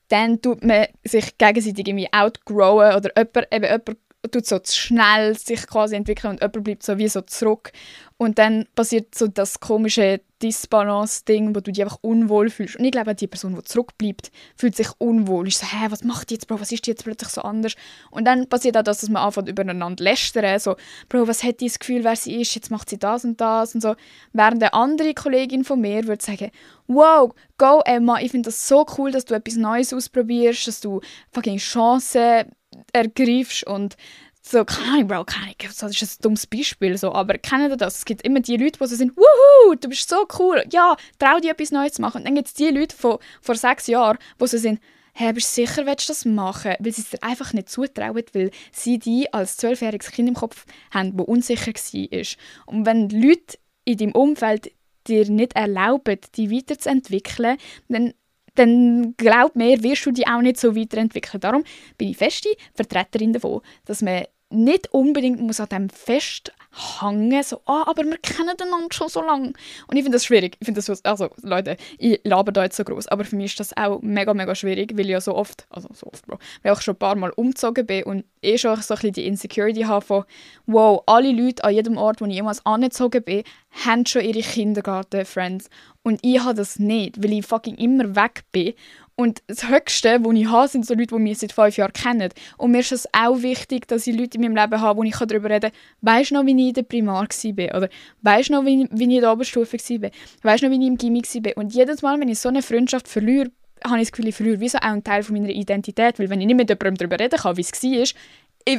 dann 0.08 0.42
tut 0.42 0.62
man 0.62 0.86
sich 1.04 1.38
gegenseitig 1.38 1.88
irgendwie 1.88 2.12
outgrowen 2.12 2.94
oder 2.96 3.10
jemand, 3.16 3.46
eben 3.52 3.64
jemand 3.64 3.98
tut 4.30 4.46
so 4.46 4.58
zu 4.58 4.76
schnell 4.76 5.36
sich 5.36 5.66
quasi 5.66 5.96
entwickeln 5.96 6.30
und 6.30 6.40
jemand 6.40 6.64
bleibt 6.64 6.82
so 6.82 6.98
wie 6.98 7.08
so 7.08 7.22
zurück. 7.22 7.72
Und 8.18 8.38
dann 8.38 8.66
passiert 8.74 9.14
so 9.14 9.28
das 9.28 9.60
komische 9.60 10.20
Disbalance-Ding, 10.42 11.54
wo 11.54 11.60
du 11.60 11.72
dich 11.72 11.82
einfach 11.82 11.98
unwohl 12.02 12.50
fühlst. 12.50 12.76
Und 12.76 12.84
ich 12.84 12.92
glaube, 12.92 13.14
die 13.14 13.26
Person, 13.26 13.54
die 13.54 13.62
zurückbleibt, 13.62 14.30
fühlt 14.56 14.76
sich 14.76 14.88
unwohl. 14.98 15.48
Ist 15.48 15.60
so, 15.60 15.66
hä, 15.66 15.86
was 15.88 16.04
macht 16.04 16.28
die 16.28 16.34
jetzt, 16.34 16.46
Bro, 16.46 16.60
was 16.60 16.70
ist 16.70 16.84
die 16.84 16.90
jetzt 16.90 17.04
plötzlich 17.04 17.30
so 17.30 17.40
anders? 17.40 17.74
Und 18.10 18.26
dann 18.26 18.46
passiert 18.46 18.76
auch 18.76 18.82
das, 18.82 19.00
dass 19.00 19.08
man 19.08 19.22
anfängt 19.22 19.48
übereinander 19.48 20.04
lästern, 20.04 20.58
so, 20.58 20.76
Bro, 21.08 21.28
was 21.28 21.42
hat 21.42 21.60
die 21.60 21.68
das 21.68 21.78
Gefühl, 21.78 22.04
wer 22.04 22.14
sie 22.14 22.42
ist, 22.42 22.54
jetzt 22.54 22.70
macht 22.70 22.90
sie 22.90 22.98
das 22.98 23.24
und 23.24 23.40
das 23.40 23.74
und 23.74 23.80
so. 23.80 23.94
Während 24.34 24.62
eine 24.62 24.74
andere 24.74 25.14
Kollegin 25.14 25.64
von 25.64 25.80
mir 25.80 26.06
würde 26.06 26.22
sagen, 26.22 26.50
wow, 26.88 27.32
go 27.56 27.80
Emma, 27.86 28.20
ich 28.20 28.32
finde 28.32 28.48
das 28.48 28.68
so 28.68 28.84
cool, 28.98 29.12
dass 29.12 29.24
du 29.24 29.34
etwas 29.34 29.56
Neues 29.56 29.94
ausprobierst, 29.94 30.66
dass 30.66 30.82
du 30.82 31.00
fucking 31.32 31.56
Chancen 31.56 32.50
ergreifst 32.92 33.66
und 33.66 33.96
so, 34.42 34.64
keine 34.64 35.04
Bro, 35.04 35.24
keine 35.24 35.54
das 35.58 35.82
ist 35.82 36.20
ein 36.20 36.22
dummes 36.22 36.46
Beispiel, 36.46 36.96
so, 36.96 37.12
aber 37.12 37.36
kennen 37.38 37.70
ihr 37.70 37.76
das? 37.76 37.98
Es 37.98 38.04
gibt 38.04 38.22
immer 38.22 38.40
die 38.40 38.56
Leute, 38.56 38.78
die 38.78 38.86
so 38.86 38.96
sind, 38.96 39.16
wuhu, 39.16 39.74
du 39.74 39.88
bist 39.88 40.08
so 40.08 40.26
cool, 40.38 40.64
ja, 40.72 40.96
trau 41.18 41.38
dir 41.40 41.52
etwas 41.52 41.72
Neues 41.72 41.92
zu 41.94 42.02
machen. 42.02 42.18
Und 42.18 42.24
dann 42.24 42.34
gibt 42.34 42.48
es 42.48 42.54
die 42.54 42.68
Leute 42.68 42.96
von 42.96 43.18
vor 43.42 43.54
sechs 43.54 43.86
Jahren, 43.86 44.18
die 44.40 44.46
so 44.46 44.56
sind, 44.56 44.80
hey, 45.12 45.32
bist 45.32 45.56
du 45.56 45.66
sicher, 45.66 45.84
willst 45.84 46.08
du 46.08 46.12
das 46.12 46.24
machen? 46.24 46.74
Weil 46.78 46.92
sie 46.92 47.02
es 47.02 47.10
dir 47.10 47.22
einfach 47.22 47.52
nicht 47.52 47.68
zutrauen, 47.68 48.22
weil 48.32 48.50
sie 48.72 48.98
die 48.98 49.32
als 49.32 49.58
zwölfjähriges 49.58 50.10
Kind 50.10 50.28
im 50.28 50.34
Kopf 50.34 50.64
haben, 50.90 51.16
das 51.16 51.26
unsicher 51.26 51.72
war. 51.72 52.26
Und 52.66 52.86
wenn 52.86 53.10
Leute 53.10 53.58
in 53.84 53.98
deinem 53.98 54.12
Umfeld 54.12 54.72
dir 55.06 55.28
nicht 55.30 55.54
erlauben, 55.54 56.18
die 56.36 56.50
weiterzuentwickeln, 56.50 57.58
dann 57.88 58.14
dann 58.54 59.14
glaub 59.16 59.56
mir, 59.56 59.82
wirst 59.82 60.06
du 60.06 60.12
dich 60.12 60.26
auch 60.28 60.40
nicht 60.40 60.58
so 60.58 60.76
weiterentwickeln. 60.76 61.40
Darum 61.40 61.64
bin 61.96 62.08
ich 62.08 62.16
feste 62.16 62.50
Vertreterin 62.74 63.32
davon, 63.32 63.60
dass 63.84 64.02
man 64.02 64.24
nicht 64.50 64.92
unbedingt 64.92 65.40
muss 65.40 65.60
an 65.60 65.68
dem 65.68 65.88
festhängen, 65.88 67.42
so, 67.42 67.60
ah, 67.66 67.84
aber 67.86 68.04
wir 68.04 68.18
kennen 68.18 68.50
einander 68.60 68.88
schon 68.92 69.08
so 69.08 69.22
lange. 69.22 69.52
Und 69.86 69.96
ich 69.96 70.02
finde 70.02 70.16
das 70.16 70.24
schwierig. 70.24 70.56
Ich 70.60 70.66
finde 70.66 70.82
das, 70.82 71.04
also 71.04 71.30
Leute, 71.42 71.76
ich 71.98 72.20
laber 72.24 72.50
da 72.50 72.64
jetzt 72.64 72.76
so 72.76 72.84
groß, 72.84 73.08
aber 73.08 73.24
für 73.24 73.36
mich 73.36 73.52
ist 73.52 73.60
das 73.60 73.76
auch 73.76 74.02
mega, 74.02 74.34
mega 74.34 74.54
schwierig, 74.54 74.92
weil 74.96 75.06
ich 75.06 75.12
ja 75.12 75.20
so 75.20 75.34
oft, 75.34 75.66
also 75.70 75.88
so 75.92 76.06
oft, 76.08 76.26
Bro, 76.26 76.38
weil 76.62 76.72
ich 76.72 76.80
schon 76.80 76.94
ein 76.94 76.98
paar 76.98 77.14
Mal 77.14 77.30
umgezogen 77.30 77.86
bin 77.86 78.02
und 78.04 78.24
eh 78.42 78.58
schon 78.58 78.76
so 78.76 78.94
ein 78.94 78.96
bisschen 78.96 79.12
die 79.12 79.26
Insecurity 79.26 79.82
habe 79.82 80.04
von, 80.04 80.24
wow, 80.66 81.02
alle 81.06 81.30
Leute 81.30 81.62
an 81.62 81.74
jedem 81.74 81.96
Ort, 81.96 82.20
wo 82.20 82.26
ich 82.26 82.34
jemals 82.34 82.64
angezogen 82.66 83.22
bin, 83.22 83.44
haben 83.84 84.04
schon 84.04 84.22
ihre 84.22 84.40
Kindergarten-Friends. 84.40 85.70
Und 86.02 86.18
ich 86.22 86.40
habe 86.40 86.54
das 86.54 86.78
nicht, 86.78 87.22
weil 87.22 87.32
ich 87.32 87.46
fucking 87.46 87.76
immer 87.76 88.16
weg 88.16 88.44
bin 88.52 88.74
und 89.20 89.42
das 89.48 89.68
Höchste, 89.68 90.18
was 90.24 90.34
ich 90.34 90.46
habe, 90.48 90.68
sind 90.68 90.86
so 90.86 90.94
Leute, 90.94 91.14
die 91.14 91.22
mich 91.22 91.38
seit 91.38 91.52
fünf 91.52 91.76
Jahren 91.76 91.92
kennen. 91.92 92.30
Und 92.56 92.70
mir 92.70 92.80
ist 92.80 92.92
es 92.92 93.06
auch 93.12 93.42
wichtig, 93.42 93.86
dass 93.86 94.06
ich 94.06 94.16
Leute 94.16 94.38
in 94.38 94.44
meinem 94.44 94.56
Leben 94.56 94.80
habe, 94.80 94.98
wo 94.98 95.02
ich 95.02 95.14
darüber 95.14 95.50
reden 95.50 95.70
kann, 95.70 95.80
weisst 96.00 96.30
du 96.30 96.36
noch, 96.36 96.46
wie 96.46 96.52
ich 96.52 96.68
in 96.68 96.72
der 96.72 96.82
Primar 96.84 97.26
war? 97.26 97.76
Oder 97.76 97.88
weisst 98.22 98.48
du 98.48 98.54
noch, 98.54 98.64
wie, 98.64 98.88
wie 98.90 99.04
ich 99.04 99.10
in 99.16 99.20
der 99.20 99.32
Oberstufe 99.32 99.76
war? 99.76 100.10
Weisst 100.42 100.62
du 100.62 100.68
noch, 100.68 100.72
wie 100.72 100.80
ich 100.82 100.88
im 100.88 100.96
Gimmick 100.96 101.26
war? 101.34 101.56
Und 101.58 101.74
jedes 101.74 102.00
Mal, 102.00 102.18
wenn 102.18 102.28
ich 102.28 102.38
so 102.38 102.48
eine 102.48 102.62
Freundschaft 102.62 103.08
verliere, 103.08 103.50
habe 103.84 103.96
ich 103.96 104.08
das 104.08 104.12
Gefühl, 104.12 104.28
ich 104.28 104.34
verliere 104.34 104.60
wie 104.60 104.68
auch 104.68 104.80
einen 104.80 105.04
Teil 105.04 105.22
von 105.22 105.36
meiner 105.36 105.50
Identität. 105.50 106.18
Weil 106.18 106.30
wenn 106.30 106.40
ich 106.40 106.46
nicht 106.46 106.56
mit 106.56 106.70
jemandem 106.70 106.96
darüber 106.96 107.22
reden 107.22 107.38
kann, 107.38 107.56
wie 107.58 107.60
es 107.60 107.82
war, 107.82 108.78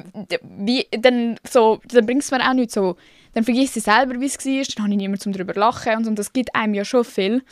dann, 0.97 1.37
so, 1.47 1.79
dann 1.87 2.05
bringt 2.07 2.23
es 2.23 2.31
mir 2.31 2.49
auch 2.49 2.53
nicht 2.53 2.71
so. 2.71 2.95
Dann 3.33 3.43
vergisst 3.43 3.77
ich 3.77 3.83
selber, 3.83 4.19
wie 4.19 4.25
es 4.25 4.43
war, 4.43 4.63
dann 4.75 4.83
habe 4.85 4.93
ich 4.93 4.97
niemanden, 4.97 5.29
um 5.29 5.33
darüber 5.33 5.53
zu 5.53 5.59
lachen. 5.59 5.97
Und, 5.97 6.07
und 6.07 6.19
das 6.19 6.33
gibt 6.33 6.55
einem 6.55 6.73
ja 6.73 6.83
schon 6.83 7.05
viel 7.05 7.43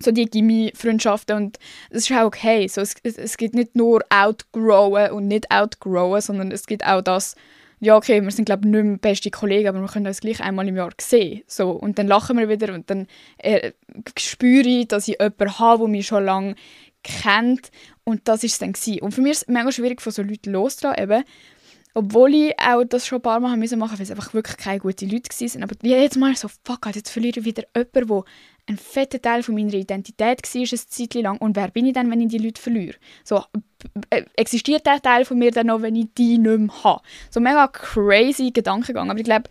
so 0.00 0.10
die 0.10 0.26
Gimme-Freundschaften 0.26 1.36
und 1.36 1.58
es 1.90 2.08
ist 2.08 2.16
auch 2.16 2.24
okay. 2.24 2.68
So, 2.68 2.80
es, 2.80 2.94
es, 3.02 3.16
es 3.16 3.36
gibt 3.36 3.54
nicht 3.54 3.76
nur 3.76 4.04
outgrowen 4.10 5.10
und 5.12 5.28
nicht 5.28 5.50
outgrowen, 5.50 6.20
sondern 6.20 6.50
es 6.50 6.66
gibt 6.66 6.86
auch 6.86 7.02
das, 7.02 7.34
ja 7.80 7.96
okay, 7.96 8.20
wir 8.22 8.30
sind 8.30 8.46
glaube 8.46 8.66
ich 8.66 8.72
nicht 8.72 8.84
mehr 8.84 8.98
beste 8.98 9.30
Kollegen, 9.30 9.68
aber 9.68 9.80
wir 9.80 9.88
können 9.88 10.06
uns 10.06 10.20
gleich 10.20 10.40
einmal 10.40 10.68
im 10.68 10.76
Jahr 10.76 10.90
sehen. 11.00 11.42
So, 11.46 11.70
und 11.70 11.98
dann 11.98 12.06
lachen 12.06 12.38
wir 12.38 12.48
wieder 12.48 12.74
und 12.74 12.90
dann 12.90 13.06
äh, 13.38 13.72
spüre 14.18 14.68
ich, 14.68 14.88
dass 14.88 15.08
ich 15.08 15.18
jemanden 15.20 15.58
habe, 15.58 15.80
der 15.80 15.88
mich 15.88 16.06
schon 16.06 16.24
lange 16.24 16.54
kennt 17.02 17.70
und 18.04 18.28
das 18.28 18.44
ist 18.44 18.52
es 18.52 18.58
dann 18.58 18.72
gewesen. 18.72 19.00
Und 19.00 19.12
für 19.12 19.22
mich 19.22 19.32
ist 19.32 19.42
es 19.42 19.48
mega 19.48 19.70
schwierig, 19.70 20.02
von 20.02 20.12
so 20.12 20.22
Leuten 20.22 20.52
loszulassen, 20.52 21.02
eben, 21.02 21.24
obwohl 21.96 22.34
ich 22.34 22.54
auch 22.58 22.84
das 22.84 23.06
schon 23.06 23.20
ein 23.20 23.22
paar 23.22 23.40
Mal 23.40 23.56
machen 23.56 23.60
musste, 23.60 23.80
weil 23.80 24.02
es 24.02 24.10
einfach 24.10 24.34
wirklich 24.34 24.58
keine 24.58 24.80
guten 24.80 25.08
Leute 25.08 25.30
waren. 25.30 25.62
Aber 25.62 25.74
jedes 25.80 26.18
Mal 26.18 26.36
so, 26.36 26.48
fuck, 26.62 26.94
jetzt 26.94 27.08
verliere 27.08 27.40
ich 27.40 27.46
wieder 27.46 27.62
jemanden, 27.74 28.08
der 28.08 28.24
ein 28.68 28.76
fetter 28.76 29.22
Teil 29.22 29.42
von 29.42 29.54
meiner 29.54 29.72
Identität 29.72 30.42
war, 30.42 30.60
eine 30.60 30.66
Zeit 30.66 31.14
lang. 31.14 31.38
Und 31.38 31.56
wer 31.56 31.68
bin 31.68 31.86
ich 31.86 31.94
dann, 31.94 32.10
wenn 32.10 32.20
ich 32.20 32.28
die 32.28 32.36
Leute 32.36 32.60
verliere? 32.60 32.96
So, 33.24 33.42
äh, 34.10 34.24
existiert 34.36 34.84
der 34.84 35.00
Teil 35.00 35.24
von 35.24 35.38
mir 35.38 35.50
dann 35.52 35.68
noch, 35.68 35.80
wenn 35.80 35.96
ich 35.96 36.08
die 36.18 36.36
nicht 36.36 36.58
mehr 36.58 36.84
habe? 36.84 37.02
So 37.30 37.40
mega 37.40 37.66
crazy 37.68 38.50
Gedankengang. 38.50 39.08
Aber 39.08 39.18
ich 39.18 39.24
glaube, 39.24 39.48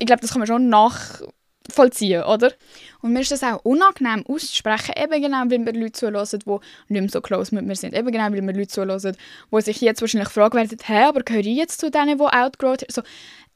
ich 0.00 0.06
glaub, 0.06 0.20
das 0.20 0.32
kann 0.32 0.40
man 0.40 0.48
schon 0.48 0.68
nachvollziehen, 0.68 2.24
oder? 2.24 2.54
Und 3.00 3.12
mir 3.12 3.20
ist 3.20 3.30
das 3.30 3.42
auch 3.44 3.64
unangenehm 3.64 4.24
auszusprechen, 4.26 4.94
eben 4.96 5.22
genau, 5.22 5.42
weil 5.46 5.64
wir 5.64 5.72
Leute 5.72 5.92
zuhören, 5.92 6.26
die 6.44 6.92
nicht 6.92 7.00
mehr 7.00 7.08
so 7.08 7.20
close 7.20 7.54
mit 7.54 7.64
mir 7.64 7.76
sind. 7.76 7.94
Eben 7.94 8.10
genau, 8.10 8.24
weil 8.24 8.44
wir 8.44 8.54
Leute 8.54 8.68
zuhören, 8.68 9.16
die 9.52 9.60
sich 9.60 9.80
jetzt 9.80 10.00
wahrscheinlich 10.00 10.30
fragen 10.30 10.56
werden, 10.56 10.78
hä, 10.84 11.04
aber 11.04 11.22
gehöre 11.22 11.46
ich 11.46 11.56
jetzt 11.56 11.80
zu 11.80 11.90
denen, 11.90 12.18
die 12.18 12.24
outgrowth 12.24 12.84
so, 12.90 13.02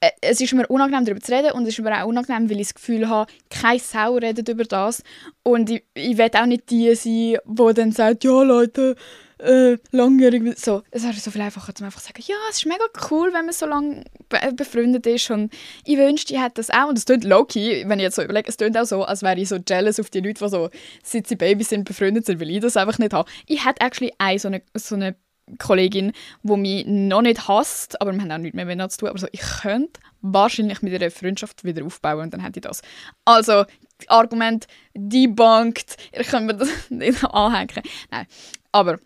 äh, 0.02 0.10
es 0.20 0.40
ist 0.40 0.52
mir 0.52 0.66
unangenehm, 0.66 1.04
darüber 1.04 1.20
zu 1.20 1.32
reden 1.32 1.52
und 1.52 1.62
es 1.62 1.78
ist 1.78 1.84
mir 1.84 2.02
auch 2.02 2.06
unangenehm, 2.06 2.50
weil 2.50 2.60
ich 2.60 2.68
das 2.68 2.74
Gefühl 2.74 3.08
habe, 3.08 3.30
keine 3.50 3.78
Sau 3.78 4.16
redet 4.16 4.48
über 4.48 4.64
das 4.64 5.02
und 5.44 5.70
ich, 5.70 5.84
ich 5.94 6.18
will 6.18 6.30
auch 6.34 6.46
nicht 6.46 6.70
die 6.70 6.94
sein, 6.94 7.38
die 7.44 7.74
dann 7.74 7.92
sagt, 7.92 8.24
ja 8.24 8.42
Leute, 8.42 8.96
äh, 9.42 9.78
langjährig, 9.90 10.58
so, 10.58 10.82
es 10.90 11.02
wäre 11.02 11.14
so 11.14 11.30
viel 11.30 11.40
einfacher, 11.40 11.72
um 11.78 11.84
einfach 11.84 12.00
zu 12.00 12.06
sagen, 12.06 12.22
ja, 12.26 12.36
es 12.48 12.58
ist 12.58 12.66
mega 12.66 12.84
cool, 13.10 13.32
wenn 13.32 13.44
man 13.44 13.52
so 13.52 13.66
lange 13.66 14.04
be 14.28 14.38
befreundet 14.54 15.06
ist 15.06 15.30
und 15.30 15.52
ich 15.84 15.98
wünschte, 15.98 16.34
ich 16.34 16.40
hätte 16.40 16.54
das 16.56 16.70
auch 16.70 16.88
und 16.88 16.96
es 16.96 17.04
klingt 17.04 17.24
low-key, 17.24 17.88
wenn 17.88 17.98
ich 17.98 18.04
jetzt 18.04 18.16
so 18.16 18.22
überlege, 18.22 18.48
es 18.48 18.56
klingt 18.56 18.76
auch 18.78 18.84
so, 18.84 19.04
als 19.04 19.22
wäre 19.22 19.38
ich 19.38 19.48
so 19.48 19.56
jealous 19.56 19.98
auf 19.98 20.10
die 20.10 20.20
Leute, 20.20 20.44
die 20.44 20.50
so, 20.50 20.70
seit 21.02 21.26
sie 21.26 21.36
Babys 21.36 21.70
sind, 21.70 21.84
befreundet 21.84 22.26
sind, 22.26 22.40
weil 22.40 22.50
ich 22.50 22.60
das 22.60 22.76
einfach 22.76 22.98
nicht 22.98 23.12
habe. 23.12 23.30
Ich 23.46 23.64
hätte 23.64 23.84
actually 23.84 24.12
eine 24.18 24.38
so 24.38 24.48
eine, 24.48 24.62
so 24.74 24.94
eine 24.94 25.16
Kollegin, 25.58 26.12
die 26.42 26.56
mich 26.56 26.86
noch 26.86 27.22
nicht 27.22 27.48
hasst, 27.48 28.00
aber 28.00 28.12
wir 28.12 28.20
haben 28.20 28.30
auch 28.30 28.38
nichts 28.38 28.54
mehr 28.54 28.64
miteinander 28.64 28.90
zu 28.90 28.98
tun, 28.98 29.08
aber 29.08 29.18
so, 29.18 29.26
ich 29.32 29.40
könnte 29.40 30.00
wahrscheinlich 30.20 30.82
mit 30.82 30.92
ihrer 30.92 31.10
Freundschaft 31.10 31.64
wieder 31.64 31.84
aufbauen 31.84 32.20
und 32.20 32.32
dann 32.32 32.40
hätte 32.40 32.60
ich 32.60 32.62
das. 32.62 32.80
Also, 33.24 33.64
Argument 34.06 34.66
debunked, 34.94 35.96
ihr 36.12 36.24
könnt 36.24 36.46
mir 36.46 36.54
das 36.54 36.68
nicht 36.90 37.24
anhängen. 37.24 37.82
Nein, 38.10 38.26
aber 38.70 38.98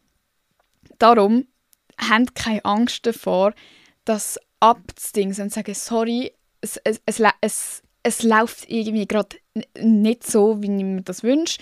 darum, 0.99 1.47
habt 1.99 2.35
keine 2.35 2.65
Angst 2.65 3.07
davor, 3.07 3.55
das 4.05 4.39
abzudingen 4.61 5.41
und 5.41 5.53
sagen, 5.53 5.75
sorry, 5.75 6.33
es, 6.61 6.79
es, 6.85 7.01
es, 7.07 7.23
es, 7.41 7.83
es 8.03 8.23
läuft 8.23 8.69
irgendwie 8.69 9.07
gerade 9.07 9.37
nicht 9.81 10.27
so, 10.27 10.63
wie 10.63 10.67
ich 10.67 10.85
mir 10.85 11.03
das 11.03 11.23
wünsche. 11.23 11.59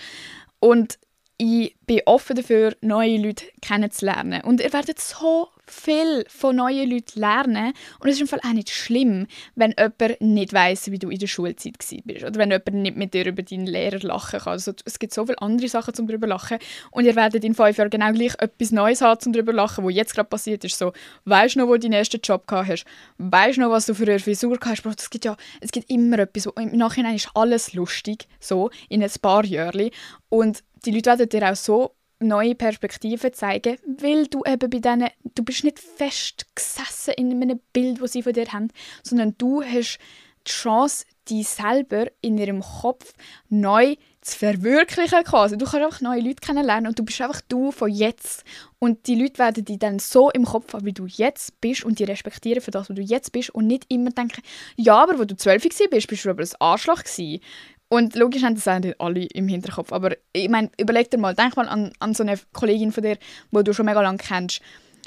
Und 0.59 0.99
ich 1.37 1.75
bin 1.85 2.01
offen 2.05 2.35
dafür, 2.35 2.75
neue 2.81 3.17
Leute 3.17 3.45
kennenzulernen. 3.61 4.41
Und 4.43 4.61
ihr 4.61 4.71
werdet 4.71 4.99
so 4.99 5.49
viel 5.67 6.25
von 6.27 6.55
neuen 6.55 6.89
Leuten 6.89 7.19
lernen. 7.19 7.73
Und 7.99 8.09
es 8.09 8.15
ist 8.15 8.21
im 8.21 8.27
Fall 8.27 8.41
auch 8.43 8.53
nicht 8.53 8.69
schlimm, 8.69 9.27
wenn 9.55 9.73
jemand 9.77 10.21
nicht 10.21 10.53
weiß, 10.53 10.91
wie 10.91 10.99
du 10.99 11.09
in 11.09 11.19
der 11.19 11.27
Schulzeit 11.27 11.75
warst. 11.79 12.23
Oder 12.23 12.35
wenn 12.35 12.51
jemand 12.51 12.73
nicht 12.73 12.97
mit 12.97 13.13
dir 13.13 13.25
über 13.25 13.43
deinen 13.43 13.67
Lehrer 13.67 13.99
lachen 13.99 14.39
kann. 14.39 14.53
Also, 14.53 14.73
es 14.85 14.99
gibt 14.99 15.13
so 15.13 15.25
viele 15.25 15.41
andere 15.41 15.67
Sachen 15.67 15.93
zum 15.93 16.07
darüber 16.07 16.27
lachen. 16.27 16.57
Und 16.91 17.05
ihr 17.05 17.15
werdet 17.15 17.43
in 17.43 17.53
fünf 17.53 17.77
Jahren 17.77 17.89
genau 17.89 18.11
gleich 18.11 18.33
etwas 18.39 18.71
Neues 18.71 19.01
haben 19.01 19.19
zum 19.19 19.33
darüber 19.33 19.53
lachen, 19.53 19.85
was 19.85 19.93
jetzt 19.93 20.13
gerade 20.13 20.29
passiert 20.29 20.63
ist. 20.63 20.77
So, 20.77 20.93
weißt 21.25 21.55
du 21.55 21.59
noch, 21.59 21.67
wo 21.67 21.73
du 21.73 21.79
deinen 21.79 21.93
ersten 21.93 22.19
Job 22.21 22.47
gehabt 22.47 22.69
hast? 22.69 22.85
Weißt 23.17 23.57
du 23.57 23.61
noch, 23.61 23.69
was 23.69 23.85
du 23.85 23.93
für 23.93 24.03
eine 24.03 24.19
Frisur 24.19 24.57
gehabt 24.57 24.85
hast? 24.85 25.01
Es 25.01 25.09
gibt 25.09 25.25
ja 25.25 25.35
es 25.61 25.71
gibt 25.71 25.89
immer 25.89 26.19
etwas. 26.19 26.47
Im 26.57 26.77
Nachhinein 26.77 27.15
ist 27.15 27.29
alles 27.33 27.73
lustig, 27.73 28.27
so, 28.39 28.69
in 28.89 29.03
ein 29.03 29.11
paar 29.21 29.45
Jahren. 29.45 29.89
Und 30.29 30.63
die 30.85 30.91
Leute 30.91 31.09
werden 31.09 31.29
dir 31.29 31.51
auch 31.51 31.55
so 31.55 31.95
neue 32.19 32.55
Perspektiven 32.55 33.33
zeigen, 33.33 33.77
weil 33.99 34.27
du 34.27 34.43
eben 34.45 34.69
bei 34.69 34.79
denen, 34.79 35.09
du 35.35 35.43
bist 35.43 35.63
nicht 35.63 35.79
festgesessen 35.79 37.13
in 37.15 37.31
einem 37.31 37.59
Bild, 37.73 38.01
das 38.01 38.13
sie 38.13 38.23
von 38.23 38.33
dir 38.33 38.51
haben, 38.51 38.69
sondern 39.03 39.35
du 39.37 39.61
hast 39.61 39.99
die 40.47 40.51
Chance, 40.51 41.05
dich 41.29 41.47
selber 41.47 42.05
in 42.21 42.37
ihrem 42.37 42.61
Kopf 42.61 43.13
neu 43.49 43.95
zu 44.21 44.37
verwirklichen 44.37 45.23
quasi. 45.23 45.57
Du 45.57 45.65
kannst 45.65 45.85
einfach 45.85 46.01
neue 46.01 46.21
Leute 46.21 46.41
kennenlernen 46.41 46.87
und 46.87 46.99
du 46.99 47.03
bist 47.03 47.21
einfach 47.21 47.41
du 47.47 47.71
von 47.71 47.91
jetzt. 47.91 48.43
Und 48.79 49.07
die 49.07 49.15
Leute 49.15 49.39
werden 49.39 49.65
dich 49.65 49.79
dann 49.79 49.99
so 49.99 50.29
im 50.31 50.45
Kopf 50.45 50.73
haben, 50.73 50.85
wie 50.85 50.93
du 50.93 51.05
jetzt 51.05 51.59
bist 51.61 51.83
und 51.83 51.99
die 51.99 52.03
respektieren 52.03 52.61
für 52.61 52.71
das, 52.71 52.89
was 52.89 52.95
du 52.95 53.01
jetzt 53.01 53.31
bist 53.31 53.49
und 53.51 53.67
nicht 53.67 53.85
immer 53.89 54.11
denken, 54.11 54.41
ja, 54.75 55.01
aber 55.01 55.17
wo 55.19 55.25
du 55.25 55.35
zwölf 55.35 55.63
warst, 55.63 56.07
bist 56.07 56.25
du 56.25 56.29
aber 56.29 56.43
ein 56.43 56.49
Arschloch 56.59 57.03
gewesen. 57.03 57.41
Und 57.89 58.15
logisch 58.15 58.43
haben 58.43 58.55
das 58.55 58.67
auch 58.67 58.81
alle 58.99 59.25
im 59.25 59.47
Hinterkopf. 59.47 59.91
Aber 59.91 60.15
ich 60.33 60.49
meine, 60.49 60.69
überleg 60.79 61.11
dir 61.11 61.17
mal, 61.17 61.35
denk 61.35 61.55
mal 61.55 61.67
an, 61.67 61.93
an 61.99 62.13
so 62.13 62.23
eine 62.23 62.39
Kollegin 62.53 62.91
von 62.91 63.03
dir, 63.03 63.17
die 63.51 63.63
du 63.63 63.73
schon 63.73 63.85
mega 63.85 64.01
lange 64.01 64.17
kennst. 64.17 64.61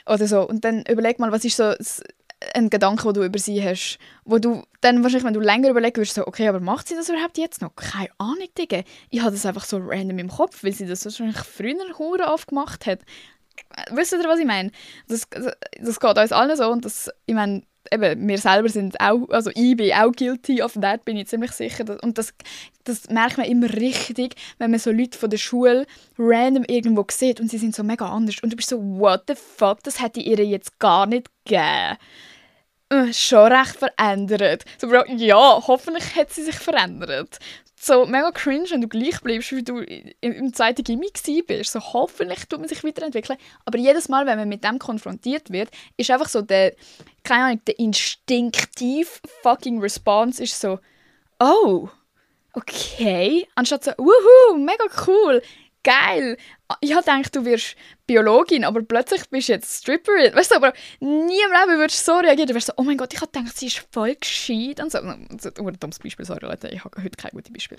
Oder 0.06 0.26
so. 0.26 0.48
Und 0.48 0.64
dann 0.64 0.84
überleg 0.88 1.18
mal, 1.18 1.32
was 1.32 1.44
ist 1.44 1.56
so 1.56 1.74
ein 2.54 2.70
Gedanke, 2.70 3.02
den 3.04 3.14
du 3.14 3.24
über 3.24 3.38
sie 3.38 3.62
hast, 3.62 3.98
wo 4.24 4.38
du 4.38 4.62
dann 4.80 5.02
wahrscheinlich, 5.02 5.24
wenn 5.24 5.34
du 5.34 5.40
länger 5.40 5.70
überlegst, 5.70 5.98
wirst 5.98 6.14
so, 6.14 6.26
okay, 6.26 6.48
aber 6.48 6.60
macht 6.60 6.88
sie 6.88 6.94
das 6.94 7.08
überhaupt 7.08 7.36
jetzt 7.36 7.60
noch? 7.60 7.74
Keine 7.74 8.10
Ahnung, 8.18 8.48
Digga. 8.56 8.82
Ich 9.10 9.20
habe 9.20 9.32
das 9.32 9.44
einfach 9.44 9.64
so 9.64 9.78
random 9.78 10.18
im 10.18 10.28
Kopf, 10.28 10.62
weil 10.62 10.72
sie 10.72 10.86
das 10.86 11.04
wahrscheinlich 11.04 11.38
früher 11.38 11.98
hure 11.98 12.26
oft 12.32 12.48
gemacht 12.48 12.86
hat. 12.86 13.00
Wisst 13.90 14.12
ihr, 14.12 14.20
was 14.20 14.38
ich 14.38 14.46
meine? 14.46 14.70
Das, 15.08 15.28
das, 15.30 15.52
das 15.80 16.00
geht 16.00 16.16
uns 16.16 16.32
allen 16.32 16.56
so 16.56 16.70
und 16.70 16.84
das, 16.84 17.10
ich 17.26 17.34
meine, 17.34 17.62
eben, 17.92 18.29
wir 18.29 18.38
selber 18.38 18.68
sind 18.68 19.01
auch, 19.01 19.29
also 19.31 19.51
ich 19.55 19.77
bin 19.77 19.92
auch 19.92 20.12
guilty 20.12 20.62
of 20.62 20.74
that, 20.81 21.05
bin 21.05 21.16
ich 21.16 21.29
ziemlich 21.29 21.53
sicher. 21.53 21.85
Und 22.03 22.18
das, 22.18 22.33
das 22.85 23.09
merkt 23.11 23.38
man 23.38 23.46
immer 23.46 23.72
richtig, 23.72 24.35
wenn 24.59 24.70
man 24.70 24.81
so 24.81 24.90
Leute 24.90 25.18
von 25.18 25.31
der 25.31 25.38
Schule 25.38 25.87
random 26.18 26.64
irgendwo 26.64 27.05
sieht 27.11 27.40
und 27.40 27.51
sie 27.51 27.59
sind 27.59 27.74
so 27.74 27.83
mega 27.83 28.09
anders. 28.09 28.37
Und 28.42 28.53
du 28.53 28.57
bist 28.57 28.70
so, 28.70 28.79
what 28.79 29.24
the 29.29 29.35
fuck, 29.35 29.83
das 29.83 30.01
hätte 30.01 30.20
ich 30.20 30.27
ihr 30.27 30.44
jetzt 30.44 30.79
gar 30.79 31.07
nicht 31.07 31.29
gegeben. 31.44 31.96
Äh, 32.90 33.12
schon 33.12 33.53
recht 33.53 33.77
verändert. 33.77 34.64
So, 34.79 34.88
Bro, 34.88 35.05
ja, 35.09 35.62
hoffentlich 35.66 36.14
hat 36.14 36.31
sie 36.31 36.44
sich 36.44 36.57
verändert 36.57 37.38
so 37.81 38.07
mega 38.07 38.31
cringe, 38.33 38.70
wenn 38.70 38.81
du 38.81 38.88
gleich 38.88 39.20
bleibst, 39.20 39.53
wie 39.53 39.62
du 39.62 39.81
im 40.20 40.53
zweiten 40.53 40.83
Gimmick 40.85 41.20
bist. 41.46 41.72
So 41.72 41.81
hoffentlich 41.81 42.46
tut 42.46 42.61
man 42.61 42.68
sich 42.68 42.85
weiterentwickeln. 42.85 43.38
Aber 43.64 43.79
jedes 43.79 44.09
Mal, 44.09 44.27
wenn 44.27 44.38
man 44.38 44.48
mit 44.48 44.64
dem 44.64 44.79
konfrontiert 44.79 45.51
wird, 45.51 45.70
ist 45.96 46.11
einfach 46.11 46.29
so 46.29 46.42
der, 46.42 46.74
keine 47.22 47.44
Ahnung, 47.44 47.61
der 47.66 47.79
instinktiv 47.79 49.20
fucking 49.42 49.81
Response 49.81 50.42
ist 50.42 50.61
so, 50.61 50.79
oh, 51.38 51.88
okay. 52.53 53.46
Anstatt 53.55 53.85
so, 53.85 53.92
wuhu, 53.96 54.59
mega 54.59 54.85
cool 55.07 55.40
geil. 55.88 56.37
Ich 56.81 56.92
habe 56.92 57.02
gedacht, 57.02 57.35
du 57.35 57.44
wirst 57.46 57.76
Biologin, 58.07 58.64
aber 58.64 58.83
plötzlich 58.83 59.28
bist 59.31 59.48
du 59.48 59.52
jetzt 59.54 59.83
Stripperin. 59.83 60.35
Weißt 60.35 60.50
du, 60.50 60.57
aber 60.57 60.74
nie 61.00 61.40
im 61.40 61.52
Leben 61.52 61.78
würdest 61.78 62.07
du 62.07 62.12
so 62.12 62.18
reagieren. 62.18 62.48
Du 62.48 62.54
wärst 62.54 62.66
so, 62.66 62.74
oh 62.76 62.83
mein 62.83 62.98
Gott, 62.98 63.12
ich 63.14 63.20
habe 63.20 63.33
gedacht, 63.33 63.57
sie 63.57 63.68
ist 63.68 63.87
voll 63.90 64.14
gescheit. 64.14 64.81
Und 64.81 64.92
so. 64.92 64.98
ein 64.98 65.78
dummes 65.81 65.98
Beispiel, 65.98 66.26
sorry 66.26 66.46
Leute, 66.46 66.68
ich 66.68 66.85
habe 66.85 67.02
heute 67.02 67.16
kein 67.16 67.31
gutes 67.31 67.52
Beispiel. 67.52 67.78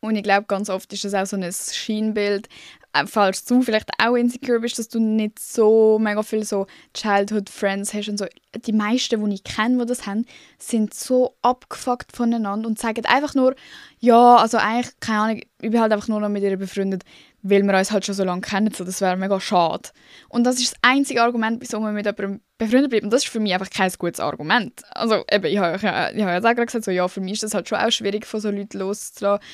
Und 0.00 0.16
ich 0.16 0.22
glaube, 0.22 0.46
ganz 0.46 0.68
oft 0.68 0.92
ist 0.92 1.04
das 1.04 1.14
auch 1.14 1.26
so 1.26 1.36
ein 1.36 1.50
Scheinbild, 1.50 2.48
äh, 2.92 3.06
falls 3.06 3.44
du 3.44 3.62
vielleicht 3.62 3.90
auch 3.98 4.14
insecure 4.14 4.60
bist, 4.60 4.78
dass 4.78 4.88
du 4.88 4.98
nicht 5.00 5.38
so 5.38 5.98
mega 5.98 6.22
viele 6.22 6.44
so 6.44 6.66
Childhood-Friends 6.94 7.92
hast 7.94 8.08
und 8.08 8.18
so. 8.18 8.26
Die 8.54 8.72
meisten, 8.72 9.22
die 9.24 9.34
ich 9.34 9.44
kenne, 9.44 9.78
die 9.78 9.86
das 9.86 10.06
haben, 10.06 10.26
sind 10.58 10.94
so 10.94 11.36
abgefuckt 11.42 12.14
voneinander 12.16 12.68
und 12.68 12.78
sagen 12.78 13.04
einfach 13.06 13.34
nur, 13.34 13.54
ja, 13.98 14.36
also 14.36 14.58
eigentlich, 14.58 14.98
keine 15.00 15.18
Ahnung, 15.20 15.42
ich 15.60 15.70
bin 15.70 15.80
halt 15.80 15.92
einfach 15.92 16.08
nur 16.08 16.20
noch 16.20 16.28
mit 16.28 16.42
ihr 16.42 16.56
befreundet, 16.56 17.02
weil 17.50 17.62
wir 17.62 17.78
uns 17.78 17.92
halt 17.92 18.04
schon 18.04 18.14
so 18.14 18.24
lange 18.24 18.40
kennen, 18.40 18.72
so, 18.72 18.84
das 18.84 19.00
wäre 19.00 19.16
mega 19.16 19.40
schade. 19.40 19.90
Und 20.28 20.44
das 20.44 20.60
ist 20.60 20.72
das 20.72 20.78
einzige 20.82 21.22
Argument, 21.22 21.60
wieso 21.60 21.80
man 21.80 21.94
mit 21.94 22.06
jemandem 22.06 22.40
befreundet 22.58 22.90
bleibt. 22.90 23.04
Und 23.04 23.12
das 23.12 23.24
ist 23.24 23.30
für 23.30 23.40
mich 23.40 23.52
einfach 23.52 23.70
kein 23.70 23.90
gutes 23.98 24.20
Argument. 24.20 24.82
Also 24.90 25.24
eben, 25.30 25.46
ich 25.46 25.58
habe 25.58 25.78
ja, 25.82 26.10
ich 26.10 26.22
habe 26.22 26.32
ja 26.32 26.40
gerade 26.40 26.66
gesagt, 26.66 26.84
so, 26.84 26.90
ja, 26.90 27.06
für 27.08 27.20
mich 27.20 27.34
ist 27.34 27.42
das 27.42 27.54
halt 27.54 27.68
schon 27.68 27.78
auch 27.78 27.90
schwierig, 27.90 28.26
von 28.26 28.40
so 28.40 28.50
Leuten 28.50 28.78
loszulassen. 28.78 29.44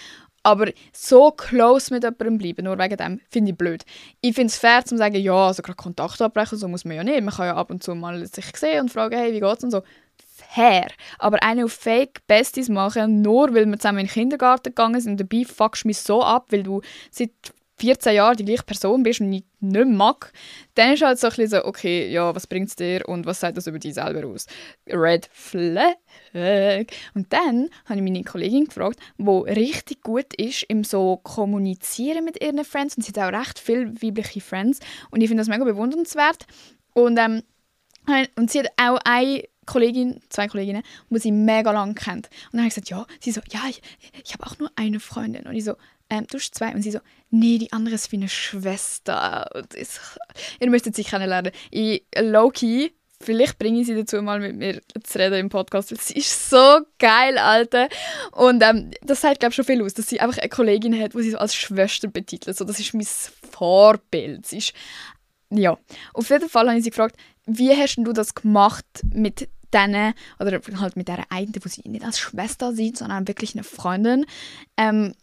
Aber 0.44 0.72
so 0.92 1.30
close 1.30 1.94
mit 1.94 2.02
jemandem 2.02 2.38
bleiben, 2.38 2.64
nur 2.64 2.76
wegen 2.76 2.96
dem, 2.96 3.20
finde 3.30 3.52
ich 3.52 3.56
blöd. 3.56 3.84
Ich 4.22 4.34
finde 4.34 4.48
es 4.48 4.58
fair 4.58 4.84
zu 4.84 4.96
sagen, 4.96 5.14
ja, 5.14 5.46
also 5.46 5.62
gerade 5.62 5.76
Kontakt 5.76 6.20
abbrechen, 6.20 6.58
so 6.58 6.66
muss 6.66 6.84
man 6.84 6.96
ja 6.96 7.04
nicht. 7.04 7.22
Man 7.22 7.32
kann 7.32 7.46
ja 7.46 7.54
ab 7.54 7.70
und 7.70 7.82
zu 7.82 7.94
mal 7.94 8.26
sich 8.26 8.46
sehen 8.56 8.80
und 8.80 8.90
fragen, 8.90 9.16
hey, 9.16 9.32
wie 9.32 9.40
geht's 9.40 9.62
und 9.62 9.70
so. 9.70 9.82
Fair. 10.34 10.88
Aber 11.18 11.40
eine 11.44 11.64
auf 11.64 11.72
Fake 11.72 12.26
Besties 12.26 12.68
machen, 12.68 13.22
nur 13.22 13.54
weil 13.54 13.66
wir 13.66 13.78
zusammen 13.78 14.00
in 14.00 14.06
den 14.06 14.12
Kindergarten 14.12 14.70
gegangen 14.70 15.00
sind 15.00 15.20
dabei 15.20 15.44
fuckst 15.44 15.84
du 15.84 15.88
mich 15.88 15.98
so 15.98 16.22
ab, 16.22 16.46
weil 16.50 16.64
du 16.64 16.80
seit 17.12 17.30
14 17.82 18.14
Jahren 18.14 18.36
die 18.36 18.44
gleiche 18.44 18.62
Person 18.62 19.02
bist 19.02 19.20
und 19.20 19.32
ich 19.32 19.44
nicht 19.60 19.86
mag, 19.88 20.32
dann 20.74 20.92
ist 20.92 21.02
halt 21.02 21.18
so 21.18 21.26
ein 21.26 21.30
bisschen 21.30 21.48
so, 21.48 21.64
okay, 21.64 22.08
ja, 22.08 22.32
was 22.32 22.46
bringt 22.46 22.68
es 22.68 22.76
dir 22.76 23.02
und 23.08 23.26
was 23.26 23.40
sagt 23.40 23.56
das 23.56 23.66
über 23.66 23.80
dich 23.80 23.94
selber 23.94 24.28
aus? 24.28 24.46
Red 24.86 25.28
Flag. 25.32 25.96
Und 26.32 27.32
dann 27.32 27.68
habe 27.86 27.96
ich 27.96 28.02
meine 28.02 28.22
Kollegin 28.22 28.66
gefragt, 28.66 29.00
die 29.18 29.50
richtig 29.50 30.02
gut 30.02 30.32
ist 30.34 30.62
im 30.68 30.84
so 30.84 31.16
Kommunizieren 31.16 32.24
mit 32.24 32.40
ihren 32.40 32.64
Friends 32.64 32.96
und 32.96 33.02
sie 33.02 33.12
hat 33.12 33.34
auch 33.34 33.38
recht 33.40 33.58
viele 33.58 33.92
weibliche 34.00 34.40
Friends 34.40 34.78
und 35.10 35.20
ich 35.20 35.28
finde 35.28 35.40
das 35.40 35.48
mega 35.48 35.64
bewundernswert. 35.64 36.46
Und, 36.94 37.18
ähm, 37.18 37.42
und 38.36 38.50
sie 38.50 38.60
hat 38.60 38.68
auch 38.76 39.00
eine 39.04 39.42
Kollegin, 39.66 40.20
zwei 40.28 40.48
Kolleginnen, 40.48 40.82
die 41.10 41.18
sie 41.18 41.32
mega 41.32 41.70
lange 41.72 41.94
kennt. 41.94 42.26
Und 42.26 42.54
dann 42.54 42.60
habe 42.60 42.68
ich 42.68 42.74
gesagt, 42.74 42.90
ja, 42.90 43.06
sie 43.20 43.32
so, 43.32 43.40
ja, 43.50 43.60
ich, 43.68 43.80
ich 44.24 44.32
habe 44.32 44.46
auch 44.46 44.58
nur 44.58 44.70
eine 44.76 45.00
Freundin. 45.00 45.46
Und 45.46 45.54
ich 45.54 45.64
so, 45.64 45.76
ähm, 46.10 46.26
du 46.30 46.38
hast 46.38 46.54
zwei. 46.54 46.74
Und 46.74 46.82
sie 46.82 46.90
so, 46.90 47.00
nee, 47.30 47.58
die 47.58 47.72
andere 47.72 47.94
ist 47.94 48.12
wie 48.12 48.16
eine 48.16 48.28
Schwester. 48.28 49.48
Und 49.54 49.74
ich, 49.74 49.88
ihr 50.60 50.70
müsstet 50.70 50.96
sie 50.96 51.04
kennenlernen. 51.04 51.52
Ich, 51.70 52.04
low-key, 52.18 52.90
vielleicht 53.22 53.58
bringe 53.58 53.80
ich 53.80 53.86
sie 53.86 53.94
dazu, 53.94 54.20
mal 54.20 54.40
mit 54.40 54.56
mir 54.56 54.80
zu 55.02 55.18
reden 55.18 55.38
im 55.38 55.48
Podcast, 55.48 55.90
weil 55.90 56.00
sie 56.00 56.14
ist 56.14 56.50
so 56.50 56.80
geil, 56.98 57.38
Alter. 57.38 57.88
Und 58.32 58.62
ähm, 58.62 58.90
das 59.02 59.20
sagt, 59.20 59.40
glaube 59.40 59.50
ich, 59.50 59.56
schon 59.56 59.64
viel 59.64 59.82
aus, 59.82 59.94
dass 59.94 60.08
sie 60.08 60.20
einfach 60.20 60.38
eine 60.38 60.48
Kollegin 60.48 61.00
hat, 61.00 61.14
die 61.14 61.22
sie 61.22 61.30
so 61.30 61.38
als 61.38 61.54
Schwester 61.54 62.08
betitelt. 62.08 62.56
So, 62.56 62.64
das 62.64 62.78
ist 62.78 62.94
mein 62.94 63.06
Vorbild. 63.50 64.46
Sie 64.46 64.58
ist, 64.58 64.72
ja. 65.56 65.78
Auf 66.14 66.30
jeden 66.30 66.48
Fall 66.48 66.68
habe 66.68 66.78
ich 66.78 66.84
sie 66.84 66.90
gefragt, 66.90 67.16
wie 67.46 67.70
hast 67.70 67.96
du 67.96 68.12
das 68.12 68.34
gemacht 68.34 68.86
mit 69.12 69.48
denen, 69.72 70.14
oder 70.38 70.60
halt 70.78 70.96
mit 70.96 71.08
der 71.08 71.24
einen, 71.30 71.52
die 71.52 71.68
sie 71.68 71.88
nicht 71.88 72.04
als 72.04 72.18
Schwester 72.18 72.72
sieht, 72.72 72.98
sondern 72.98 73.26
wirklich 73.26 73.54
eine 73.54 73.64
Freundin. 73.64 74.26
Ähm, 74.76 75.14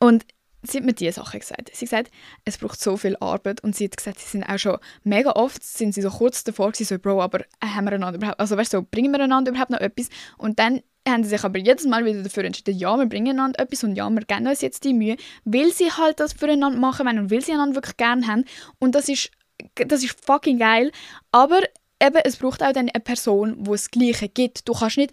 und 0.00 0.24
sie 0.62 0.78
hat 0.78 0.84
mir 0.84 0.92
diese 0.92 1.12
Sache 1.12 1.38
gesagt. 1.38 1.70
Sie 1.72 1.84
hat 1.86 1.90
gesagt, 1.90 2.10
es 2.44 2.58
braucht 2.58 2.80
so 2.80 2.96
viel 2.96 3.16
Arbeit 3.20 3.62
und 3.62 3.76
sie 3.76 3.84
hat 3.84 3.96
gesagt, 3.96 4.18
sie 4.18 4.28
sind 4.28 4.44
auch 4.44 4.58
schon 4.58 4.78
mega 5.04 5.32
oft, 5.32 5.62
sind 5.62 5.94
sie 5.94 6.02
so 6.02 6.10
kurz 6.10 6.44
davor 6.44 6.72
gewesen, 6.72 6.96
so, 6.96 6.98
Bro, 6.98 7.22
aber 7.22 7.44
haben 7.62 7.84
wir 7.84 7.92
einander 7.92 8.18
überhaupt, 8.18 8.40
also 8.40 8.56
weißt 8.56 8.72
du, 8.72 8.78
so, 8.78 8.86
bringen 8.90 9.12
wir 9.12 9.20
einander 9.20 9.50
überhaupt 9.50 9.70
noch 9.70 9.80
etwas? 9.80 10.08
Und 10.38 10.58
dann 10.58 10.82
haben 11.08 11.22
sie 11.22 11.30
sich 11.30 11.44
aber 11.44 11.58
jedes 11.58 11.86
Mal 11.86 12.04
wieder 12.04 12.22
dafür 12.22 12.44
entschieden, 12.44 12.76
ja, 12.76 12.96
wir 12.96 13.06
bringen 13.06 13.38
einander 13.38 13.60
etwas 13.60 13.84
und 13.84 13.94
ja, 13.94 14.08
wir 14.10 14.22
geben 14.22 14.46
uns 14.46 14.60
jetzt 14.60 14.84
die 14.84 14.94
Mühe, 14.94 15.16
weil 15.44 15.72
sie 15.72 15.90
halt 15.90 16.20
das 16.20 16.32
füreinander 16.32 16.78
machen 16.78 17.06
wollen 17.06 17.18
und 17.18 17.30
weil 17.30 17.42
sie 17.42 17.52
einander 17.52 17.76
wirklich 17.76 17.96
gerne 17.96 18.26
haben. 18.26 18.44
Und 18.78 18.94
das 18.94 19.08
ist, 19.08 19.30
das 19.74 20.04
ist 20.04 20.24
fucking 20.24 20.58
geil. 20.58 20.92
Aber 21.32 21.60
eben, 22.02 22.20
es 22.24 22.36
braucht 22.36 22.62
auch 22.62 22.72
dann 22.72 22.88
eine 22.88 23.02
Person, 23.02 23.64
die 23.64 23.70
das 23.70 23.90
Gleiche 23.90 24.28
gibt. 24.28 24.68
Du 24.68 24.72
kannst 24.72 24.98
nicht 24.98 25.12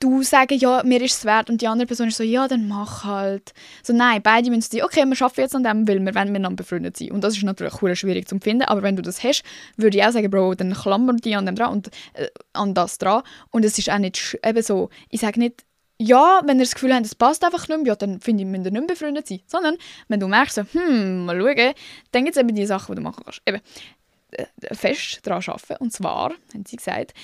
du 0.00 0.22
sagen, 0.22 0.58
ja, 0.58 0.82
mir 0.84 1.00
ist 1.00 1.18
es 1.18 1.24
wert 1.24 1.48
und 1.48 1.60
die 1.62 1.68
andere 1.68 1.86
Person 1.86 2.08
ist 2.08 2.16
so, 2.16 2.24
ja, 2.24 2.46
dann 2.48 2.68
mach 2.68 3.04
halt. 3.04 3.52
So, 3.82 3.92
nein, 3.92 4.20
beide 4.22 4.50
müssen 4.50 4.62
sagen, 4.62 4.84
okay, 4.84 5.04
wir 5.04 5.22
arbeiten 5.22 5.40
jetzt 5.40 5.54
an 5.54 5.64
dem, 5.64 5.88
weil 5.88 6.00
wir 6.00 6.14
wollen 6.14 6.32
miteinander 6.32 6.62
befreundet 6.62 6.96
sein. 6.96 7.12
Und 7.12 7.22
das 7.22 7.36
ist 7.36 7.42
natürlich 7.42 7.74
sehr 7.74 7.96
schwierig 7.96 8.28
zu 8.28 8.38
finden, 8.38 8.64
aber 8.64 8.82
wenn 8.82 8.96
du 8.96 9.02
das 9.02 9.22
hast, 9.22 9.42
würde 9.76 9.96
ich 9.96 10.04
auch 10.04 10.12
sagen, 10.12 10.30
Bro, 10.30 10.56
dann 10.56 10.74
klammern 10.74 11.16
die 11.18 11.34
an 11.34 11.46
dem 11.46 11.54
dran 11.54 11.72
und 11.72 11.88
äh, 12.14 12.28
an 12.52 12.74
das 12.74 12.98
dran. 12.98 13.22
Und 13.50 13.64
es 13.64 13.78
ist 13.78 13.90
auch 13.90 13.98
nicht 13.98 14.38
eben 14.44 14.62
so, 14.62 14.90
ich 15.08 15.20
sage 15.20 15.38
nicht, 15.38 15.64
ja, 15.98 16.42
wenn 16.44 16.58
ihr 16.58 16.64
das 16.64 16.74
Gefühl 16.74 16.94
habt, 16.94 17.06
es 17.06 17.14
passt 17.14 17.44
einfach 17.44 17.68
nicht 17.68 17.78
mehr, 17.78 17.86
ja, 17.86 17.96
dann 17.96 18.20
finde 18.20 18.42
ich, 18.42 18.48
müsst 18.48 18.64
ihr 18.64 18.72
nicht 18.72 18.80
mehr 18.80 18.88
befreundet 18.88 19.28
sein. 19.28 19.40
Sondern, 19.46 19.76
wenn 20.08 20.20
du 20.20 20.28
merkst, 20.28 20.56
so, 20.56 20.62
hm, 20.72 21.26
mal 21.26 21.40
schauen, 21.40 21.74
dann 22.12 22.24
gibt 22.24 22.36
es 22.36 22.40
eben 22.40 22.54
die 22.54 22.66
Sachen, 22.66 22.94
die 22.94 22.96
du 22.96 23.02
machen 23.02 23.22
kannst. 23.24 23.42
Eben, 23.46 23.60
äh, 24.32 24.74
fest 24.74 25.20
daran 25.22 25.42
arbeiten. 25.46 25.76
Und 25.82 25.92
zwar, 25.92 26.30
haben 26.52 26.64
sie 26.66 26.76
gesagt, 26.76 27.14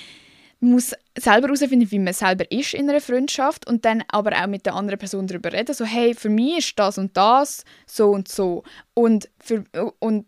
man 0.61 0.73
muss 0.73 0.93
selber 1.17 1.47
herausfinden, 1.47 1.89
wie 1.89 1.99
man 1.99 2.13
selber 2.13 2.49
ist 2.51 2.73
in 2.73 2.89
einer 2.89 3.01
Freundschaft 3.01 3.67
und 3.67 3.83
dann 3.83 4.03
aber 4.09 4.41
auch 4.41 4.47
mit 4.47 4.65
der 4.65 4.75
anderen 4.75 4.99
Person 4.99 5.27
darüber 5.27 5.51
reden. 5.51 5.73
So, 5.73 5.85
hey, 5.85 6.13
für 6.13 6.29
mich 6.29 6.59
ist 6.59 6.79
das 6.79 6.97
und 6.97 7.17
das 7.17 7.65
so 7.87 8.11
und 8.11 8.27
so. 8.27 8.63
Und, 8.93 9.29
für, 9.39 9.63
und 9.99 10.27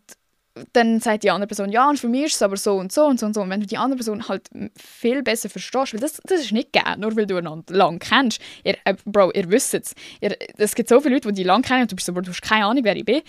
dann 0.74 1.00
sagt 1.00 1.24
die 1.24 1.32
andere 1.32 1.48
Person, 1.48 1.70
ja, 1.70 1.90
und 1.90 2.00
für 2.00 2.08
mich 2.08 2.26
ist 2.26 2.36
es 2.36 2.42
aber 2.42 2.58
so 2.58 2.76
und 2.76 2.92
so 2.92 3.06
und 3.06 3.20
so 3.20 3.26
und 3.26 3.34
so. 3.34 3.42
Und 3.42 3.50
wenn 3.50 3.60
du 3.60 3.66
die 3.66 3.78
andere 3.78 3.98
Person 3.98 4.28
halt 4.28 4.50
viel 4.76 5.24
besser 5.24 5.50
verstehst, 5.50 5.94
weil 5.94 6.00
das, 6.00 6.22
das 6.26 6.42
ist 6.42 6.52
nicht 6.52 6.72
gern, 6.72 7.00
nur 7.00 7.16
weil 7.16 7.26
du 7.26 7.38
einander 7.38 7.74
lang 7.74 8.00
kennst. 8.00 8.40
Ihr, 8.64 8.78
äh, 8.86 8.96
Bro, 9.06 9.32
ihr 9.32 9.50
wisst 9.50 9.74
es. 9.74 9.96
Es 10.58 10.76
gibt 10.76 10.90
so 10.90 11.02
viele 11.02 11.16
Leute, 11.16 11.30
die 11.30 11.36
dich 11.36 11.46
lang 11.46 11.64
kennen 11.64 11.84
und 11.84 11.92
du 11.92 11.96
bist 11.96 12.06
so, 12.06 12.14
du 12.14 12.30
hast 12.30 12.42
keine 12.42 12.66
Ahnung, 12.66 12.84
wer 12.84 12.96
ich 12.96 13.06
bin. 13.06 13.22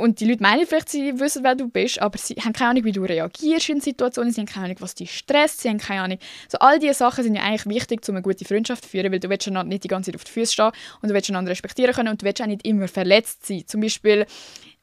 Und 0.00 0.20
die 0.20 0.24
Leute 0.24 0.42
meinen 0.42 0.66
vielleicht, 0.66 0.88
sie 0.88 1.20
wissen, 1.20 1.44
wer 1.44 1.54
du 1.54 1.68
bist, 1.68 2.00
aber 2.00 2.18
sie 2.18 2.34
haben 2.34 2.52
keine 2.52 2.70
Ahnung, 2.70 2.84
wie 2.84 2.92
du 2.92 3.02
reagierst 3.02 3.68
in 3.68 3.80
Situationen, 3.80 4.32
sie 4.32 4.40
haben 4.40 4.46
keine 4.46 4.66
Ahnung, 4.66 4.78
was 4.80 4.94
dich 4.94 5.16
stresst, 5.16 5.60
sie 5.60 5.68
haben 5.68 5.78
keine 5.78 6.02
Ahnung. 6.02 6.18
So, 6.48 6.58
all 6.58 6.78
diese 6.78 6.94
Sachen 6.94 7.22
sind 7.22 7.34
ja 7.34 7.42
eigentlich 7.42 7.66
wichtig, 7.66 8.08
um 8.08 8.16
eine 8.16 8.22
gute 8.22 8.44
Freundschaft 8.44 8.84
zu 8.84 8.90
führen, 8.90 9.12
weil 9.12 9.20
du 9.20 9.28
willst 9.28 9.46
einander 9.46 9.68
nicht 9.68 9.84
die 9.84 9.88
ganze 9.88 10.10
Zeit 10.10 10.16
auf 10.16 10.24
die 10.24 10.32
Füße 10.32 10.52
stehen 10.52 10.70
und 11.02 11.08
du 11.10 11.14
willst 11.14 11.28
einander 11.28 11.50
respektieren 11.50 11.94
können 11.94 12.08
und 12.08 12.22
du 12.22 12.26
willst 12.26 12.40
auch 12.40 12.46
nicht 12.46 12.66
immer 12.66 12.88
verletzt 12.88 13.46
sein. 13.46 13.64
Zum 13.66 13.82
Beispiel, 13.82 14.26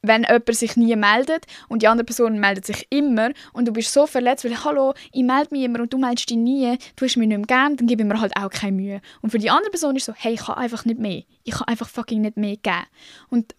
wenn 0.03 0.23
jemand 0.23 0.55
sich 0.55 0.75
nie 0.77 0.95
meldet 0.95 1.45
und 1.67 1.81
die 1.81 1.87
andere 1.87 2.05
Person 2.05 2.39
meldet 2.39 2.65
sich 2.65 2.85
immer 2.89 3.31
und 3.53 3.67
du 3.67 3.73
bist 3.73 3.91
so 3.91 4.05
verletzt, 4.05 4.45
weil 4.45 4.63
«Hallo, 4.63 4.93
ich 5.11 5.23
melde 5.23 5.49
mich 5.51 5.63
immer 5.63 5.81
und 5.81 5.91
du 5.91 5.97
meldest 5.97 6.29
dich 6.29 6.37
nie, 6.37 6.77
du 6.95 7.05
hast 7.05 7.17
mich 7.17 7.27
nicht 7.27 7.37
mehr 7.37 7.47
gern», 7.47 7.75
dann 7.75 7.87
gebe 7.87 8.03
ich 8.03 8.07
mir 8.07 8.21
halt 8.21 8.35
auch 8.37 8.49
keine 8.49 8.73
Mühe. 8.73 9.01
Und 9.21 9.31
für 9.31 9.39
die 9.39 9.49
andere 9.49 9.71
Person 9.71 9.95
ist 9.95 10.05
so 10.05 10.13
«Hey, 10.15 10.33
ich 10.33 10.41
kann 10.41 10.55
einfach 10.55 10.85
nicht 10.85 10.99
mehr. 10.99 11.23
Ich 11.43 11.53
kann 11.53 11.67
einfach 11.67 11.89
fucking 11.89 12.21
nicht 12.21 12.37
mehr 12.37 12.57
geben». 12.57 12.85
Und 13.29 13.55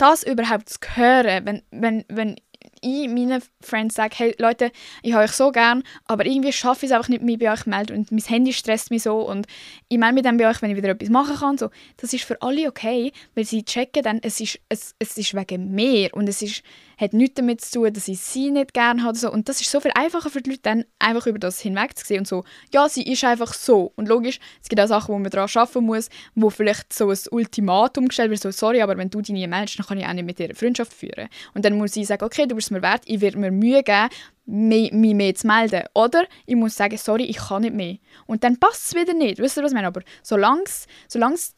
das 0.00 0.22
überhaupt 0.22 0.68
zu 0.68 0.78
hören, 0.96 1.44
wenn, 1.44 1.62
wenn, 1.70 2.04
wenn 2.08 2.36
ich 2.82 3.08
meinen 3.08 3.42
Friends 3.60 3.94
sage, 3.94 4.14
hey 4.16 4.34
Leute, 4.38 4.72
ich 5.02 5.12
habe 5.12 5.24
euch 5.24 5.32
so 5.32 5.50
gern, 5.52 5.82
aber 6.06 6.26
irgendwie 6.26 6.52
schaffe 6.52 6.86
ich 6.86 6.90
es 6.90 6.96
einfach 6.96 7.08
nicht, 7.08 7.22
mich 7.22 7.38
bei 7.38 7.52
euch 7.52 7.64
zu 7.64 7.70
melden 7.70 7.96
und 7.96 8.12
mein 8.12 8.20
Handy 8.20 8.52
stresst 8.52 8.90
mich 8.90 9.02
so 9.02 9.20
und 9.20 9.46
ich 9.88 9.98
melde 9.98 10.14
mich 10.14 10.22
dann 10.22 10.36
bei 10.36 10.48
euch, 10.48 10.62
wenn 10.62 10.70
ich 10.70 10.76
wieder 10.76 10.90
etwas 10.90 11.10
machen 11.10 11.36
kann. 11.36 11.58
So, 11.58 11.70
das 11.98 12.12
ist 12.12 12.24
für 12.24 12.40
alle 12.40 12.68
okay, 12.68 13.12
weil 13.34 13.44
sie 13.44 13.64
checken 13.64 14.02
dann, 14.02 14.20
es 14.22 14.40
ist, 14.40 14.60
es, 14.68 14.94
es 14.98 15.16
ist 15.18 15.34
wegen 15.34 15.72
mir 15.72 16.14
und 16.14 16.28
es 16.28 16.42
ist, 16.42 16.62
hat 17.00 17.14
nichts 17.14 17.34
damit 17.36 17.60
zu 17.62 17.80
tun, 17.80 17.92
dass 17.92 18.08
ich 18.08 18.20
sie 18.20 18.50
nicht 18.50 18.74
gerne 18.74 19.02
habe. 19.02 19.30
Und 19.30 19.48
das 19.48 19.60
ist 19.60 19.70
so 19.70 19.80
viel 19.80 19.92
einfacher 19.94 20.28
für 20.28 20.42
die 20.42 20.50
Leute 20.50 20.62
dann, 20.62 20.84
einfach 20.98 21.26
über 21.26 21.38
das 21.38 21.60
hinweg 21.60 21.96
zu 21.96 22.04
sehen 22.04 22.20
und 22.20 22.28
so, 22.28 22.44
ja, 22.72 22.88
sie 22.88 23.02
ist 23.02 23.24
einfach 23.24 23.54
so. 23.54 23.92
Und 23.96 24.08
logisch, 24.08 24.38
es 24.62 24.68
gibt 24.68 24.80
auch 24.80 24.86
Sachen, 24.86 25.14
wo 25.14 25.18
man 25.18 25.30
daran 25.30 25.48
arbeiten 25.54 25.84
muss, 25.84 26.10
wo 26.34 26.50
vielleicht 26.50 26.92
so 26.92 27.08
ein 27.08 27.18
Ultimatum 27.30 28.08
gestellt 28.08 28.30
wird, 28.30 28.42
so, 28.42 28.50
sorry, 28.50 28.82
aber 28.82 28.96
wenn 28.98 29.08
du 29.08 29.20
dich 29.22 29.32
nie 29.32 29.46
meldest, 29.46 29.78
dann 29.78 29.86
kann 29.86 29.98
ich 29.98 30.06
auch 30.06 30.12
nicht 30.12 30.26
mit 30.26 30.38
dir 30.38 30.54
Freundschaft 30.54 30.92
führen. 30.92 31.28
Und 31.54 31.64
dann 31.64 31.78
muss 31.78 31.96
ich 31.96 32.06
sagen, 32.06 32.24
okay, 32.24 32.46
du 32.46 32.54
bist 32.54 32.70
mir 32.70 32.82
wert, 32.82 33.02
ich 33.06 33.20
werde 33.20 33.38
mir 33.38 33.50
Mühe 33.50 33.82
geben, 33.82 34.10
mich, 34.46 34.92
mehr 34.92 35.34
zu 35.34 35.46
melden. 35.46 35.84
Oder 35.94 36.24
ich 36.46 36.56
muss 36.56 36.76
sagen, 36.76 36.96
sorry, 36.96 37.24
ich 37.24 37.36
kann 37.36 37.62
nicht 37.62 37.74
mehr. 37.74 37.96
Und 38.26 38.44
dann 38.44 38.58
passt 38.58 38.86
es 38.86 38.94
wieder 38.94 39.14
nicht. 39.14 39.38
Wisst 39.38 39.56
ihr, 39.56 39.62
was 39.62 39.72
ich 39.72 39.74
meine? 39.74 39.86
Aber 39.86 40.02
solange 40.22 40.64
es 40.64 40.86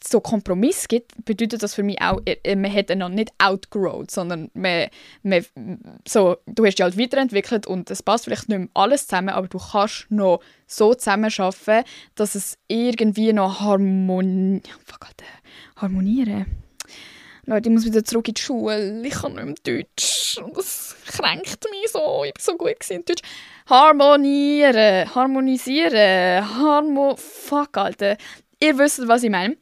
so 0.07 0.21
Kompromiss 0.21 0.89
gibt, 0.89 1.25
bedeutet 1.25 1.63
das 1.63 1.75
für 1.75 1.83
mich 1.83 2.01
auch, 2.01 2.21
äh, 2.25 2.57
man 2.57 2.73
hat 2.73 2.91
einander 2.91 3.17
nicht 3.17 3.33
outgrown, 3.39 4.09
sondern 4.09 4.51
man, 4.55 4.89
man, 5.23 5.45
so, 6.07 6.37
du 6.47 6.67
hast 6.67 6.79
dich 6.79 6.85
halt 6.85 6.99
weiterentwickelt 6.99 7.67
und 7.67 7.91
es 7.91 8.03
passt 8.03 8.25
vielleicht 8.25 8.49
nicht 8.49 8.59
mehr 8.59 8.69
alles 8.75 9.07
zusammen, 9.07 9.31
aber 9.31 9.49
du 9.49 9.59
kannst 9.59 10.11
noch 10.11 10.41
so 10.67 10.95
zusammenarbeiten, 10.95 11.85
dass 12.15 12.35
es 12.35 12.59
irgendwie 12.69 13.33
noch 13.33 13.61
harmoni 13.61 14.63
Fuck, 14.85 15.09
harmonieren 15.77 16.47
Leute, 17.53 17.69
ich 17.69 17.75
muss 17.75 17.85
wieder 17.85 18.03
zurück 18.03 18.29
in 18.29 18.35
die 18.35 18.41
Schule. 18.41 19.07
Ich 19.07 19.13
kann 19.13 19.35
nicht 19.35 19.45
mehr 19.67 19.83
Deutsch. 19.85 20.41
Das 20.55 20.97
kränkt 21.07 21.67
mich 21.71 21.91
so. 21.91 22.25
Ich 22.25 22.33
bin 22.33 22.43
so 22.43 22.57
gut 22.57 22.89
in 22.89 23.05
Deutsch. 23.05 23.21
Harmonieren, 23.67 25.15
harmonisieren, 25.15 26.49
harmo... 26.57 27.15
Fuck, 27.17 27.77
Alter. 27.77 28.17
Ihr 28.59 28.79
wisst, 28.79 29.07
was 29.07 29.23
ich 29.23 29.31
meine. 29.31 29.59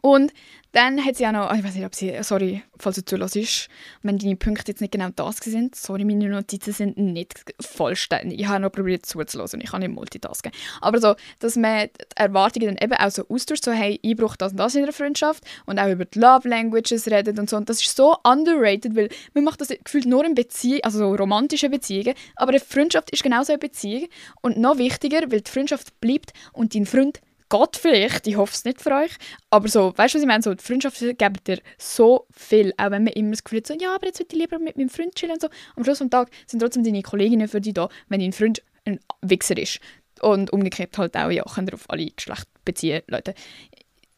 Und 0.00 0.32
dann 0.74 1.04
hat 1.04 1.16
sie 1.16 1.26
auch 1.26 1.32
noch, 1.32 1.54
ich 1.54 1.62
weiß 1.62 1.76
nicht, 1.76 1.86
ob 1.86 1.94
sie, 1.94 2.12
sorry, 2.22 2.62
falls 2.78 2.96
du 2.96 3.04
zulässt, 3.04 3.68
wenn 4.02 4.18
deine 4.18 4.34
Punkte 4.34 4.72
jetzt 4.72 4.80
nicht 4.80 4.92
genau 4.92 5.08
das 5.14 5.36
sind, 5.36 5.76
sorry, 5.76 6.04
meine 6.04 6.28
Notizen 6.28 6.72
sind 6.72 6.96
nicht 6.98 7.44
vollständig. 7.60 8.40
Ich 8.40 8.48
habe 8.48 8.60
noch 8.60 8.72
probiert 8.72 9.06
zuzulassen 9.06 9.60
ich 9.60 9.70
kann 9.70 9.80
nicht 9.80 9.94
multitasken. 9.94 10.50
Aber 10.80 11.00
so, 11.00 11.14
dass 11.38 11.54
man 11.54 11.88
die 11.88 12.04
Erwartungen 12.16 12.74
dann 12.74 12.84
eben 12.84 13.00
auch 13.00 13.10
so 13.10 13.26
austauscht, 13.28 13.64
so 13.64 13.70
hey, 13.70 14.00
ich 14.02 14.16
brauche 14.16 14.36
das 14.36 14.50
und 14.50 14.58
das 14.58 14.74
in 14.74 14.82
einer 14.82 14.92
Freundschaft 14.92 15.44
und 15.66 15.78
auch 15.78 15.88
über 15.88 16.06
die 16.06 16.18
Love 16.18 16.48
Languages 16.48 17.08
redet 17.08 17.38
und 17.38 17.48
so. 17.48 17.56
Und 17.56 17.68
das 17.68 17.80
ist 17.80 17.96
so 17.96 18.16
underrated, 18.24 18.96
weil 18.96 19.08
man 19.32 19.44
macht 19.44 19.60
das 19.60 19.68
gefühlt 19.68 20.06
nur 20.06 20.24
in 20.24 20.34
Beziehungen, 20.34 20.82
also 20.82 20.98
so 20.98 21.14
romantische 21.14 21.70
Beziehungen, 21.70 22.14
aber 22.34 22.50
eine 22.50 22.60
Freundschaft 22.60 23.10
ist 23.10 23.22
genauso 23.22 23.52
eine 23.52 23.58
Beziehung 23.58 24.08
und 24.40 24.58
noch 24.58 24.78
wichtiger, 24.78 25.20
weil 25.30 25.42
die 25.42 25.50
Freundschaft 25.50 26.00
bleibt 26.00 26.32
und 26.52 26.74
dein 26.74 26.84
Freund 26.84 27.20
geht 27.50 27.76
vielleicht, 27.76 28.26
ich 28.26 28.36
hoffe 28.36 28.52
es 28.54 28.64
nicht 28.64 28.80
für 28.80 28.92
euch, 28.92 29.12
aber 29.50 29.68
so, 29.68 29.92
weißt 29.96 30.14
du, 30.14 30.18
was 30.18 30.22
ich 30.22 30.28
meine? 30.28 30.42
So, 30.42 30.54
die 30.54 30.64
Freundschaft 30.64 30.98
gibt 30.98 31.48
dir 31.48 31.60
so 31.78 32.26
viel, 32.32 32.72
auch 32.76 32.90
wenn 32.90 33.04
man 33.04 33.12
immer 33.12 33.30
das 33.30 33.44
Gefühl 33.44 33.58
hat, 33.58 33.66
so, 33.66 33.74
ja, 33.74 33.94
aber 33.94 34.06
jetzt 34.06 34.18
würde 34.18 34.34
ich 34.34 34.40
lieber 34.40 34.58
mit 34.58 34.76
meinem 34.76 34.88
Freund 34.88 35.14
chillen 35.14 35.34
und 35.34 35.42
so. 35.42 35.48
Am 35.76 35.84
Schluss 35.84 35.98
des 35.98 36.10
Tages 36.10 36.34
sind 36.46 36.60
trotzdem 36.60 36.84
deine 36.84 37.02
Kolleginnen 37.02 37.48
für 37.48 37.60
dich 37.60 37.74
da, 37.74 37.88
wenn 38.08 38.20
dein 38.20 38.32
Freund 38.32 38.62
ein 38.84 39.00
Wichser 39.22 39.56
ist. 39.56 39.80
Und 40.20 40.52
umgekehrt 40.52 40.96
halt 40.96 41.16
auch, 41.16 41.30
ja, 41.30 41.42
könnt 41.42 41.70
ihr 41.70 41.74
auf 41.74 41.88
alle 41.88 42.06
Geschlechter 42.06 42.50
beziehen, 42.64 43.02
Leute. 43.08 43.34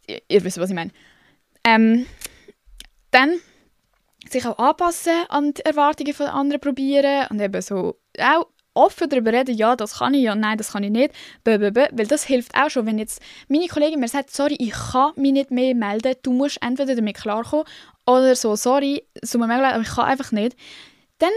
Ihr, 0.07 0.23
ihr 0.29 0.45
wisst, 0.45 0.59
was 0.59 0.71
ich 0.71 0.77
meine. 0.77 0.91
Ähm, 1.65 2.07
dann 3.11 3.39
sich 4.29 4.47
auch 4.47 4.59
anpassen 4.59 5.25
an 5.29 5.55
die 5.55 5.65
Erwartungen 5.65 6.13
von 6.13 6.27
anderen 6.27 6.61
probieren 6.61 7.27
und 7.31 7.41
eben 7.41 7.63
so 7.63 7.99
auch 8.19 8.47
offen 8.77 9.09
darüber 9.09 9.33
reden, 9.33 9.57
ja, 9.57 9.75
das 9.75 9.99
kann 9.99 10.15
ich, 10.15 10.23
ja, 10.23 10.35
nein, 10.35 10.59
das 10.59 10.73
kann 10.73 10.83
ich 10.85 10.91
nicht, 10.91 11.13
blablabla, 11.45 11.89
weil 11.93 12.07
das 12.07 12.25
hilft 12.25 12.55
auch 12.55 12.71
schon, 12.71 12.87
wenn 12.87 12.99
jetzt 12.99 13.21
meine 13.49 13.67
Kollegin 13.69 14.01
mir 14.01 14.09
sagt, 14.09 14.31
sorry, 14.31 14.57
ich 14.59 14.73
kann 14.73 15.13
mich 15.17 15.33
nicht 15.33 15.51
mehr 15.51 15.75
melden, 15.75 16.15
du 16.23 16.33
musst 16.33 16.63
entweder 16.63 16.95
damit 16.95 17.17
klarkommen 17.17 17.67
oder 18.07 18.37
so, 18.37 18.55
sorry, 18.57 19.03
es 19.21 19.35
mir 19.35 19.45
aber 19.45 19.81
ich 19.81 19.89
kann 19.89 20.05
einfach 20.05 20.33
nicht, 20.33 20.57
dann 21.19 21.31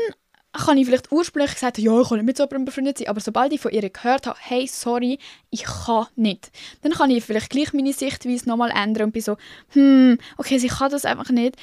kann 0.52 0.78
ich 0.78 0.88
vielleicht 0.88 1.12
ursprünglich 1.12 1.54
gesagt 1.54 1.78
ja, 1.78 2.02
ich 2.02 2.08
kann 2.08 2.17
nicht 2.17 2.25
mit 2.25 2.38
so 2.38 2.43
jemandem 2.43 2.65
befreundet 2.65 2.97
sein, 2.97 3.08
aber 3.08 3.19
sobald 3.19 3.54
ich 3.54 3.62
von 3.62 3.71
ihr 3.71 3.88
gehört 3.88 4.28
habe, 4.28 4.38
hey, 4.41 4.67
sorry, 4.67 5.19
ich 5.49 5.63
kann 5.63 6.08
nicht, 6.15 6.52
dann 6.82 6.91
kann 6.91 7.10
ich 7.12 7.23
vielleicht 7.23 7.52
gleich 7.52 7.73
meine 7.73 7.93
Sichtweise 7.93 8.49
nochmal 8.49 8.71
ändern 8.71 9.06
und 9.06 9.12
bin 9.12 9.21
so, 9.21 9.38
hm, 9.69 10.17
okay, 10.38 10.58
sie 10.58 10.67
kann 10.67 10.91
das 10.91 11.06
einfach 11.06 11.30
nicht, 11.30 11.56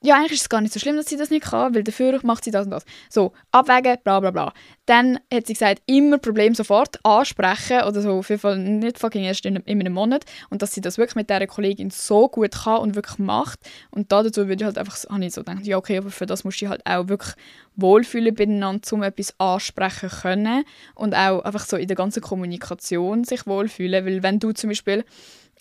ja, 0.00 0.14
eigentlich 0.14 0.34
ist 0.34 0.42
es 0.42 0.48
gar 0.48 0.60
nicht 0.60 0.72
so 0.72 0.78
schlimm, 0.78 0.96
dass 0.96 1.06
sie 1.06 1.16
das 1.16 1.30
nicht 1.30 1.46
kann, 1.46 1.74
weil 1.74 1.82
dafür 1.82 2.20
macht 2.22 2.44
sie 2.44 2.52
das 2.52 2.66
und 2.66 2.70
das. 2.70 2.84
So, 3.10 3.32
abwägen, 3.50 3.96
bla 4.04 4.20
bla 4.20 4.30
bla. 4.30 4.52
Dann 4.86 5.18
hat 5.32 5.48
sie 5.48 5.54
gesagt, 5.54 5.82
immer 5.86 6.18
Problem 6.18 6.54
sofort 6.54 7.04
ansprechen 7.04 7.82
oder 7.82 8.00
so, 8.00 8.12
auf 8.12 8.28
jeden 8.28 8.40
Fall 8.40 8.58
nicht 8.58 8.98
fucking 9.00 9.24
erst 9.24 9.44
in, 9.44 9.56
in 9.56 9.80
einem 9.80 9.92
Monat. 9.92 10.24
Und 10.50 10.62
dass 10.62 10.72
sie 10.72 10.80
das 10.80 10.98
wirklich 10.98 11.16
mit 11.16 11.30
dieser 11.30 11.48
Kollegin 11.48 11.90
so 11.90 12.28
gut 12.28 12.52
kann 12.52 12.78
und 12.78 12.94
wirklich 12.94 13.18
macht. 13.18 13.58
Und 13.90 14.12
da 14.12 14.22
dazu 14.22 14.46
würde 14.46 14.62
ich 14.62 14.64
halt 14.64 14.78
einfach, 14.78 14.96
habe 15.10 15.24
ich 15.24 15.34
so 15.34 15.42
gedacht, 15.42 15.66
ja 15.66 15.76
okay, 15.76 15.98
aber 15.98 16.10
für 16.10 16.26
das 16.26 16.44
musst 16.44 16.62
du 16.62 16.68
halt 16.68 16.86
auch 16.86 17.08
wirklich 17.08 17.34
wohlfühlen 17.74 18.34
beieinander, 18.34 18.92
um 18.92 19.02
etwas 19.02 19.34
ansprechen 19.38 20.10
können. 20.10 20.64
Und 20.94 21.14
auch 21.16 21.40
einfach 21.40 21.66
so 21.66 21.76
in 21.76 21.88
der 21.88 21.96
ganzen 21.96 22.22
Kommunikation 22.22 23.24
sich 23.24 23.48
wohlfühlen, 23.48 24.06
weil 24.06 24.22
wenn 24.22 24.38
du 24.38 24.52
zum 24.52 24.70
Beispiel 24.70 25.04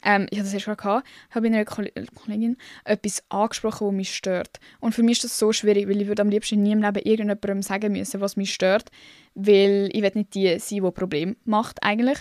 ähm, 0.03 0.27
ich 0.29 0.37
hatte 0.39 0.51
das 0.51 0.53
erst 0.53 0.65
gerade 0.65 1.03
habe 1.31 1.47
ich 1.47 1.53
einer 1.53 1.65
Kollegin 1.65 2.57
etwas 2.83 3.23
angesprochen, 3.29 3.87
was 3.87 3.93
mich 3.93 4.15
stört. 4.15 4.59
Und 4.79 4.93
für 4.93 5.03
mich 5.03 5.17
ist 5.17 5.25
das 5.25 5.39
so 5.39 5.51
schwierig, 5.51 5.87
weil 5.87 6.01
ich 6.01 6.07
würde 6.07 6.21
am 6.21 6.29
liebsten 6.29 6.61
nie 6.61 6.71
im 6.71 6.81
Leben 6.81 6.97
irgendjemandem 6.97 7.61
sagen 7.61 7.91
müssen, 7.91 8.21
was 8.21 8.37
mich 8.37 8.53
stört, 8.53 8.89
weil 9.35 9.89
ich 9.91 10.01
will 10.01 10.11
nicht 10.13 10.33
die 10.33 10.59
sein, 10.59 10.83
die 10.83 10.91
Problem 10.91 11.35
macht 11.45 11.83
eigentlich. 11.83 12.19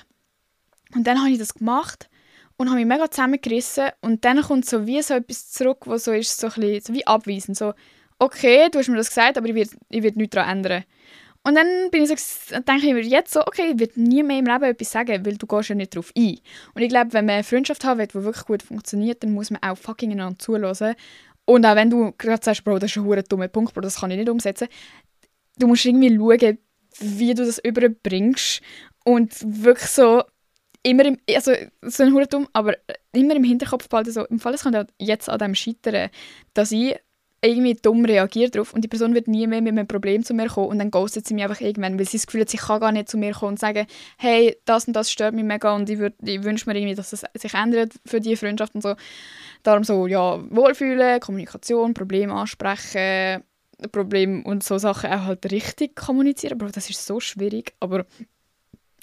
Und 0.94 1.06
dann 1.06 1.20
habe 1.20 1.30
ich 1.30 1.38
das 1.38 1.54
gemacht 1.54 2.08
und 2.56 2.68
habe 2.68 2.78
mich 2.78 2.86
mega 2.86 3.10
zusammengerissen 3.10 3.88
und 4.00 4.24
dann 4.24 4.40
kommt 4.42 4.66
so 4.66 4.86
wie 4.86 5.02
so 5.02 5.14
etwas 5.14 5.50
zurück, 5.50 5.86
was 5.86 6.04
so 6.04 6.12
ist, 6.12 6.38
so, 6.38 6.46
ein 6.46 6.52
bisschen, 6.54 6.80
so 6.80 6.94
wie 6.94 7.06
abweisend, 7.06 7.56
so 7.56 7.74
okay, 8.18 8.68
du 8.70 8.78
hast 8.78 8.88
mir 8.88 8.96
das 8.96 9.08
gesagt, 9.08 9.36
aber 9.36 9.48
ich 9.48 9.54
werde, 9.54 9.70
ich 9.88 10.02
werde 10.02 10.18
nichts 10.18 10.34
daran 10.34 10.58
ändern. 10.58 10.84
Und 11.46 11.54
dann 11.54 11.92
bin 11.92 12.02
ich 12.02 12.08
so, 12.08 12.54
denke 12.56 12.88
ich 12.88 12.92
mir 12.92 13.02
jetzt 13.02 13.32
so, 13.32 13.40
okay, 13.40 13.70
ich 13.72 13.78
werde 13.78 14.00
nie 14.00 14.24
mehr 14.24 14.40
im 14.40 14.46
Leben 14.46 14.64
etwas 14.64 14.90
sagen, 14.90 15.24
weil 15.24 15.36
du 15.36 15.46
gehst 15.46 15.68
ja 15.68 15.76
nicht 15.76 15.94
darauf 15.94 16.12
ein. 16.16 16.40
Und 16.74 16.82
ich 16.82 16.88
glaube, 16.88 17.12
wenn 17.12 17.24
man 17.24 17.36
eine 17.36 17.44
Freundschaft 17.44 17.84
haben 17.84 18.00
will, 18.00 18.08
die 18.08 18.14
wirklich 18.14 18.46
gut 18.46 18.64
funktioniert, 18.64 19.22
dann 19.22 19.32
muss 19.32 19.52
man 19.52 19.62
auch 19.62 19.78
fucking 19.78 20.10
einander 20.10 20.36
zuhören. 20.40 20.96
Und 21.44 21.64
auch 21.64 21.76
wenn 21.76 21.88
du 21.88 22.12
gerade 22.18 22.42
sagst, 22.42 22.64
Bro, 22.64 22.80
das 22.80 22.90
ist 22.90 22.96
ein 22.96 23.24
dummer 23.28 23.46
Punkt, 23.46 23.74
Bro, 23.74 23.82
das 23.82 24.00
kann 24.00 24.10
ich 24.10 24.16
nicht 24.16 24.28
umsetzen, 24.28 24.66
du 25.56 25.68
musst 25.68 25.84
irgendwie 25.84 26.16
schauen, 26.16 26.58
wie 26.98 27.32
du 27.32 27.46
das 27.46 27.60
überbringst 27.60 28.60
und 29.04 29.64
wirklich 29.64 29.88
so 29.88 30.24
immer 30.82 31.04
im, 31.04 31.18
also 31.32 31.52
so 31.82 32.02
ein 32.02 32.26
dumm, 32.28 32.48
aber 32.54 32.74
immer 33.12 33.36
im 33.36 33.44
Hinterkopf 33.44 33.88
behalten, 33.88 34.10
so, 34.10 34.24
im 34.24 34.40
Fall 34.40 34.54
es 34.54 34.64
könnte 34.64 34.88
jetzt 34.98 35.28
an 35.28 35.38
dem 35.38 35.54
scheitern, 35.54 36.10
dass 36.54 36.72
ich 36.72 36.96
irgendwie 37.42 37.74
dumm 37.74 38.04
reagiert 38.04 38.54
darauf 38.54 38.72
und 38.72 38.82
die 38.82 38.88
Person 38.88 39.14
wird 39.14 39.28
nie 39.28 39.46
mehr 39.46 39.60
mit 39.60 39.72
einem 39.72 39.86
Problem 39.86 40.24
zu 40.24 40.34
mir 40.34 40.48
kommen 40.48 40.68
und 40.68 40.78
dann 40.78 40.90
ghostet 40.90 41.26
sie 41.26 41.34
mich 41.34 41.44
einfach 41.44 41.60
irgendwann, 41.60 41.98
weil 41.98 42.06
sie 42.06 42.16
das 42.16 42.26
Gefühl 42.26 42.42
hat, 42.42 42.50
sie 42.50 42.56
kann 42.56 42.80
gar 42.80 42.92
nicht 42.92 43.08
zu 43.08 43.18
mir 43.18 43.32
kommen 43.32 43.52
und 43.52 43.58
sagen, 43.58 43.86
hey, 44.18 44.56
das 44.64 44.86
und 44.86 44.94
das 44.94 45.10
stört 45.10 45.34
mich 45.34 45.44
mega 45.44 45.74
und 45.74 45.88
ich, 45.88 46.00
ich 46.00 46.42
wünsche 46.42 46.68
mir 46.68 46.76
irgendwie, 46.76 46.94
dass 46.94 47.12
es 47.12 47.24
sich 47.34 47.54
ändert 47.54 47.92
für 48.04 48.20
die 48.20 48.36
Freundschaft 48.36 48.74
und 48.74 48.82
so. 48.82 48.94
Darum 49.62 49.84
so, 49.84 50.06
ja, 50.06 50.42
Wohlfühlen, 50.50 51.20
Kommunikation, 51.20 51.94
Probleme 51.94 52.32
ansprechen, 52.32 53.42
Problem 53.92 54.44
und 54.44 54.62
so 54.62 54.78
Sachen 54.78 55.10
auch 55.10 55.24
halt 55.24 55.50
richtig 55.50 55.94
kommunizieren, 55.94 56.58
Bro, 56.58 56.68
das 56.68 56.88
ist 56.88 57.04
so 57.04 57.20
schwierig, 57.20 57.74
aber 57.80 58.06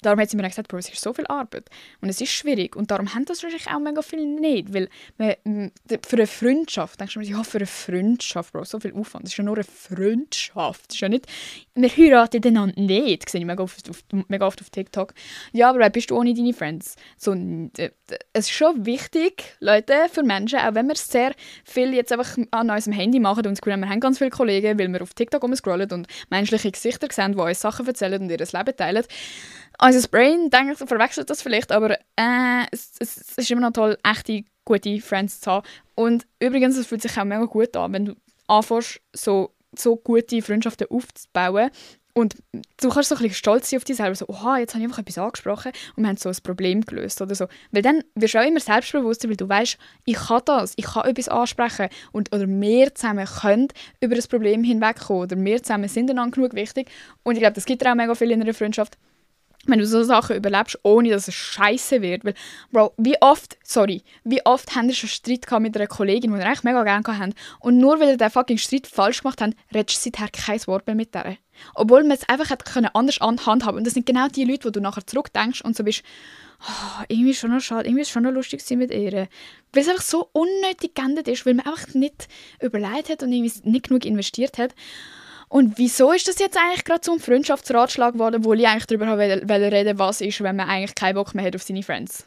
Darum 0.04 0.20
hat 0.20 0.30
sie 0.30 0.36
mir 0.36 0.42
gesagt, 0.42 0.68
Bro, 0.68 0.78
es 0.78 0.88
ist 0.88 1.00
so 1.00 1.12
viel 1.12 1.26
Arbeit 1.26 1.70
und 2.00 2.08
es 2.08 2.20
ist 2.20 2.30
schwierig 2.30 2.76
und 2.76 2.90
darum 2.90 3.14
haben 3.14 3.24
das 3.24 3.42
wahrscheinlich 3.42 3.70
auch 3.70 3.80
mega 3.80 4.02
viele 4.02 4.26
nicht, 4.26 4.74
weil 4.74 4.88
man, 5.16 5.70
für 6.06 6.16
eine 6.16 6.26
Freundschaft, 6.26 7.00
denkst 7.00 7.14
du 7.14 7.20
mir, 7.20 7.26
ja, 7.26 7.42
für 7.42 7.58
eine 7.58 7.66
Freundschaft, 7.66 8.52
Bro, 8.52 8.64
so 8.64 8.80
viel 8.80 8.92
Aufwand, 8.92 9.24
das 9.24 9.32
ist 9.32 9.38
ja 9.38 9.44
nur 9.44 9.56
eine 9.56 9.64
Freundschaft, 9.64 10.88
das 10.88 10.96
ist 10.96 11.00
ja 11.00 11.08
nicht, 11.08 11.26
wir 11.74 11.88
heiraten 11.88 12.44
einander 12.44 12.80
nicht, 12.80 13.28
sehe 13.30 13.40
ich 13.40 13.46
mega 13.46 13.62
oft, 13.62 13.88
auf, 13.88 14.04
mega 14.28 14.46
oft 14.46 14.60
auf 14.60 14.70
TikTok. 14.70 15.14
Ja, 15.52 15.70
aber 15.70 15.88
bist 15.90 16.10
du 16.10 16.16
ohne 16.16 16.34
deine 16.34 16.52
Friends? 16.52 16.96
So, 17.16 17.34
es 17.72 17.90
ist 18.34 18.50
schon 18.50 18.86
wichtig, 18.86 19.56
Leute, 19.60 19.94
für 20.10 20.22
Menschen, 20.22 20.58
auch 20.58 20.74
wenn 20.74 20.86
wir 20.86 20.96
sehr 20.96 21.32
viel 21.64 21.94
jetzt 21.94 22.12
einfach 22.12 22.36
an 22.50 22.70
unserem 22.70 22.92
Handy 22.92 23.20
machen 23.20 23.46
und 23.46 23.58
das 23.58 23.64
wir 23.64 23.88
haben 23.88 24.00
ganz 24.00 24.18
viele 24.18 24.30
Kollegen, 24.30 24.78
weil 24.78 24.92
wir 24.92 25.02
auf 25.02 25.14
TikTok 25.14 25.44
scrollen 25.56 25.90
und 25.90 26.06
menschliche 26.30 26.70
Gesichter 26.70 27.08
sehen, 27.10 27.32
die 27.32 27.38
uns 27.38 27.60
Sachen 27.60 27.86
erzählen 27.86 28.20
und 28.22 28.30
ihr 28.30 28.38
Leben 28.38 28.76
teilen, 28.76 29.04
unser 29.80 30.08
Brain 30.08 30.50
denkt, 30.50 30.78
verwechselt 30.78 31.30
das 31.30 31.42
vielleicht, 31.42 31.72
aber 31.72 31.98
äh, 32.16 32.66
es, 32.70 32.92
es, 32.98 33.36
ist 33.36 33.50
immer 33.50 33.62
noch 33.62 33.72
toll, 33.72 33.98
echte, 34.02 34.44
gute 34.64 35.00
Friends 35.00 35.40
zu 35.40 35.50
haben. 35.50 35.66
Und 35.94 36.26
übrigens, 36.40 36.76
es 36.76 36.86
fühlt 36.86 37.02
sich 37.02 37.18
auch 37.18 37.24
mega 37.24 37.44
gut 37.44 37.76
an, 37.76 37.92
wenn 37.92 38.04
du 38.06 38.14
anfängst, 38.46 39.00
so, 39.12 39.54
so 39.76 39.96
gute 39.96 40.42
Freundschaften 40.42 40.86
aufzubauen. 40.90 41.70
Und 42.16 42.36
du 42.80 42.90
kannst 42.90 43.08
so 43.08 43.16
ein 43.16 43.22
bisschen 43.22 43.34
stolz 43.34 43.70
sein 43.70 43.78
auf 43.78 43.84
dich 43.84 43.96
selber, 43.96 44.14
so, 44.14 44.28
oha, 44.28 44.58
jetzt 44.58 44.74
habe 44.74 44.84
ich 44.84 44.88
einfach 44.88 45.00
etwas 45.00 45.18
angesprochen 45.18 45.72
und 45.96 46.04
wir 46.04 46.08
haben 46.08 46.16
so 46.16 46.28
ein 46.28 46.36
Problem 46.44 46.82
gelöst 46.82 47.20
oder 47.20 47.34
so. 47.34 47.48
Weil 47.72 47.82
dann 47.82 48.04
wirst 48.14 48.34
du 48.34 48.38
auch 48.38 48.46
immer 48.46 48.60
selbstbewusster, 48.60 49.28
weil 49.28 49.36
du 49.36 49.48
weißt, 49.48 49.76
ich 50.04 50.14
kann 50.14 50.42
das, 50.44 50.74
ich 50.76 50.84
kann 50.84 51.06
etwas 51.06 51.28
ansprechen 51.28 51.88
und 52.12 52.32
oder 52.32 52.46
wir 52.46 52.94
zusammen 52.94 53.26
können 53.26 53.66
über 54.00 54.14
das 54.14 54.28
Problem 54.28 54.62
hinwegkommen 54.62 55.24
oder 55.24 55.36
wir 55.36 55.60
zusammen 55.60 55.88
sind 55.88 56.08
einander 56.08 56.36
genug 56.36 56.54
wichtig. 56.54 56.88
Und 57.24 57.34
ich 57.34 57.40
glaube, 57.40 57.54
das 57.54 57.64
gibt 57.64 57.84
auch 57.84 57.96
mega 57.96 58.14
viel 58.14 58.30
in 58.30 58.40
einer 58.40 58.54
Freundschaft 58.54 58.96
wenn 59.68 59.78
du 59.78 59.86
so 59.86 60.02
Sachen 60.02 60.36
überlebst, 60.36 60.78
ohne 60.82 61.10
dass 61.10 61.28
es 61.28 61.34
scheiße 61.34 62.02
wird. 62.02 62.24
Weil, 62.24 62.34
Bro, 62.72 62.94
wie 62.96 63.20
oft, 63.20 63.56
sorry, 63.62 64.02
wie 64.24 64.44
oft 64.44 64.74
haben 64.74 64.88
wir 64.88 64.94
schon 64.94 65.08
Streit 65.08 65.46
gehabt 65.46 65.62
mit 65.62 65.76
einer 65.76 65.86
Kollegin, 65.86 66.32
die 66.32 66.38
wir 66.38 66.46
eigentlich 66.46 66.64
mega 66.64 66.82
gerne 66.82 67.06
hatten. 67.06 67.34
Und 67.60 67.78
nur 67.78 68.00
weil 68.00 68.08
wir 68.08 68.16
den 68.16 68.30
fucking 68.30 68.58
Streit 68.58 68.86
falsch 68.86 69.22
gemacht 69.22 69.40
haben, 69.40 69.54
redest 69.72 70.04
du 70.04 70.10
seither 70.10 70.28
kein 70.28 70.66
Wort 70.66 70.86
mehr 70.86 70.96
mit 70.96 71.14
der. 71.14 71.36
Obwohl 71.74 72.02
man 72.02 72.12
es 72.12 72.28
einfach 72.28 72.50
hätte 72.50 72.64
können 72.64 72.90
anders 72.94 73.20
handhaben 73.20 73.78
Und 73.78 73.86
das 73.86 73.94
sind 73.94 74.06
genau 74.06 74.28
die 74.28 74.44
Leute, 74.44 74.66
wo 74.66 74.70
du 74.70 74.80
nachher 74.80 75.06
zurückdenkst 75.06 75.62
und 75.62 75.76
so 75.76 75.84
bist, 75.84 76.02
oh, 76.60 77.04
irgendwie 77.08 77.34
schon 77.34 77.50
noch 77.50 77.60
schade, 77.60 77.86
irgendwie 77.86 78.02
ist 78.02 78.08
es 78.08 78.12
schon 78.12 78.24
noch 78.24 78.32
lustig 78.32 78.62
mit 78.70 78.90
ihr. 78.90 79.12
Weil 79.72 79.82
es 79.82 79.88
einfach 79.88 80.02
so 80.02 80.28
unnötig 80.32 80.94
geendet 80.94 81.28
ist, 81.28 81.46
weil 81.46 81.54
man 81.54 81.66
einfach 81.66 81.94
nicht 81.94 82.28
überlegt 82.60 83.08
hat 83.08 83.22
und 83.22 83.32
irgendwie 83.32 83.68
nicht 83.68 83.88
genug 83.88 84.04
investiert 84.04 84.58
hat. 84.58 84.74
Und 85.48 85.78
wieso 85.78 86.12
ist 86.12 86.26
das 86.28 86.38
jetzt 86.38 86.56
eigentlich 86.56 86.84
gerade 86.84 87.00
zum 87.00 87.20
Freundschaftsratschlag 87.20 88.14
geworden, 88.14 88.44
wo 88.44 88.54
ich 88.54 88.66
eigentlich 88.66 88.86
darüber 88.86 89.18
reden 89.18 89.98
was 89.98 90.20
ist, 90.20 90.42
wenn 90.42 90.56
man 90.56 90.68
eigentlich 90.68 90.94
keinen 90.94 91.14
Bock 91.14 91.34
mehr 91.34 91.44
hat 91.44 91.54
auf 91.54 91.62
seine 91.62 91.82
Friends? 91.82 92.26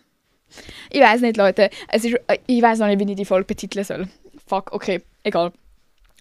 Ich 0.89 1.01
weiß 1.01 1.21
nicht, 1.21 1.37
Leute. 1.37 1.69
Es 1.89 2.05
ist, 2.05 2.15
äh, 2.27 2.37
ich 2.47 2.61
weiß 2.61 2.79
noch 2.79 2.87
nicht, 2.87 2.99
wie 2.99 3.11
ich 3.11 3.17
die 3.17 3.25
Folge 3.25 3.45
betiteln 3.45 3.83
soll. 3.83 4.07
Fuck, 4.47 4.71
okay, 4.71 5.01
egal. 5.23 5.51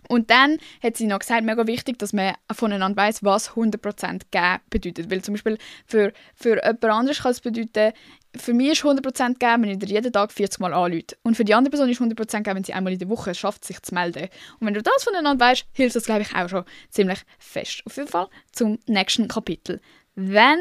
Und 0.08 0.30
dann 0.30 0.58
hat 0.82 0.96
sie 0.96 1.06
noch 1.06 1.18
gesagt, 1.18 1.44
mega 1.44 1.66
wichtig, 1.66 1.98
dass 1.98 2.12
man 2.12 2.34
voneinander 2.52 2.96
weiß, 2.96 3.24
was 3.24 3.50
100% 3.50 4.22
geben 4.30 4.62
bedeutet. 4.70 5.10
Weil 5.10 5.22
zum 5.22 5.34
Beispiel 5.34 5.58
für, 5.86 6.12
für 6.34 6.56
jemand 6.56 6.84
anderes 6.84 7.22
kann 7.22 7.32
es 7.32 7.40
bedeuten, 7.40 7.92
für 8.36 8.52
mich 8.52 8.72
ist 8.72 8.84
100% 8.84 9.38
geben, 9.38 9.62
wenn 9.62 9.70
ich 9.70 9.78
dir 9.78 9.86
jeden 9.86 10.12
Tag 10.12 10.32
40 10.32 10.60
Mal 10.60 10.74
anrufe. 10.74 11.16
Und 11.22 11.36
für 11.36 11.44
die 11.44 11.54
andere 11.54 11.70
Person 11.70 11.88
ist 11.88 12.00
100% 12.00 12.42
geben, 12.42 12.56
wenn 12.56 12.64
sie 12.64 12.72
einmal 12.72 12.92
in 12.92 12.98
der 12.98 13.08
Woche 13.08 13.34
schafft, 13.34 13.64
sich 13.64 13.80
zu 13.82 13.94
melden. 13.94 14.28
Und 14.60 14.66
wenn 14.66 14.74
du 14.74 14.82
das 14.82 15.04
voneinander 15.04 15.44
weißt, 15.44 15.64
hilft 15.72 15.96
das, 15.96 16.04
glaube 16.04 16.22
ich, 16.22 16.34
auch 16.34 16.48
schon 16.48 16.64
ziemlich 16.90 17.20
fest. 17.38 17.82
Auf 17.86 17.96
jeden 17.96 18.08
Fall 18.08 18.28
zum 18.52 18.78
nächsten 18.86 19.28
Kapitel. 19.28 19.80
Wenn, 20.14 20.58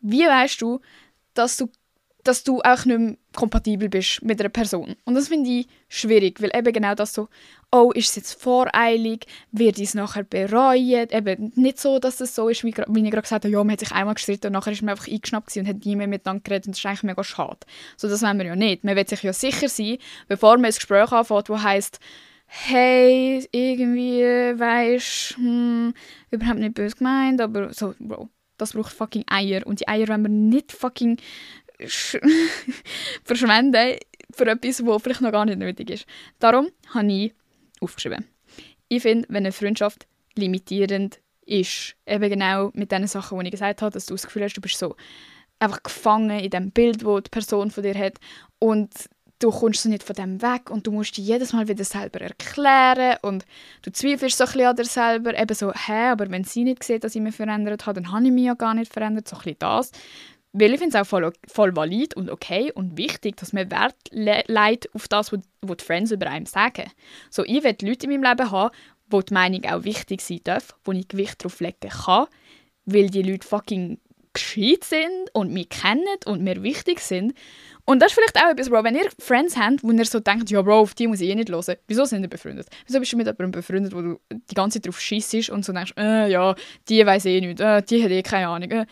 wie 0.00 0.26
weißt 0.26 0.60
du, 0.60 0.80
dass 1.34 1.56
du 1.56 1.70
dass 2.24 2.42
du 2.42 2.60
auch 2.62 2.84
nicht 2.86 2.98
mehr 2.98 3.16
kompatibel 3.34 3.88
bist 3.88 4.22
mit 4.22 4.40
einer 4.40 4.48
Person. 4.48 4.96
Und 5.04 5.14
das 5.14 5.28
finde 5.28 5.50
ich 5.50 5.68
schwierig, 5.88 6.40
weil 6.40 6.50
eben 6.56 6.72
genau 6.72 6.94
das 6.94 7.12
so, 7.12 7.28
oh, 7.74 7.90
ist 7.90 8.10
es 8.10 8.14
jetzt 8.14 8.40
voreilig, 8.40 9.26
wird 9.50 9.80
es 9.80 9.94
nachher 9.94 10.22
bereuen? 10.22 11.08
Eben 11.10 11.52
nicht 11.56 11.80
so, 11.80 11.98
dass 11.98 12.20
es 12.20 12.32
so 12.32 12.48
ist, 12.48 12.62
wie, 12.62 12.72
wie 12.72 13.04
ich 13.04 13.10
gerade 13.10 13.22
gesagt 13.22 13.44
habe, 13.44 13.48
ja, 13.48 13.58
man 13.64 13.72
hat 13.72 13.80
sich 13.80 13.90
einmal 13.90 14.14
gestritten 14.14 14.46
und 14.46 14.52
nachher 14.52 14.72
ist 14.72 14.82
man 14.82 14.90
einfach 14.90 15.08
eingeschnappt 15.08 15.56
und 15.56 15.66
hat 15.66 15.84
nie 15.84 15.96
mehr 15.96 16.06
miteinander 16.06 16.42
geredet 16.44 16.66
und 16.66 16.74
das 16.74 16.78
ist 16.78 16.86
eigentlich 16.86 17.02
mega 17.02 17.24
schade. 17.24 17.58
So, 17.96 18.08
das 18.08 18.22
wollen 18.22 18.38
wir 18.38 18.46
ja 18.46 18.54
nicht. 18.54 18.84
Man 18.84 18.94
will 18.94 19.08
sich 19.08 19.24
ja 19.24 19.32
sicher 19.32 19.68
sein, 19.68 19.98
bevor 20.28 20.56
man 20.56 20.66
ein 20.66 20.72
Gespräch 20.72 21.10
anfängt, 21.10 21.48
das 21.48 21.62
heisst, 21.64 21.98
hey, 22.46 23.44
irgendwie, 23.50 24.22
weisst, 24.22 25.36
hm, 25.36 25.94
überhaupt 26.30 26.60
nicht 26.60 26.74
böse 26.74 26.94
gemeint, 26.94 27.40
aber 27.40 27.72
so, 27.74 27.94
Bro, 27.98 28.28
das 28.56 28.74
braucht 28.74 28.92
fucking 28.92 29.24
Eier 29.26 29.66
und 29.66 29.80
die 29.80 29.88
Eier 29.88 30.06
wollen 30.06 30.22
wir 30.22 30.28
nicht 30.28 30.70
fucking 30.70 31.18
verschwenden 33.24 33.96
für 34.30 34.46
etwas, 34.46 34.86
was 34.86 35.02
vielleicht 35.02 35.22
noch 35.22 35.32
gar 35.32 35.44
nicht 35.44 35.58
nötig 35.58 35.90
ist. 35.90 36.06
Darum 36.38 36.68
habe 36.94 37.12
ich 37.12 37.34
aufgeschrieben. 37.80 38.26
Ich 38.88 39.02
finde, 39.02 39.26
wenn 39.28 39.44
eine 39.44 39.52
Freundschaft 39.52 40.06
limitierend 40.36 41.20
ist, 41.46 41.96
eben 42.06 42.30
genau 42.30 42.70
mit 42.74 42.92
den 42.92 43.06
Sachen, 43.06 43.38
die 43.38 43.46
ich 43.46 43.52
gesagt 43.52 43.82
habe, 43.82 43.92
dass 43.92 44.06
du 44.06 44.14
das 44.14 44.24
Gefühl 44.24 44.44
hast, 44.44 44.54
du 44.54 44.60
bist 44.60 44.78
so 44.78 44.96
einfach 45.58 45.82
gefangen 45.82 46.38
in 46.38 46.50
dem 46.50 46.70
Bild, 46.70 47.04
das 47.04 47.22
die 47.24 47.30
Person 47.30 47.70
von 47.70 47.82
dir 47.82 47.94
hat 47.94 48.18
und 48.58 48.90
du 49.38 49.50
kommst 49.50 49.82
so 49.82 49.88
nicht 49.88 50.02
von 50.02 50.14
dem 50.14 50.40
weg 50.42 50.70
und 50.70 50.86
du 50.86 50.92
musst 50.92 51.16
dir 51.16 51.22
jedes 51.22 51.52
Mal 51.52 51.68
wieder 51.68 51.84
selber 51.84 52.20
erklären 52.20 53.16
und 53.22 53.44
du 53.82 53.92
zweifelst 53.92 54.38
so 54.38 54.44
ein 54.44 54.52
bisschen 54.52 54.66
an 54.66 54.76
dir 54.76 54.84
selber, 54.84 55.38
eben 55.38 55.54
so, 55.54 55.72
hä, 55.72 56.08
aber 56.10 56.30
wenn 56.30 56.44
sie 56.44 56.64
nicht 56.64 56.82
sieht, 56.82 57.04
dass 57.04 57.14
ich 57.14 57.20
mich 57.20 57.34
verändert 57.34 57.86
habe, 57.86 58.00
dann 58.00 58.12
habe 58.12 58.24
ich 58.24 58.32
mich 58.32 58.44
ja 58.44 58.54
gar 58.54 58.74
nicht 58.74 58.92
verändert, 58.92 59.28
so 59.28 59.36
ein 59.36 59.42
bisschen 59.42 59.58
das. 59.58 59.90
Weil 60.56 60.72
ich 60.72 60.78
finde 60.78 60.96
es 60.96 61.02
auch 61.02 61.06
voll, 61.06 61.32
voll 61.48 61.74
valid 61.74 62.16
und 62.16 62.30
okay 62.30 62.70
und 62.72 62.96
wichtig, 62.96 63.36
dass 63.36 63.52
man 63.52 63.72
Wert 63.72 63.96
legt 64.12 64.94
auf 64.94 65.08
das, 65.08 65.32
was 65.32 65.40
die 65.76 65.84
Friends 65.84 66.12
über 66.12 66.28
einen 66.28 66.46
sagen. 66.46 66.90
So, 67.28 67.44
ich 67.44 67.64
will 67.64 67.76
Leute 67.82 68.06
in 68.06 68.12
meinem 68.12 68.22
Leben 68.22 68.50
haben, 68.52 68.70
wo 69.10 69.20
die 69.20 69.34
Meinung 69.34 69.64
auch 69.64 69.82
wichtig 69.82 70.20
sein 70.20 70.40
darf, 70.44 70.76
wo 70.84 70.92
ich 70.92 71.08
Gewicht 71.08 71.40
darauf 71.40 71.58
legen 71.58 71.88
kann, 71.88 72.26
weil 72.84 73.10
die 73.10 73.22
Leute 73.22 73.46
fucking 73.46 73.98
gescheit 74.32 74.84
sind 74.84 75.30
und 75.32 75.52
mich 75.52 75.70
kennen 75.70 76.04
und 76.26 76.42
mir 76.42 76.62
wichtig 76.62 77.00
sind. 77.00 77.34
Und 77.84 78.00
das 78.00 78.12
ist 78.12 78.14
vielleicht 78.14 78.38
auch 78.38 78.50
etwas, 78.50 78.70
Bro, 78.70 78.84
wenn 78.84 78.94
ihr 78.94 79.10
Friends 79.18 79.56
habt, 79.56 79.82
wo 79.82 79.90
ihr 79.90 80.04
so 80.04 80.20
denkt, 80.20 80.50
ja 80.50 80.62
Bro, 80.62 80.80
auf 80.80 80.94
die 80.94 81.08
muss 81.08 81.20
ich 81.20 81.30
eh 81.30 81.34
nicht 81.34 81.50
hören, 81.50 81.76
wieso 81.88 82.04
sind 82.04 82.22
ihr 82.22 82.28
befreundet? 82.28 82.68
Wieso 82.86 83.00
bist 83.00 83.12
du 83.12 83.16
mit 83.16 83.26
jemandem 83.26 83.50
befreundet, 83.50 83.92
wo 83.92 84.00
du 84.00 84.20
die 84.30 84.54
ganze 84.54 84.80
Zeit 84.80 84.86
drauf 84.86 85.00
schießt 85.00 85.50
und 85.50 85.64
so 85.64 85.72
denkst, 85.72 85.94
äh, 85.96 86.30
ja, 86.30 86.54
die 86.88 87.04
weiß 87.04 87.26
eh 87.26 87.40
nicht, 87.40 87.60
äh, 87.60 87.82
die 87.82 88.04
hat 88.04 88.10
eh 88.10 88.22
keine 88.22 88.48
Ahnung. 88.48 88.70
Äh. 88.70 88.86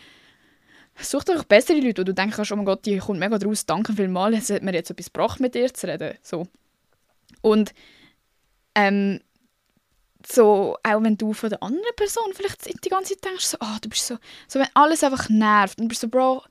Such 0.99 1.23
doch 1.23 1.43
bessere 1.43 1.79
Leute, 1.79 2.01
wo 2.01 2.05
du 2.05 2.13
denkst, 2.13 2.51
oh 2.51 2.55
mein 2.55 2.65
Gott, 2.65 2.85
die 2.85 2.97
kommt 2.97 3.19
mega 3.19 3.37
draus, 3.37 3.65
danke 3.65 3.93
vielmals, 3.93 4.37
es 4.37 4.49
hat 4.51 4.63
mir 4.63 4.73
jetzt 4.73 4.91
etwas 4.91 5.11
gebracht, 5.11 5.39
mit 5.39 5.55
dir 5.55 5.73
zu 5.73 5.87
reden. 5.87 6.17
So. 6.21 6.47
Und 7.41 7.73
ähm, 8.75 9.19
so, 10.25 10.77
auch 10.83 11.03
wenn 11.03 11.17
du 11.17 11.33
von 11.33 11.49
der 11.49 11.61
anderen 11.61 11.95
Person 11.95 12.31
vielleicht 12.33 12.85
die 12.85 12.89
ganze 12.89 13.13
Zeit 13.13 13.25
denkst, 13.25 13.45
so, 13.45 13.57
oh, 13.59 13.77
du 13.81 13.89
bist 13.89 14.07
so, 14.07 14.17
so, 14.47 14.59
wenn 14.59 14.69
alles 14.73 15.03
einfach 15.03 15.29
nervt 15.29 15.79
und 15.79 15.87
bist 15.87 16.01
so, 16.01 16.07
Bro, 16.07 16.43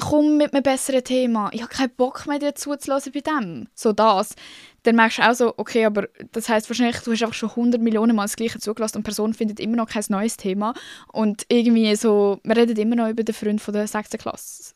komm 0.00 0.36
mit 0.36 0.54
einem 0.54 0.62
besseren 0.62 1.04
Thema, 1.04 1.50
ich 1.52 1.62
habe 1.62 1.72
keinen 1.72 1.94
Bock 1.96 2.26
mehr 2.26 2.38
dir 2.38 2.54
zuzulassen 2.54 3.12
bei 3.12 3.20
dem, 3.20 3.68
so 3.74 3.92
das, 3.92 4.34
dann 4.84 4.96
merkst 4.96 5.18
du 5.18 5.22
auch 5.22 5.34
so, 5.34 5.54
okay, 5.56 5.84
aber 5.84 6.08
das 6.32 6.48
heißt 6.48 6.70
wahrscheinlich, 6.70 7.00
du 7.00 7.12
hast 7.12 7.22
einfach 7.22 7.34
schon 7.34 7.50
100 7.50 7.80
Millionen 7.80 8.16
Mal 8.16 8.24
das 8.24 8.36
Gleiche 8.36 8.58
zugelassen 8.58 8.96
und 8.96 9.02
die 9.02 9.08
Person 9.08 9.34
findet 9.34 9.60
immer 9.60 9.76
noch 9.76 9.88
kein 9.88 10.04
neues 10.08 10.36
Thema. 10.36 10.72
Und 11.12 11.44
irgendwie 11.48 11.94
so, 11.96 12.40
wir 12.42 12.56
reden 12.56 12.76
immer 12.76 12.96
noch 12.96 13.08
über 13.08 13.24
den 13.24 13.34
Freund 13.34 13.60
von 13.60 13.74
der 13.74 13.86
6. 13.86 14.10
Klasse 14.10 14.74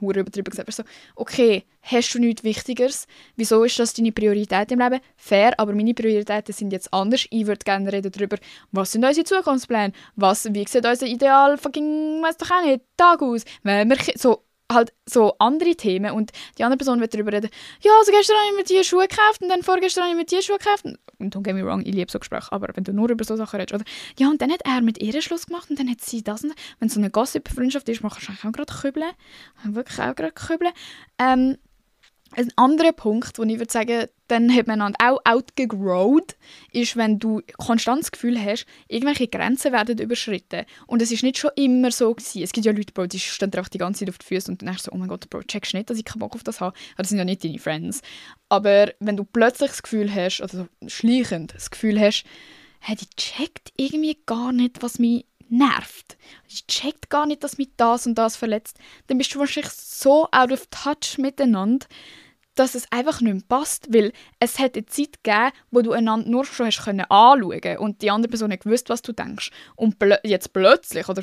hure 0.00 0.20
übertrieben 0.20 0.50
gesagt, 0.50 0.72
so, 0.72 0.82
okay, 1.14 1.64
hast 1.82 2.14
du 2.14 2.18
nichts 2.18 2.44
Wichtigeres? 2.44 3.06
Wieso 3.36 3.64
ist 3.64 3.78
das 3.78 3.94
deine 3.94 4.12
Priorität 4.12 4.72
im 4.72 4.80
Leben? 4.80 5.00
Fair, 5.16 5.58
aber 5.58 5.74
meine 5.74 5.94
Prioritäten 5.94 6.52
sind 6.52 6.72
jetzt 6.72 6.92
anders. 6.92 7.26
Ich 7.30 7.46
würde 7.46 7.64
gerne 7.64 7.92
reden 7.92 8.12
darüber, 8.12 8.36
was 8.72 8.92
sind 8.92 9.04
unsere 9.04 9.24
Zukunftspläne? 9.24 9.92
Was, 10.16 10.52
wie 10.52 10.66
sieht 10.66 10.86
unser 10.86 11.06
Ideal, 11.06 11.56
fucking, 11.58 12.22
weiß 12.22 12.36
doch 12.38 12.50
auch 12.50 12.64
nicht, 12.64 12.82
Tag 12.96 13.22
aus? 13.22 13.44
Wenn 13.62 13.88
wir, 13.90 13.96
so, 14.16 14.44
halt 14.70 14.92
so 15.08 15.34
andere 15.38 15.74
Themen 15.74 16.12
und 16.12 16.32
die 16.58 16.64
andere 16.64 16.78
Person 16.78 17.00
wird 17.00 17.14
darüber 17.14 17.32
reden, 17.32 17.50
ja, 17.80 17.92
also 17.98 18.12
gestern 18.12 18.36
habe 18.36 18.48
ich 18.50 18.56
mir 18.56 18.64
diese 18.64 18.84
Schuhe 18.84 19.06
gekauft 19.06 19.42
und 19.42 19.48
dann 19.48 19.62
vorgestern 19.62 20.04
habe 20.04 20.12
ich 20.12 20.18
mir 20.18 20.24
diese 20.24 20.42
Schuhe 20.42 20.58
gekauft. 20.58 20.84
Don't 21.18 21.42
get 21.42 21.54
me 21.54 21.64
wrong, 21.64 21.80
ich 21.84 21.94
liebe 21.94 22.10
so 22.10 22.18
Gespräche, 22.18 22.52
aber 22.52 22.68
wenn 22.74 22.84
du 22.84 22.92
nur 22.92 23.10
über 23.10 23.24
so 23.24 23.36
Sachen 23.36 23.58
redest, 23.58 23.74
oder 23.74 23.84
ja, 24.18 24.28
und 24.28 24.40
dann 24.42 24.50
hat 24.52 24.62
er 24.64 24.82
mit 24.82 25.02
ihr 25.02 25.20
Schluss 25.22 25.46
gemacht 25.46 25.70
und 25.70 25.78
dann 25.78 25.88
hat 25.90 26.00
sie 26.00 26.22
das 26.22 26.44
und 26.44 26.54
wenn 26.78 26.88
so 26.88 27.00
eine 27.00 27.10
Gossip-Freundschaft 27.10 27.88
ist, 27.88 28.02
machst 28.02 28.28
du 28.28 28.32
auch 28.32 28.52
gerade 28.52 28.72
kübeln. 28.72 29.10
Wirklich 29.64 29.98
auch 29.98 30.14
gerade 30.14 30.32
kübeln. 30.32 30.72
Ähm, 31.18 31.56
ein 32.32 32.52
anderer 32.56 32.92
Punkt, 32.92 33.38
wo 33.38 33.44
ich 33.44 33.58
würde 33.58 33.72
sagen, 33.72 34.06
dann 34.28 34.54
hat 34.54 34.66
man 34.66 34.82
auch 34.82 35.20
outgegrowt, 35.24 36.36
ist, 36.72 36.96
wenn 36.96 37.18
du 37.18 37.40
konstant 37.56 38.02
das 38.02 38.10
Gefühl 38.10 38.42
hast, 38.42 38.66
irgendwelche 38.88 39.28
Grenzen 39.28 39.72
werden 39.72 39.98
überschritten. 39.98 40.64
Und 40.86 41.00
es 41.00 41.12
ist 41.12 41.22
nicht 41.22 41.38
schon 41.38 41.52
immer 41.54 41.90
so 41.92 42.12
gewesen. 42.12 42.42
Es 42.42 42.52
gibt 42.52 42.66
ja 42.66 42.72
Leute, 42.72 43.08
die 43.08 43.20
stehen 43.20 43.52
einfach 43.54 43.68
die 43.68 43.78
ganze 43.78 44.00
Zeit 44.00 44.08
auf 44.08 44.18
die 44.18 44.26
Füße 44.26 44.50
und 44.50 44.60
dann 44.60 44.66
denkst 44.66 44.84
du 44.84 44.90
so, 44.90 44.94
oh 44.94 44.98
mein 44.98 45.08
Gott, 45.08 45.30
Bro, 45.30 45.42
checkst 45.42 45.74
nicht, 45.74 45.88
dass 45.88 45.98
ich 45.98 46.04
keinen 46.04 46.18
Bock 46.18 46.34
auf 46.34 46.42
das 46.42 46.60
habe? 46.60 46.76
Aber 46.94 47.02
das 47.02 47.10
sind 47.10 47.18
ja 47.18 47.24
nicht 47.24 47.44
deine 47.44 47.58
Friends. 47.58 48.02
Aber 48.48 48.92
wenn 48.98 49.16
du 49.16 49.24
plötzlich 49.24 49.70
das 49.70 49.82
Gefühl 49.82 50.12
hast, 50.12 50.40
also 50.40 50.66
schleichend 50.86 51.54
das 51.54 51.70
Gefühl 51.70 52.00
hast, 52.00 52.24
hey, 52.80 52.96
die 52.96 53.08
checkt 53.16 53.72
irgendwie 53.76 54.18
gar 54.26 54.52
nicht, 54.52 54.82
was 54.82 54.98
mich 54.98 55.24
nervt. 55.48 56.16
Die 56.50 56.66
checkt 56.66 57.10
gar 57.10 57.26
nicht, 57.26 57.44
dass 57.44 57.58
mich 57.58 57.70
das 57.76 58.06
und 58.06 58.16
das 58.16 58.36
verletzt. 58.36 58.78
Dann 59.06 59.18
bist 59.18 59.34
du 59.34 59.38
wahrscheinlich 59.38 59.72
so 59.72 60.28
out 60.30 60.52
of 60.52 60.66
touch 60.70 61.18
miteinander, 61.18 61.86
dass 62.56 62.74
es 62.74 62.90
einfach 62.90 63.20
nicht 63.20 63.34
mehr 63.34 63.42
passt, 63.48 63.92
weil 63.92 64.12
es 64.40 64.58
hat 64.58 64.74
eine 64.74 64.86
Zeit 64.86 65.22
gegeben, 65.22 65.52
wo 65.70 65.82
du 65.82 65.92
einander 65.92 66.28
nur 66.28 66.44
schon 66.44 66.66
hast 66.66 66.84
können 66.84 67.04
anschauen 67.08 67.78
und 67.78 68.02
die 68.02 68.10
andere 68.10 68.30
Person 68.30 68.52
hat 68.52 68.60
gewusst, 68.60 68.88
was 68.88 69.02
du 69.02 69.12
denkst. 69.12 69.50
Und 69.76 69.98
plö 69.98 70.16
jetzt 70.24 70.52
plötzlich, 70.52 71.08
oder 71.08 71.22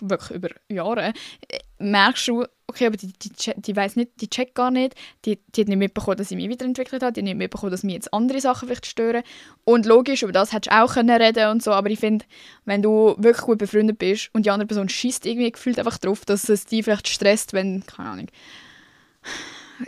wirklich 0.00 0.30
über 0.36 0.50
Jahre, 0.68 1.12
äh, 1.48 1.58
merkst 1.78 2.28
du, 2.28 2.44
okay, 2.66 2.86
aber 2.86 2.96
die, 2.96 3.12
die, 3.12 3.30
die 3.56 3.76
weiß 3.76 3.96
nicht, 3.96 4.20
die 4.20 4.28
checkt 4.28 4.54
gar 4.54 4.70
nicht, 4.70 4.94
die, 5.24 5.38
die 5.54 5.62
hat 5.62 5.68
nicht 5.68 5.78
mitbekommen, 5.78 6.16
dass 6.16 6.30
ich 6.30 6.36
mich 6.36 6.50
weiterentwickelt 6.50 7.02
habe, 7.02 7.12
die 7.12 7.20
hat 7.20 7.24
nicht 7.24 7.36
mitbekommen, 7.36 7.70
dass 7.70 7.82
mich 7.82 7.94
jetzt 7.94 8.12
andere 8.12 8.40
Sachen 8.40 8.68
vielleicht 8.68 8.86
stören. 8.86 9.22
Und 9.64 9.86
logisch, 9.86 10.22
über 10.22 10.32
das 10.32 10.52
hättest 10.52 10.72
du 10.72 10.82
auch 10.82 10.94
können 10.94 11.20
reden 11.20 11.50
und 11.50 11.62
so, 11.62 11.72
aber 11.72 11.90
ich 11.90 12.00
finde, 12.00 12.24
wenn 12.64 12.82
du 12.82 13.14
wirklich 13.18 13.44
gut 13.44 13.58
befreundet 13.58 13.98
bist 13.98 14.30
und 14.32 14.46
die 14.46 14.50
andere 14.50 14.66
Person 14.66 14.88
schießt 14.88 15.26
irgendwie 15.26 15.52
gefühlt 15.52 15.78
einfach 15.78 15.98
drauf, 15.98 16.24
dass 16.24 16.48
es 16.48 16.66
die 16.66 16.82
vielleicht 16.82 17.08
stresst, 17.08 17.52
wenn, 17.52 17.84
keine 17.86 18.08
Ahnung, 18.10 18.26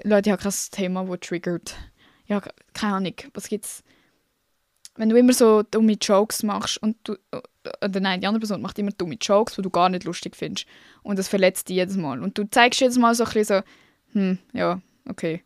Leute, 0.02 0.30
ich 0.30 0.32
habe 0.32 0.42
kein 0.42 0.52
Thema, 0.70 1.04
das 1.04 1.20
triggert. 1.20 1.74
Ja, 2.26 2.42
keine 2.74 2.94
Ahnung, 2.94 3.14
was 3.34 3.48
gibt's? 3.48 3.82
Wenn 4.96 5.08
du 5.08 5.16
immer 5.16 5.32
so 5.32 5.62
dumme 5.62 5.92
Jokes 5.92 6.42
machst 6.42 6.82
und 6.82 6.96
du, 7.04 7.16
oder 7.84 8.00
nein, 8.00 8.20
die 8.20 8.26
andere 8.26 8.40
Person 8.40 8.60
macht 8.60 8.78
immer 8.78 8.90
dumme 8.90 9.16
Jokes, 9.20 9.54
die 9.54 9.62
du 9.62 9.70
gar 9.70 9.88
nicht 9.88 10.04
lustig 10.04 10.36
findest 10.36 10.66
und 11.02 11.18
das 11.18 11.28
verletzt 11.28 11.68
dich 11.68 11.76
jedes 11.76 11.96
Mal 11.96 12.22
und 12.22 12.36
du 12.36 12.44
zeigst 12.50 12.80
jedes 12.80 12.98
Mal 12.98 13.14
so 13.14 13.24
ein 13.24 13.32
bisschen 13.32 13.62
so, 14.12 14.18
hm, 14.18 14.38
ja, 14.52 14.80
okay. 15.08 15.44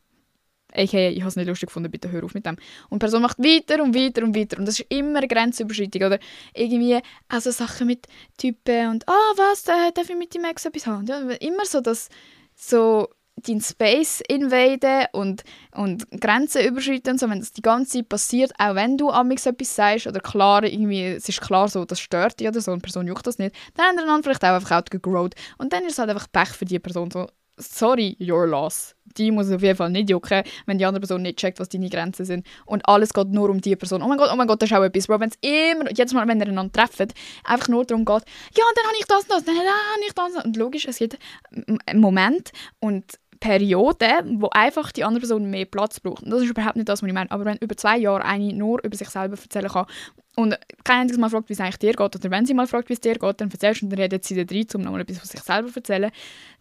Hey, 0.75 1.11
ich 1.11 1.21
habe 1.21 1.29
es 1.29 1.37
nicht 1.37 1.49
lustig 1.49 1.67
gefunden, 1.67 1.91
bitte 1.91 2.11
hör 2.11 2.25
auf 2.25 2.33
mit 2.33 2.47
dem. 2.47 2.57
Und 2.89 3.03
die 3.03 3.05
Person 3.05 3.21
macht 3.21 3.39
weiter 3.39 3.83
und 3.83 3.95
weiter 3.95 4.23
und 4.23 4.35
weiter 4.35 4.59
und 4.59 4.65
das 4.65 4.81
ist 4.81 4.87
immer 4.91 5.21
Grenzüberschreitung 5.21 6.03
oder 6.05 6.19
irgendwie 6.55 6.99
also 7.29 7.51
Sachen 7.51 7.89
mit 7.89 8.07
Typen 8.39 8.89
und 8.89 9.07
ah, 9.07 9.13
oh, 9.13 9.37
was, 9.37 9.65
darf 9.65 10.09
ich 10.09 10.17
mit 10.17 10.35
dem 10.35 10.45
Ex 10.45 10.65
etwas 10.65 10.87
haben? 10.87 11.07
Ja, 11.07 11.21
immer 11.33 11.67
so 11.67 11.83
das 11.83 12.09
so 12.55 13.09
deinen 13.37 13.61
Space 13.61 14.23
invaden 14.29 15.07
und, 15.13 15.43
und 15.75 16.09
Grenzen 16.21 16.65
überschreiten 16.65 17.19
so, 17.19 17.29
wenn 17.29 17.41
das 17.41 17.53
die 17.53 17.63
ganze 17.63 17.99
Zeit 17.99 18.09
passiert, 18.09 18.53
auch 18.59 18.75
wenn 18.75 18.97
du 18.99 19.11
amigs 19.11 19.47
etwas 19.47 19.75
sagst 19.75 20.07
oder 20.07 20.21
klar 20.21 20.65
irgendwie, 20.65 21.05
es 21.05 21.29
ist 21.29 21.41
klar 21.41 21.69
so, 21.69 21.85
das 21.85 22.01
stört 22.01 22.41
dich 22.41 22.49
oder 22.49 22.61
so, 22.61 22.73
eine 22.73 22.81
Person 22.81 23.07
juckt 23.07 23.27
das 23.27 23.39
nicht, 23.39 23.55
dann 23.75 23.87
haben 23.87 24.07
dann 24.07 24.23
vielleicht 24.23 24.45
auch 24.45 24.51
einfach 24.51 24.79
outgegrowt 24.79 25.35
und 25.59 25.73
dann 25.73 25.85
ist 25.85 25.93
es 25.93 25.99
halt 25.99 26.11
einfach 26.11 26.31
Pech 26.31 26.51
für 26.51 26.65
die 26.65 26.79
Person, 26.79 27.11
so, 27.11 27.27
sorry, 27.57 28.17
your 28.21 28.47
loss. 28.47 28.95
Die 29.17 29.31
muss 29.31 29.51
auf 29.51 29.63
jeden 29.63 29.77
Fall 29.77 29.91
nicht 29.91 30.09
jucken, 30.09 30.43
wenn 30.67 30.79
die 30.79 30.87
andere 30.87 31.01
Person 31.01 31.23
nicht 31.23 31.39
checkt, 31.39 31.61
was 31.61 31.69
deine 31.69 31.91
Grenzen 31.91 32.25
sind. 32.25 32.47
Und 32.65 32.89
alles 32.89 33.13
geht 33.13 33.29
nur 33.29 33.51
um 33.51 33.61
die 33.61 33.77
Person. 33.77 34.01
Oh 34.03 34.09
mein 34.09 34.17
Gott, 34.17 34.31
oh 34.33 34.37
mein 34.37 34.47
Gott, 34.47 34.63
das 34.63 34.71
ist 34.71 34.77
auch 34.77 34.83
etwas, 34.83 35.07
Bro. 35.07 35.21
Wenn 35.21 35.31
es 35.31 35.39
immer, 35.41 35.91
jedes 35.91 36.15
Mal, 36.15 36.27
wenn 36.27 36.41
ihr 36.41 36.49
einander 36.49 36.73
trefft, 36.73 37.13
einfach 37.45 37.69
nur 37.69 37.85
darum 37.85 38.05
geht, 38.05 38.23
ja, 38.57 38.65
und 38.65 38.77
dann 38.77 38.87
habe 38.87 38.97
ich 38.99 39.07
das 39.07 39.23
und 39.23 39.31
das, 39.31 39.45
dann 39.45 39.57
habe 39.57 39.67
ich 40.07 40.15
das 40.15 40.45
und 40.45 40.57
logisch, 40.57 40.87
es 40.87 40.99
gibt 40.99 41.19
einen 41.87 42.01
Moment 42.01 42.53
und 42.81 43.05
Periode, 43.43 44.07
wo 44.39 44.49
einfach 44.51 44.93
die 44.93 45.03
andere 45.03 45.19
Person 45.19 45.51
mehr 45.51 45.65
Platz 45.65 45.99
braucht. 45.99 46.23
Und 46.23 46.31
das 46.31 46.43
ist 46.43 46.51
überhaupt 46.51 46.77
nicht 46.77 46.89
das, 46.89 47.03
was 47.03 47.09
ich 47.09 47.13
meine. 47.13 47.29
Aber 47.33 47.45
wenn 47.45 47.57
über 47.57 47.77
zwei 47.77 47.99
Jahre 47.99 48.25
eine 48.25 48.53
nur 48.53 48.79
über 48.85 48.97
sich 48.97 49.09
selber 49.09 49.37
erzählen 49.37 49.69
kann 49.69 49.87
und 50.37 50.57
kein 50.85 51.01
einziges 51.01 51.19
Mal 51.19 51.29
fragt, 51.29 51.49
wie 51.49 51.55
es 51.55 51.61
eigentlich 51.61 51.79
dir 51.79 51.93
geht, 51.93 52.15
oder 52.15 52.31
wenn 52.31 52.47
sie 52.47 52.55
mal 52.55 52.69
fragt, 52.69 52.89
wie 52.89 52.93
es 52.93 53.01
dir 53.01 53.15
geht, 53.15 53.41
dann 53.41 53.51
erzählst 53.51 53.83
du 53.83 53.87
und 53.87 53.91
dann 53.91 53.99
redet 53.99 54.25
sie 54.25 54.37
dir 54.37 54.47
rein, 54.49 54.67
um 54.75 54.83
nochmal 54.83 55.01
etwas 55.01 55.19
von 55.19 55.27
sich 55.27 55.41
selber 55.41 55.69
zu 55.69 55.81
erzählen, 55.81 56.13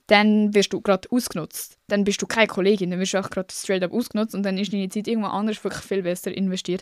dann 0.07 0.55
wirst 0.55 0.73
du 0.73 0.81
gerade 0.81 1.07
ausgenutzt. 1.11 1.77
Dann 1.87 2.03
bist 2.03 2.19
du 2.19 2.25
keine 2.25 2.47
Kollegin, 2.47 2.89
dann 2.89 2.99
wirst 2.99 3.13
du 3.13 3.19
auch 3.19 3.29
gerade 3.29 3.53
straight 3.53 3.83
up 3.83 3.93
ausgenutzt 3.93 4.33
und 4.33 4.41
dann 4.41 4.57
ist 4.57 4.73
deine 4.73 4.89
Zeit 4.89 5.07
irgendwo 5.07 5.27
anders 5.27 5.63
wirklich 5.63 5.83
viel 5.83 6.01
besser 6.01 6.35
investiert. 6.35 6.81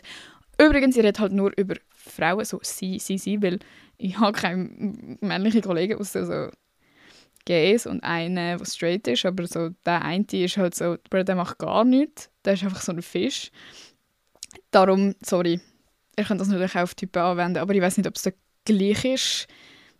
Übrigens, 0.58 0.96
ich 0.96 1.04
rede 1.04 1.20
halt 1.20 1.32
nur 1.32 1.52
über 1.58 1.74
Frauen, 1.94 2.46
so 2.46 2.58
sie, 2.62 2.98
sie, 2.98 3.18
sie, 3.18 3.42
weil 3.42 3.58
ich 3.98 4.18
habe 4.18 4.32
keine 4.32 4.70
männlichen 5.20 5.60
Kollegen, 5.60 5.98
außer 5.98 6.24
so 6.24 6.48
gay 7.50 7.74
ist 7.74 7.86
und 7.88 8.04
eine, 8.04 8.58
der 8.58 8.64
straight 8.64 9.08
ist, 9.08 9.26
aber 9.26 9.44
so 9.44 9.70
der 9.84 10.02
eine 10.02 10.24
ist 10.30 10.56
halt 10.56 10.72
so, 10.76 10.96
der 10.96 11.34
macht 11.34 11.58
gar 11.58 11.84
nichts, 11.84 12.30
der 12.44 12.52
ist 12.52 12.62
einfach 12.62 12.80
so 12.80 12.92
ein 12.92 13.02
Fisch. 13.02 13.50
Darum, 14.70 15.16
sorry, 15.20 15.60
ich 16.14 16.28
kann 16.28 16.38
das 16.38 16.46
natürlich 16.46 16.76
auch 16.76 16.82
auf 16.82 16.94
Typen 16.94 17.20
anwenden, 17.20 17.58
aber 17.58 17.74
ich 17.74 17.82
weiß 17.82 17.96
nicht, 17.96 18.06
ob 18.06 18.14
es 18.14 18.32
gleich 18.64 19.04
ist, 19.04 19.48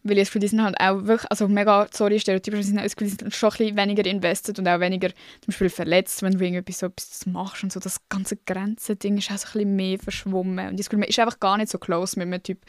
weil 0.04 0.12
ich 0.12 0.20
das 0.20 0.28
Gefühl, 0.28 0.42
die 0.42 0.48
sind 0.48 0.62
halt 0.62 0.76
auch 0.78 1.04
wirklich, 1.06 1.28
also 1.28 1.48
mega, 1.48 1.88
sorry, 1.90 2.20
stereotypisch, 2.20 2.60
die 2.60 2.66
sind, 2.66 2.76
das 2.76 2.94
Gefühl, 2.94 3.10
die 3.10 3.24
sind 3.24 3.34
schon 3.34 3.50
ein 3.50 3.56
bisschen 3.58 3.76
weniger 3.76 4.06
invested 4.06 4.58
und 4.60 4.68
auch 4.68 4.78
weniger 4.78 5.08
zum 5.08 5.48
Beispiel 5.48 5.70
verletzt, 5.70 6.22
wenn 6.22 6.38
du 6.38 6.44
irgendwie 6.44 6.72
so 6.72 6.86
etwas 6.86 7.26
machst 7.26 7.64
und 7.64 7.72
so, 7.72 7.80
das 7.80 8.08
ganze 8.08 8.36
Grenzen-Ding 8.36 9.18
ist 9.18 9.32
auch 9.32 9.38
so 9.38 9.48
ein 9.48 9.52
bisschen 9.52 9.76
mehr 9.76 9.98
verschwommen. 9.98 10.68
Und 10.68 10.78
das 10.78 10.88
Gefühl, 10.88 11.00
man 11.00 11.08
ist 11.08 11.18
einfach 11.18 11.40
gar 11.40 11.56
nicht 11.56 11.70
so 11.70 11.78
close 11.78 12.16
mit 12.16 12.28
einem 12.28 12.42
Typ, 12.44 12.64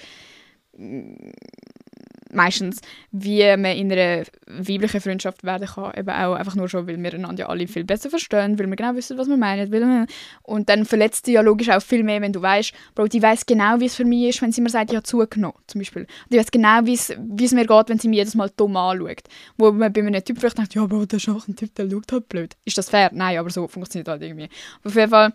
meistens, 2.33 2.81
wie 3.11 3.43
man 3.57 3.77
in 3.77 3.91
einer 3.91 4.23
weiblichen 4.47 5.01
Freundschaft 5.01 5.43
werden 5.43 5.67
kann, 5.67 5.93
eben 5.97 6.09
auch 6.09 6.33
einfach 6.33 6.55
nur 6.55 6.69
schon, 6.69 6.87
weil 6.87 7.01
wir 7.01 7.13
einander 7.13 7.43
ja 7.43 7.49
alle 7.49 7.67
viel 7.67 7.83
besser 7.83 8.09
verstehen, 8.09 8.57
weil 8.59 8.67
wir 8.67 8.75
genau 8.75 8.95
wissen, 8.95 9.17
was 9.17 9.27
wir 9.27 9.37
meinen. 9.37 9.71
Weil 9.71 10.07
und 10.43 10.69
dann 10.69 10.85
verletzt 10.85 11.25
sie 11.25 11.33
ja 11.33 11.41
logisch 11.41 11.69
auch 11.69 11.81
viel 11.81 12.03
mehr, 12.03 12.21
wenn 12.21 12.33
du 12.33 12.41
weißt, 12.41 12.73
Bro, 12.95 13.07
die 13.07 13.21
weiß 13.21 13.45
genau, 13.45 13.79
wie 13.79 13.85
es 13.85 13.95
für 13.95 14.05
mich 14.05 14.29
ist, 14.29 14.41
wenn 14.41 14.51
sie 14.51 14.61
mir 14.61 14.69
sagt, 14.69 14.91
ich 14.91 14.95
habe 14.95 15.03
zugenommen, 15.03 15.57
zum 15.67 15.79
Beispiel. 15.79 16.07
Die 16.31 16.37
weiß 16.37 16.51
genau, 16.51 16.85
wie 16.85 16.93
es 16.93 17.09
mir 17.51 17.65
geht, 17.65 17.89
wenn 17.89 17.99
sie 17.99 18.07
mich 18.07 18.17
jedes 18.17 18.35
Mal 18.35 18.51
dumm 18.55 18.77
anschaut. 18.77 19.23
Wo 19.57 19.71
man 19.71 19.91
bei 19.91 20.01
einem 20.01 20.23
Typ 20.23 20.39
vielleicht 20.39 20.57
denkt, 20.57 20.75
ja, 20.75 20.85
Bro, 20.85 21.05
der 21.05 21.17
ist 21.17 21.29
auch 21.29 21.47
ein 21.47 21.55
Typ, 21.55 21.73
der 21.75 21.89
schaut 21.89 22.11
halt 22.11 22.29
blöd. 22.29 22.55
Ist 22.65 22.77
das 22.77 22.89
fair? 22.89 23.09
Nein, 23.13 23.37
aber 23.37 23.49
so 23.49 23.67
funktioniert 23.67 24.07
halt 24.07 24.21
irgendwie. 24.21 24.49
Auf 24.83 24.95
jeden 24.95 25.09
Fall, 25.09 25.33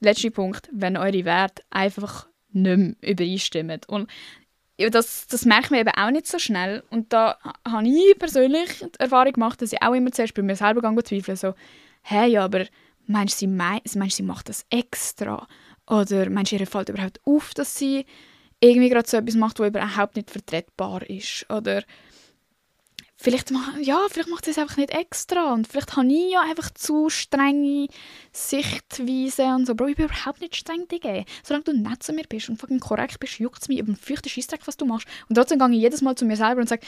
letzter 0.00 0.30
Punkt, 0.30 0.68
wenn 0.72 0.96
eure 0.96 1.24
Werte 1.24 1.62
einfach 1.70 2.26
nicht 2.52 2.76
mehr 2.76 2.94
übereinstimmen. 3.00 3.80
Und 3.88 4.08
das, 4.78 5.26
das 5.26 5.44
merkt 5.44 5.70
man 5.70 5.80
eben 5.80 5.92
auch 5.96 6.10
nicht 6.10 6.26
so 6.26 6.38
schnell. 6.38 6.82
Und 6.90 7.12
da 7.12 7.38
habe 7.66 7.86
ich 7.86 8.18
persönlich 8.18 8.78
die 8.80 9.00
Erfahrung 9.00 9.32
gemacht, 9.32 9.62
dass 9.62 9.72
ich 9.72 9.82
auch 9.82 9.94
immer 9.94 10.12
zuerst 10.12 10.34
bei 10.34 10.42
mir 10.42 10.56
selber 10.56 11.04
zweifle, 11.04 11.36
so, 11.36 11.54
hey, 12.02 12.36
aber 12.36 12.66
meinst 13.06 13.34
du, 13.34 13.38
sie, 13.40 13.46
meinst, 13.46 13.96
meinst, 13.96 14.16
sie 14.16 14.22
macht 14.22 14.48
das 14.48 14.66
extra? 14.70 15.46
Oder 15.88 16.28
meinst 16.30 16.52
du, 16.52 16.56
ihr 16.56 16.66
fällt 16.66 16.88
überhaupt 16.88 17.20
auf, 17.24 17.54
dass 17.54 17.78
sie 17.78 18.06
irgendwie 18.60 18.88
gerade 18.88 19.08
so 19.08 19.16
etwas 19.16 19.34
macht, 19.34 19.58
was 19.60 19.68
überhaupt 19.68 20.16
nicht 20.16 20.30
vertretbar 20.30 21.08
ist. 21.08 21.46
Oder 21.50 21.82
vielleicht, 23.16 23.52
ja, 23.80 24.06
vielleicht 24.10 24.28
macht 24.28 24.44
sie 24.44 24.50
es 24.50 24.58
einfach 24.58 24.76
nicht 24.76 24.90
extra. 24.90 25.52
Und 25.52 25.68
vielleicht 25.68 25.96
habe 25.96 26.06
ich 26.06 26.32
ja 26.32 26.42
einfach 26.42 26.70
zu 26.70 27.10
strenge 27.10 27.88
Sichtweise 28.32 29.46
und 29.54 29.66
so. 29.66 29.74
Bro, 29.74 29.88
ich 29.88 29.96
bin 29.96 30.06
überhaupt 30.06 30.40
nicht 30.40 30.56
streng, 30.56 30.88
Digga. 30.88 31.24
Solange 31.42 31.64
du 31.64 31.72
nett 31.72 32.02
zu 32.02 32.12
mir 32.12 32.24
bist 32.28 32.48
und 32.48 32.58
fucking 32.58 32.80
korrekt 32.80 33.20
bist, 33.20 33.38
juckt 33.38 33.62
es 33.62 33.68
mich 33.68 33.78
über 33.78 33.92
den 33.92 33.96
feuchten 33.96 34.28
Scheissdreck, 34.28 34.66
was 34.66 34.76
du 34.76 34.84
machst. 34.84 35.06
Und 35.28 35.36
trotzdem 35.36 35.58
gehe 35.58 35.68
ich 35.70 35.82
jedes 35.82 36.02
Mal 36.02 36.16
zu 36.16 36.24
mir 36.24 36.36
selber 36.36 36.60
und 36.60 36.68
sage, 36.68 36.86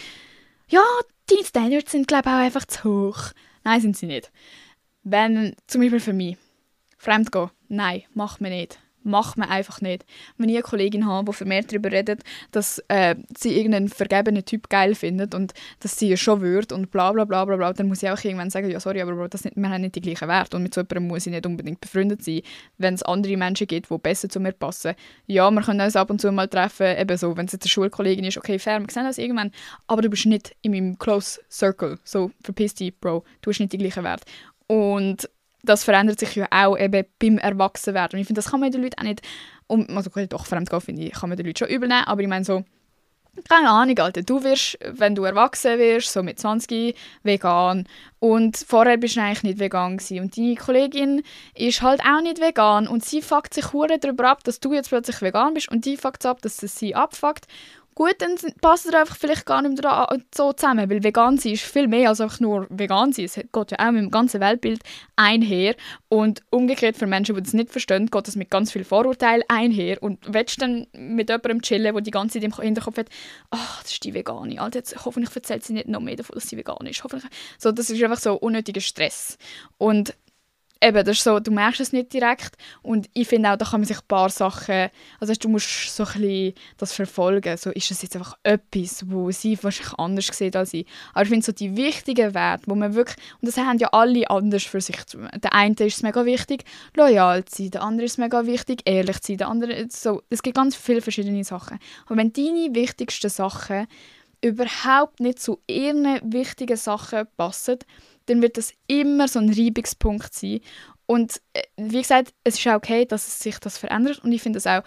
ja, 0.69 0.83
deine 1.27 1.45
Standards 1.45 1.93
sind, 1.93 2.09
glaube 2.09 2.29
ich, 2.29 2.35
auch 2.35 2.41
einfach 2.41 2.65
zu 2.67 2.85
hoch. 2.85 3.33
Nein, 3.65 3.81
sind 3.81 3.97
sie 3.97 4.07
nicht. 4.07 4.31
Wenn, 5.03 5.55
zum 5.67 5.81
Beispiel 5.81 6.01
für 6.01 6.13
mich, 6.13 6.37
fremd 6.99 7.31
gehen, 7.31 7.51
nein, 7.69 8.03
macht 8.15 8.41
man 8.41 8.51
nicht 8.51 8.79
macht 9.07 9.39
man 9.39 9.49
einfach 9.49 9.81
nicht. 9.81 10.05
Wenn 10.37 10.49
ich 10.49 10.57
eine 10.57 10.63
Kollegin 10.63 11.07
habe, 11.07 11.31
die 11.31 11.37
vermehrt 11.37 11.73
darüber 11.73 11.91
redet, 11.91 12.23
dass 12.51 12.83
äh, 12.89 13.15
sie 13.37 13.57
irgendeinen 13.57 13.89
vergebenen 13.89 14.45
Typ 14.45 14.69
geil 14.69 14.95
findet 14.95 15.35
und 15.35 15.55
dass 15.81 15.99
sie 15.99 16.13
es 16.13 16.21
schon 16.21 16.41
wird 16.41 16.73
und 16.73 16.91
bla 16.91 17.13
bla 17.13 17.25
bla 17.25 17.45
bla 17.45 17.57
bla, 17.57 17.73
dann 17.73 17.89
muss 17.89 18.03
ich 18.03 18.11
auch 18.11 18.23
irgendwann 18.23 18.51
sagen, 18.51 18.71
ja 18.71 18.81
sorry, 18.81 19.01
aber 19.01 19.15
Bro, 19.15 19.29
das 19.29 19.45
nicht, 19.45 19.57
wir 19.57 19.71
haben 19.71 19.81
nicht 19.81 19.95
die 19.95 20.01
gleichen 20.01 20.29
Werte 20.29 20.57
und 20.57 20.63
mit 20.63 20.75
so 20.75 20.81
jemandem 20.81 21.09
muss 21.09 21.27
ich 21.27 21.33
nicht 21.33 21.47
unbedingt 21.47 21.81
befreundet 21.81 22.23
sein. 22.23 22.43
Wenn 22.79 22.95
es 22.95 23.03
andere 23.03 23.37
Menschen 23.37 23.67
gibt, 23.67 23.91
die 23.91 23.99
besser 23.99 24.29
zu 24.29 24.41
mir 24.41 24.53
passen, 24.53 24.95
ja, 25.27 25.51
wir 25.51 25.63
können 25.63 25.81
uns 25.81 25.97
ab 25.97 26.11
und 26.11 26.21
zu 26.21 26.31
mal 26.33 26.49
treffen, 26.49 26.97
eben 26.97 27.17
so, 27.17 27.37
wenn 27.37 27.47
es 27.47 27.53
jetzt 27.53 27.65
eine 27.65 27.71
Schulkollegin 27.71 28.25
ist, 28.25 28.39
okay, 28.39 28.59
fair, 28.59 28.81
wir 28.81 28.87
sehen 28.91 29.05
das 29.05 29.19
irgendwann, 29.19 29.53
aber 29.87 30.03
du 30.03 30.11
bist 30.11 30.27
nicht 30.27 30.55
in 30.63 30.73
meinem 30.73 30.99
Close 30.99 31.41
Circle, 31.51 31.99
so 32.05 32.31
verpiss 32.43 32.75
dich, 32.75 32.99
Bro, 32.99 33.25
du 33.43 33.51
hast 33.51 33.61
nicht 33.61 33.73
die 33.73 33.79
gleichen 33.79 34.05
Werte. 34.05 34.25
Und 34.69 35.29
das 35.67 35.85
verändert 35.85 36.19
sich 36.19 36.35
ja 36.35 36.47
auch 36.51 36.79
eben 36.79 37.05
beim 37.19 37.39
Erwachsenwerden. 37.39 38.19
Ich 38.19 38.27
finde, 38.27 38.41
das 38.41 38.51
kann 38.51 38.61
man 38.61 38.71
den 38.71 38.83
Leuten 38.83 38.99
auch 38.99 39.05
nicht, 39.05 39.23
um, 39.67 39.87
also 39.97 40.11
doch, 40.29 40.47
fremdgehen 40.47 40.81
finde 40.81 41.03
ich, 41.03 41.13
kann 41.13 41.29
man 41.29 41.37
den 41.37 41.47
Leuten 41.47 41.59
schon 41.59 41.69
übel 41.69 41.89
nehmen, 41.89 42.05
aber 42.05 42.23
ich 42.23 42.29
meine 42.29 42.45
so, 42.45 42.65
keine 43.49 43.71
Ahnung, 43.71 43.99
Alter, 43.99 44.23
du 44.23 44.43
wirst, 44.43 44.79
wenn 44.85 45.15
du 45.15 45.25
erwachsen 45.25 45.79
wirst, 45.79 46.13
so 46.13 46.23
mit 46.23 46.39
20, 46.39 46.97
vegan 47.23 47.87
und 48.19 48.57
vorher 48.57 48.97
bist 48.97 49.17
du 49.17 49.21
eigentlich 49.21 49.43
nicht 49.43 49.59
vegan 49.59 49.99
gewesen. 49.99 50.21
und 50.21 50.37
deine 50.37 50.55
Kollegin 50.55 51.23
ist 51.55 51.83
halt 51.83 52.01
auch 52.01 52.23
nicht 52.23 52.41
vegan 52.41 52.89
und 52.89 53.05
sie 53.05 53.23
fuckt 53.23 53.55
sich 53.55 53.73
hure 53.73 53.99
darüber 53.99 54.31
ab, 54.31 54.45
dass 54.45 54.61
du 54.61 54.73
jetzt 54.73 54.89
plötzlich 54.89 55.21
vegan 55.21 55.55
bist 55.55 55.71
und 55.71 55.85
die 55.85 55.97
fuckt 55.97 56.25
ab, 56.25 56.41
dass 56.43 56.63
es 56.63 56.79
sie 56.79 56.95
abfuckt 56.95 57.47
Gut, 57.97 58.17
dann 58.19 58.37
passt 58.61 58.85
ihr 58.85 59.01
einfach 59.01 59.17
vielleicht 59.17 59.47
gar 59.47 59.63
nicht 59.63 59.83
mehr 59.83 60.07
so 60.35 60.53
zusammen, 60.53 60.91
weil 60.91 61.03
vegan 61.03 61.39
sein 61.39 61.55
ist 61.55 61.63
viel 61.63 61.89
mehr 61.89 62.11
als 62.11 62.21
einfach 62.21 62.41
nur 62.41 62.67
vegan 62.69 63.15
sein. 63.15 63.25
Es 63.25 63.37
geht 63.37 63.71
ja 63.71 63.79
auch 63.79 63.91
mit 63.91 64.03
dem 64.03 64.11
ganzen 64.11 64.39
Weltbild 64.43 64.83
einher 65.17 65.75
und 66.11 66.43
umgekehrt 66.51 66.99
für 66.99 67.07
Menschen, 67.07 67.35
die 67.35 67.43
das 67.43 67.55
nicht 67.55 67.71
verstehen, 67.71 68.11
geht 68.11 68.29
das 68.29 68.37
mit 68.37 68.51
ganz 68.51 68.71
viel 68.71 68.85
Vorurteil 68.85 69.43
einher 69.49 70.03
und 70.03 70.19
willst 70.31 70.61
dann 70.61 70.87
mit 70.93 71.31
jemandem 71.31 71.63
chillen, 71.63 71.95
der 71.95 72.03
die 72.03 72.11
ganze 72.11 72.39
Zeit 72.39 72.45
im 72.45 72.55
Hinterkopf 72.55 72.99
hat, 72.99 73.09
ach, 73.51 73.83
das 73.83 73.93
ist 73.93 74.05
die 74.05 74.13
Vegane, 74.13 74.61
Alter, 74.61 74.81
jetzt 74.81 75.07
hoffentlich 75.07 75.35
erzählt 75.35 75.65
sie 75.65 75.73
nicht 75.73 75.89
noch 75.89 76.01
mehr 76.01 76.17
davon, 76.17 76.35
dass 76.35 76.51
sie 76.51 76.59
vegan 76.59 76.87
ist. 76.87 77.03
Hoffentlich. 77.03 77.33
So, 77.57 77.73
das 77.73 77.89
ist 77.89 78.03
einfach 78.03 78.21
so 78.21 78.35
unnötiger 78.35 78.83
Stress. 78.83 79.39
Und 79.79 80.15
eben, 80.83 81.05
das 81.05 81.19
ist 81.19 81.25
so, 81.25 81.41
du 81.41 81.51
merkst 81.51 81.81
es 81.81 81.93
nicht 81.93 82.13
direkt. 82.13 82.57
Und 82.83 83.09
ich 83.15 83.29
finde 83.29 83.51
auch, 83.51 83.57
da 83.57 83.65
kann 83.65 83.81
man 83.81 83.87
sich 83.87 83.99
ein 83.99 84.07
paar 84.09 84.29
Sachen, 84.29 84.89
also 85.21 85.33
du 85.35 85.49
musst 85.49 85.95
so 85.95 86.05
ein 86.05 86.21
bisschen 86.21 86.55
das 86.77 86.93
verfolgen, 86.93 87.57
so 87.57 87.71
ist 87.71 87.91
es 87.91 88.03
jetzt 88.03 88.17
einfach 88.17 88.37
etwas, 88.43 89.05
wo 89.09 89.31
sie 89.31 89.63
wahrscheinlich 89.63 89.99
anders 89.99 90.27
sieht 90.27 90.57
als 90.57 90.75
ich, 90.75 90.87
aber 91.13 91.23
ich 91.23 91.29
finde 91.29 91.47
so 91.47 91.53
die 91.53 91.77
wichtigen 91.77 92.35
Werte, 92.35 92.65
wo 92.67 92.75
man 92.75 92.95
wirklich, 92.95 93.17
und 93.41 93.49
das 93.49 93.57
haben 93.57 93.79
ja 93.79 93.89
alle 93.93 94.29
anders 94.31 94.65
für 94.65 94.81
sich, 94.81 94.97
der 95.15 95.53
eine 95.53 95.75
ist 95.77 96.03
mega 96.03 96.25
wichtig, 96.25 96.65
loyal 96.95 97.45
zu 97.45 97.63
sein, 97.63 97.71
der 97.71 97.83
andere 97.83 98.07
ist 98.07 98.19
mega 98.19 98.47
wichtig, 98.47 98.83
ehrlich 98.85 99.21
zu 99.21 99.29
sein, 99.29 99.39
der 99.39 99.49
andere, 99.49 99.87
so, 99.91 100.23
es 100.31 100.43
gibt 100.43 100.57
ganz 100.57 100.77
viele 100.77 101.01
verschiedene 101.01 101.45
Sachen, 101.45 101.79
aber 102.07 102.17
wenn 102.17 102.33
deine 102.33 102.75
wichtigsten 102.75 103.31
Sachen 103.31 103.87
überhaupt 104.43 105.21
nicht 105.21 105.41
zu 105.41 105.61
ihren 105.67 106.21
wichtigen 106.23 106.77
Sachen 106.77 107.27
passen, 107.37 107.79
dann 108.27 108.43
wird 108.43 108.57
das 108.57 108.73
immer 108.87 109.29
so 109.29 109.39
ein 109.39 109.53
Reibungspunkt 109.53 110.35
sein. 110.35 110.61
Und 111.07 111.41
äh, 111.53 111.63
wie 111.77 112.03
gesagt, 112.03 112.35
es 112.45 112.59
ist 112.59 112.67
auch 112.67 112.75
okay, 112.75 113.05
dass 113.05 113.27
es 113.27 113.39
sich 113.39 113.59
das 113.59 113.79
verändert 113.79 114.23
und 114.25 114.33
ich 114.33 114.43
finde 114.43 114.59
es 114.59 114.67
auch 114.67 114.83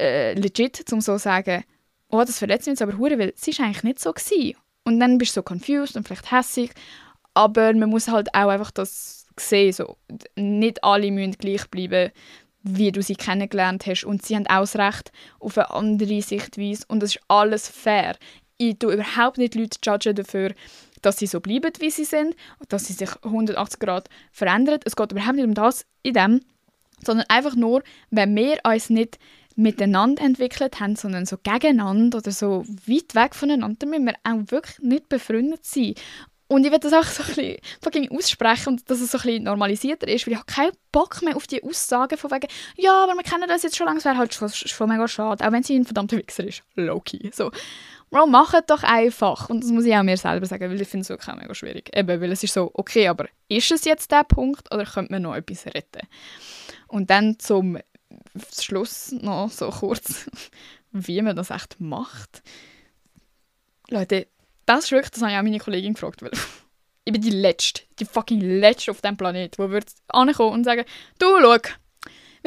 äh, 0.00 0.34
legit, 0.34 0.92
um 0.92 1.00
so 1.00 1.14
zu 1.14 1.18
sagen, 1.20 1.64
oh, 2.10 2.22
das 2.24 2.38
verletzt 2.38 2.66
mich 2.66 2.72
jetzt 2.72 2.82
aber 2.82 2.98
hure, 2.98 3.18
weil 3.18 3.32
es 3.34 3.46
ist 3.46 3.60
eigentlich 3.60 3.84
nicht 3.84 4.00
so 4.00 4.12
gewesen. 4.12 4.56
Und 4.84 5.00
dann 5.00 5.18
bist 5.18 5.36
du 5.36 5.40
so 5.40 5.42
confused 5.42 5.96
und 5.96 6.06
vielleicht 6.06 6.32
hässig, 6.32 6.70
aber 7.34 7.72
man 7.74 7.90
muss 7.90 8.08
halt 8.08 8.34
auch 8.34 8.48
einfach 8.48 8.70
das 8.70 9.26
sehen, 9.36 9.72
so. 9.72 9.96
Nicht 10.34 10.82
alle 10.82 11.10
müssen 11.10 11.32
gleich 11.32 11.68
bleiben, 11.68 12.10
wie 12.62 12.90
du 12.90 13.02
sie 13.02 13.14
kennengelernt 13.14 13.86
hast 13.86 14.04
und 14.04 14.24
sie 14.24 14.34
haben 14.34 14.46
auch 14.46 14.60
das 14.60 14.76
Recht 14.76 15.12
auf 15.38 15.56
eine 15.56 15.70
andere 15.70 16.22
Sichtweise 16.22 16.84
und 16.88 17.00
das 17.00 17.16
ist 17.16 17.22
alles 17.28 17.68
fair. 17.68 18.16
Ich 18.56 18.78
tue 18.78 18.94
überhaupt 18.94 19.38
nicht 19.38 19.54
Leute 19.54 19.78
judgen 19.84 20.16
dafür, 20.16 20.54
dass 21.02 21.18
sie 21.18 21.26
so 21.26 21.40
bleiben, 21.40 21.72
wie 21.80 21.90
sie 21.90 22.04
sind, 22.04 22.34
dass 22.68 22.86
sie 22.86 22.92
sich 22.92 23.10
180 23.22 23.80
Grad 23.80 24.08
verändern. 24.32 24.80
Es 24.84 24.96
geht 24.96 25.12
überhaupt 25.12 25.36
nicht 25.36 25.44
um 25.44 25.54
das 25.54 25.86
in 26.02 26.14
dem, 26.14 26.40
sondern 27.04 27.26
einfach 27.28 27.54
nur, 27.54 27.82
wenn 28.10 28.34
wir 28.34 28.58
uns 28.64 28.90
nicht 28.90 29.18
miteinander 29.56 30.22
entwickelt 30.22 30.78
haben, 30.78 30.94
sondern 30.94 31.26
so 31.26 31.36
gegeneinander 31.36 32.18
oder 32.18 32.30
so 32.30 32.64
weit 32.86 33.14
weg 33.14 33.34
voneinander, 33.34 33.76
dann 33.80 33.90
müssen 33.90 34.06
wir 34.06 34.14
auch 34.22 34.50
wirklich 34.52 34.78
nicht 34.78 35.08
befreundet 35.08 35.64
sein. 35.64 35.94
Und 36.50 36.64
ich 36.64 36.72
will 36.72 36.78
das 36.78 36.94
auch 36.94 37.04
so 37.04 37.22
ein 37.22 37.60
bisschen 37.82 38.10
aussprechen 38.10 38.68
und 38.70 38.90
dass 38.90 39.00
es 39.00 39.10
so 39.10 39.18
ein 39.18 39.22
bisschen 39.22 39.42
normalisierter 39.44 40.08
ist, 40.08 40.26
weil 40.26 40.32
ich 40.32 40.38
habe 40.38 40.50
keinen 40.50 40.72
Bock 40.92 41.20
mehr 41.22 41.36
auf 41.36 41.46
die 41.46 41.62
Aussagen 41.62 42.16
von 42.16 42.30
wegen, 42.30 42.48
ja, 42.76 43.04
aber 43.04 43.14
wir 43.14 43.22
kennen 43.22 43.48
das 43.48 43.64
jetzt 43.64 43.76
schon 43.76 43.86
lange, 43.86 43.98
es 43.98 44.06
wäre 44.06 44.16
halt 44.16 44.32
schon, 44.32 44.48
schon 44.48 44.88
mega 44.88 45.06
schade, 45.08 45.46
auch 45.46 45.52
wenn 45.52 45.62
sie 45.62 45.76
ein 45.76 45.84
verdammter 45.84 46.16
Wichser 46.16 46.44
ist. 46.46 46.62
Low-key. 46.74 47.30
So. 47.34 47.50
Bro, 48.10 48.26
mach 48.26 48.54
es 48.54 48.66
doch 48.66 48.82
einfach. 48.82 49.50
Und 49.50 49.62
das 49.62 49.70
muss 49.70 49.84
ich 49.84 49.94
auch 49.94 50.02
mir 50.02 50.16
selber 50.16 50.46
sagen, 50.46 50.70
weil 50.70 50.80
ich 50.80 50.88
finde 50.88 51.02
es 51.02 51.08
wirklich 51.08 51.28
auch 51.28 51.40
mega 51.40 51.54
schwierig. 51.54 51.90
Eben, 51.94 52.20
weil 52.20 52.32
es 52.32 52.42
ist 52.42 52.54
so, 52.54 52.70
okay, 52.74 53.08
aber 53.08 53.26
ist 53.48 53.70
es 53.70 53.84
jetzt 53.84 54.10
der 54.10 54.24
Punkt 54.24 54.72
oder 54.72 54.84
könnte 54.84 55.12
man 55.12 55.22
noch 55.22 55.34
etwas 55.34 55.66
retten? 55.66 56.06
Und 56.86 57.10
dann 57.10 57.38
zum 57.38 57.78
Schluss 58.58 59.12
noch 59.12 59.50
so 59.50 59.68
kurz, 59.70 60.26
wie 60.92 61.20
man 61.22 61.36
das 61.36 61.50
echt 61.50 61.80
macht. 61.80 62.42
Leute, 63.90 64.26
das 64.66 64.84
ist 64.84 64.92
wirklich, 64.92 65.10
das 65.10 65.22
habe 65.22 65.32
ich 65.32 65.38
auch 65.38 65.42
meine 65.42 65.58
Kollegin 65.58 65.94
gefragt, 65.94 66.22
weil 66.22 66.32
ich 67.04 67.12
bin 67.12 67.22
die 67.22 67.30
Letzte, 67.30 67.82
die 67.98 68.04
fucking 68.04 68.40
Letzte 68.40 68.90
auf 68.90 69.00
diesem 69.00 69.16
Planet, 69.16 69.54
die 69.54 69.58
würde 69.58 69.86
ankommen 70.08 70.52
und 70.52 70.64
sagen, 70.64 70.84
du, 71.18 71.26
schau, 71.40 71.58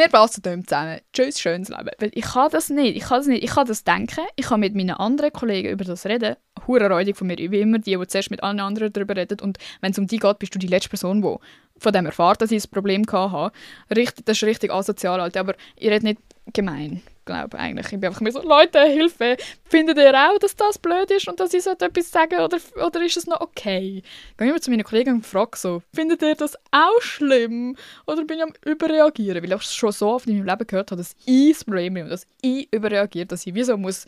wir 0.01 0.09
passen 0.09 0.41
hier 0.43 0.63
zusammen. 0.63 0.99
Tschüss, 1.13 1.39
schönes 1.39 1.69
Leben. 1.69 1.89
Weil 1.99 2.11
ich 2.13 2.23
kann 2.23 2.49
das 2.51 2.69
nicht. 2.69 2.97
Ich 2.97 3.03
kann 3.03 3.19
das 3.19 3.27
nicht. 3.27 3.43
Ich 3.43 3.51
kann 3.51 3.67
das 3.67 3.83
denken. 3.83 4.25
Ich 4.35 4.47
kann 4.47 4.59
mit 4.59 4.75
meinen 4.75 4.91
anderen 4.91 5.31
Kollegen 5.31 5.69
über 5.69 5.83
das 5.83 6.05
reden. 6.05 6.35
Hure 6.67 6.89
räudig 6.89 7.15
von 7.15 7.27
mir. 7.27 7.35
Bin 7.35 7.53
immer 7.53 7.79
die, 7.79 7.95
die 7.95 8.07
zuerst 8.07 8.31
mit 8.31 8.41
allen 8.43 8.59
anderen 8.59 8.91
darüber 8.91 9.15
redet. 9.15 9.41
Und 9.41 9.57
wenn 9.81 9.91
es 9.91 9.99
um 9.99 10.07
die 10.07 10.17
geht, 10.17 10.39
bist 10.39 10.55
du 10.55 10.59
die 10.59 10.67
letzte 10.67 10.89
Person, 10.89 11.21
die 11.21 11.35
von 11.77 11.93
dem 11.93 12.05
erfahrt, 12.05 12.41
dass 12.41 12.51
ich 12.51 12.63
ein 12.63 12.71
Problem 12.71 13.03
hatte. 13.11 13.55
Richtig, 13.95 14.25
das 14.25 14.37
ist 14.37 14.43
richtig 14.43 14.71
asozial, 14.71 15.21
Alter. 15.21 15.41
Aber 15.41 15.55
ich 15.75 15.89
rede 15.89 16.05
nicht 16.05 16.21
gemein 16.53 17.01
glaube 17.25 17.57
eigentlich. 17.57 17.85
Ich 17.85 17.99
bin 17.99 18.05
einfach 18.05 18.21
mir 18.21 18.31
so, 18.31 18.41
Leute, 18.41 18.81
Hilfe, 18.83 19.37
findet 19.65 19.97
ihr 19.97 20.13
auch, 20.13 20.37
dass 20.39 20.55
das 20.55 20.77
blöd 20.77 21.09
ist 21.11 21.27
und 21.27 21.39
dass 21.39 21.53
ich 21.53 21.63
so 21.63 21.71
etwas 21.71 22.11
sagen 22.11 22.39
oder, 22.39 22.57
oder 22.85 23.03
ist 23.03 23.17
es 23.17 23.27
noch 23.27 23.41
okay? 23.41 24.01
Ich 24.31 24.37
gehe 24.37 24.49
immer 24.49 24.61
zu 24.61 24.71
meinen 24.71 24.83
Kollegen 24.83 25.15
und 25.15 25.25
frage 25.25 25.57
so, 25.57 25.81
findet 25.93 26.21
ihr 26.21 26.35
das 26.35 26.55
auch 26.71 27.01
schlimm? 27.01 27.75
Oder 28.07 28.23
bin 28.25 28.37
ich 28.37 28.43
am 28.43 28.53
überreagieren? 28.65 29.43
Weil 29.43 29.53
ich 29.53 29.63
schon 29.63 29.91
so 29.91 30.09
oft 30.09 30.27
in 30.27 30.37
meinem 30.37 30.47
Leben 30.47 30.67
gehört 30.67 30.91
habe, 30.91 31.01
dass 31.01 31.15
ich 31.25 31.53
das 31.53 31.63
Problem 31.63 31.93
bin 31.93 32.03
und 32.03 32.09
dass 32.09 32.27
ich 32.41 32.71
überreagiere, 32.71 33.27
dass 33.27 33.45
ich 33.45 33.53
wie 33.53 33.63
so 33.63 33.77
muss 33.77 34.05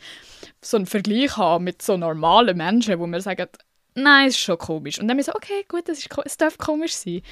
so 0.60 0.76
einen 0.76 0.86
Vergleich 0.86 1.36
haben 1.36 1.64
mit 1.64 1.82
so 1.82 1.96
normalen 1.96 2.56
Menschen, 2.56 2.98
wo 2.98 3.06
mir 3.06 3.20
sagen, 3.20 3.48
nein, 3.94 4.28
es 4.28 4.34
ist 4.34 4.40
schon 4.40 4.58
komisch. 4.58 4.98
Und 4.98 5.08
dann 5.08 5.16
bin 5.16 5.20
ich 5.20 5.26
so, 5.26 5.34
okay, 5.34 5.64
gut, 5.68 5.88
das 5.88 5.98
ist, 5.98 6.08
es 6.24 6.36
darf 6.36 6.58
komisch 6.58 6.94
sein. 6.94 7.22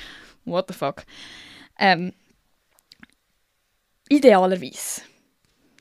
What 0.45 0.67
the 0.69 0.75
fuck. 0.75 1.05
Ähm, 1.79 2.13
idealerweise 4.09 5.03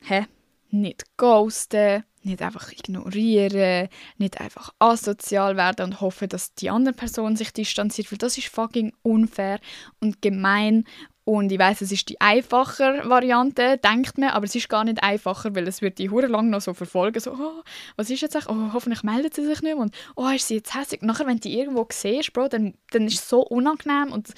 hä? 0.04 0.26
Nicht 0.70 1.04
ghosten, 1.16 2.04
nicht 2.22 2.40
einfach 2.40 2.72
ignorieren, 2.72 3.88
nicht 4.16 4.40
einfach 4.40 4.72
asozial 4.78 5.56
werden 5.56 5.86
und 5.86 6.00
hoffen, 6.00 6.28
dass 6.28 6.54
die 6.54 6.70
andere 6.70 6.94
Person 6.94 7.36
sich 7.36 7.52
distanziert, 7.52 8.10
weil 8.10 8.18
das 8.18 8.38
ist 8.38 8.48
fucking 8.48 8.92
unfair 9.02 9.60
und 10.00 10.22
gemein 10.22 10.84
und 11.24 11.52
ich 11.52 11.58
weiß, 11.58 11.82
es 11.82 11.92
ist 11.92 12.08
die 12.08 12.20
einfache 12.20 13.02
Variante, 13.04 13.78
denkt 13.78 14.18
man, 14.18 14.30
aber 14.30 14.44
es 14.44 14.56
ist 14.56 14.68
gar 14.68 14.82
nicht 14.82 15.02
einfacher, 15.04 15.54
weil 15.54 15.68
es 15.68 15.80
wird 15.80 15.98
die 15.98 16.10
hure 16.10 16.26
lang 16.26 16.50
noch 16.50 16.60
so 16.60 16.74
verfolgen, 16.74 17.20
so, 17.20 17.32
oh, 17.32 17.62
was 17.96 18.10
ist 18.10 18.22
jetzt 18.22 18.34
eigentlich, 18.34 18.48
oh, 18.48 18.72
hoffentlich 18.72 19.04
meldet 19.04 19.34
sie 19.34 19.44
sich 19.44 19.62
nicht 19.62 19.74
mehr 19.74 19.76
und 19.76 19.94
oh, 20.16 20.28
ist 20.28 20.48
sie 20.48 20.56
jetzt 20.56 20.74
hässlich. 20.74 21.02
Nachher, 21.02 21.26
wenn 21.26 21.36
du 21.36 21.42
die 21.42 21.58
irgendwo 21.58 21.86
siehst, 21.90 22.32
Bro, 22.32 22.48
dann, 22.48 22.74
dann 22.90 23.06
ist 23.06 23.20
es 23.20 23.28
so 23.28 23.40
unangenehm 23.40 24.12
und 24.12 24.34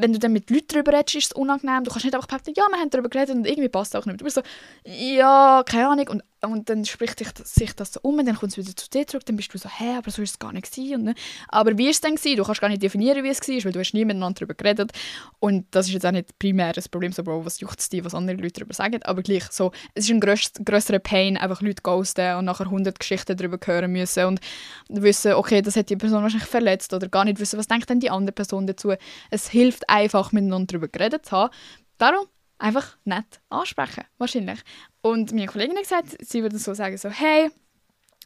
wenn 0.00 0.12
du 0.12 0.18
dann 0.18 0.32
mit 0.32 0.50
Leuten 0.50 0.68
darüber 0.68 0.92
redest, 0.92 1.14
ist 1.16 1.26
es 1.26 1.32
unangenehm. 1.32 1.84
Du 1.84 1.90
kannst 1.90 2.04
nicht 2.04 2.14
einfach 2.14 2.28
behaupten, 2.28 2.54
ja, 2.56 2.64
wir 2.68 2.78
haben 2.78 2.90
darüber 2.90 3.08
geredet 3.08 3.34
und 3.34 3.46
irgendwie 3.46 3.68
passt 3.68 3.94
es 3.94 4.00
auch 4.00 4.06
nicht. 4.06 4.20
Du 4.20 4.24
bist 4.24 4.36
so, 4.36 4.42
ja, 4.84 5.62
keine 5.66 5.88
Ahnung. 5.88 6.08
Und 6.08 6.22
und 6.52 6.68
dann 6.68 6.84
spricht 6.84 7.18
sich 7.18 7.32
das, 7.32 7.54
sich 7.54 7.74
das 7.74 7.92
so 7.92 8.00
um, 8.02 8.16
dann 8.24 8.36
kommt 8.36 8.52
es 8.52 8.58
wieder 8.58 8.74
zu 8.74 8.88
dir 8.90 9.06
zurück, 9.06 9.24
dann 9.26 9.36
bist 9.36 9.52
du 9.52 9.58
so, 9.58 9.68
hä, 9.68 9.96
aber 9.98 10.10
so 10.10 10.22
ist 10.22 10.30
es 10.30 10.38
gar 10.38 10.52
nicht 10.52 10.70
gewesen. 10.70 10.94
Und, 10.94 11.02
ne? 11.04 11.14
Aber 11.48 11.76
wie 11.78 11.88
ist 11.88 11.96
es 11.96 12.00
denn 12.00 12.16
gewesen? 12.16 12.36
Du 12.36 12.44
kannst 12.44 12.60
gar 12.60 12.68
nicht 12.68 12.82
definieren, 12.82 13.24
wie 13.24 13.28
es 13.28 13.40
war, 13.40 13.64
weil 13.64 13.72
du 13.72 13.80
hast 13.80 13.94
nie 13.94 14.04
miteinander 14.04 14.40
darüber 14.40 14.54
geredet. 14.54 14.92
Und 15.40 15.66
das 15.70 15.86
ist 15.86 15.92
jetzt 15.92 16.06
auch 16.06 16.12
nicht 16.12 16.38
primär 16.38 16.72
das 16.72 16.88
Problem, 16.88 17.12
so, 17.12 17.22
Bro, 17.22 17.44
was 17.44 17.60
juckt 17.60 17.80
es 17.80 17.88
dich, 17.88 18.04
was 18.04 18.14
andere 18.14 18.36
Leute 18.36 18.60
darüber 18.60 18.74
sagen. 18.74 19.02
Aber 19.04 19.22
gleich 19.22 19.44
so, 19.50 19.72
es 19.94 20.08
ist 20.08 20.10
ein 20.10 20.20
grösserer 20.20 20.98
Pain, 20.98 21.36
einfach 21.36 21.60
Leute 21.60 21.82
ghosten 21.82 22.36
und 22.36 22.44
nachher 22.44 22.66
100 22.66 22.98
Geschichten 22.98 23.36
darüber 23.36 23.58
hören 23.64 23.92
müssen 23.92 24.24
und 24.24 24.40
wissen, 24.88 25.32
okay, 25.34 25.62
das 25.62 25.76
hat 25.76 25.90
die 25.90 25.96
Person 25.96 26.22
wahrscheinlich 26.22 26.48
verletzt 26.48 26.92
oder 26.92 27.08
gar 27.08 27.24
nicht 27.24 27.38
wissen, 27.38 27.58
was 27.58 27.68
denkt 27.68 27.90
denn 27.90 28.00
die 28.00 28.10
andere 28.10 28.32
Person 28.32 28.66
dazu. 28.66 28.92
Es 29.30 29.48
hilft 29.48 29.88
einfach, 29.88 30.32
miteinander 30.32 30.66
darüber 30.72 30.88
geredet 30.88 31.26
zu 31.26 31.32
haben. 31.32 31.54
Darum 31.98 32.26
einfach 32.58 32.96
nett 33.04 33.40
ansprechen, 33.48 34.04
wahrscheinlich. 34.18 34.60
Und 35.02 35.32
meine 35.32 35.46
Kollegin 35.46 35.76
hat 35.76 35.82
gesagt, 35.82 36.16
sie 36.20 36.42
würde 36.42 36.58
so 36.58 36.74
sagen, 36.74 36.96
so, 36.96 37.10
hey, 37.10 37.50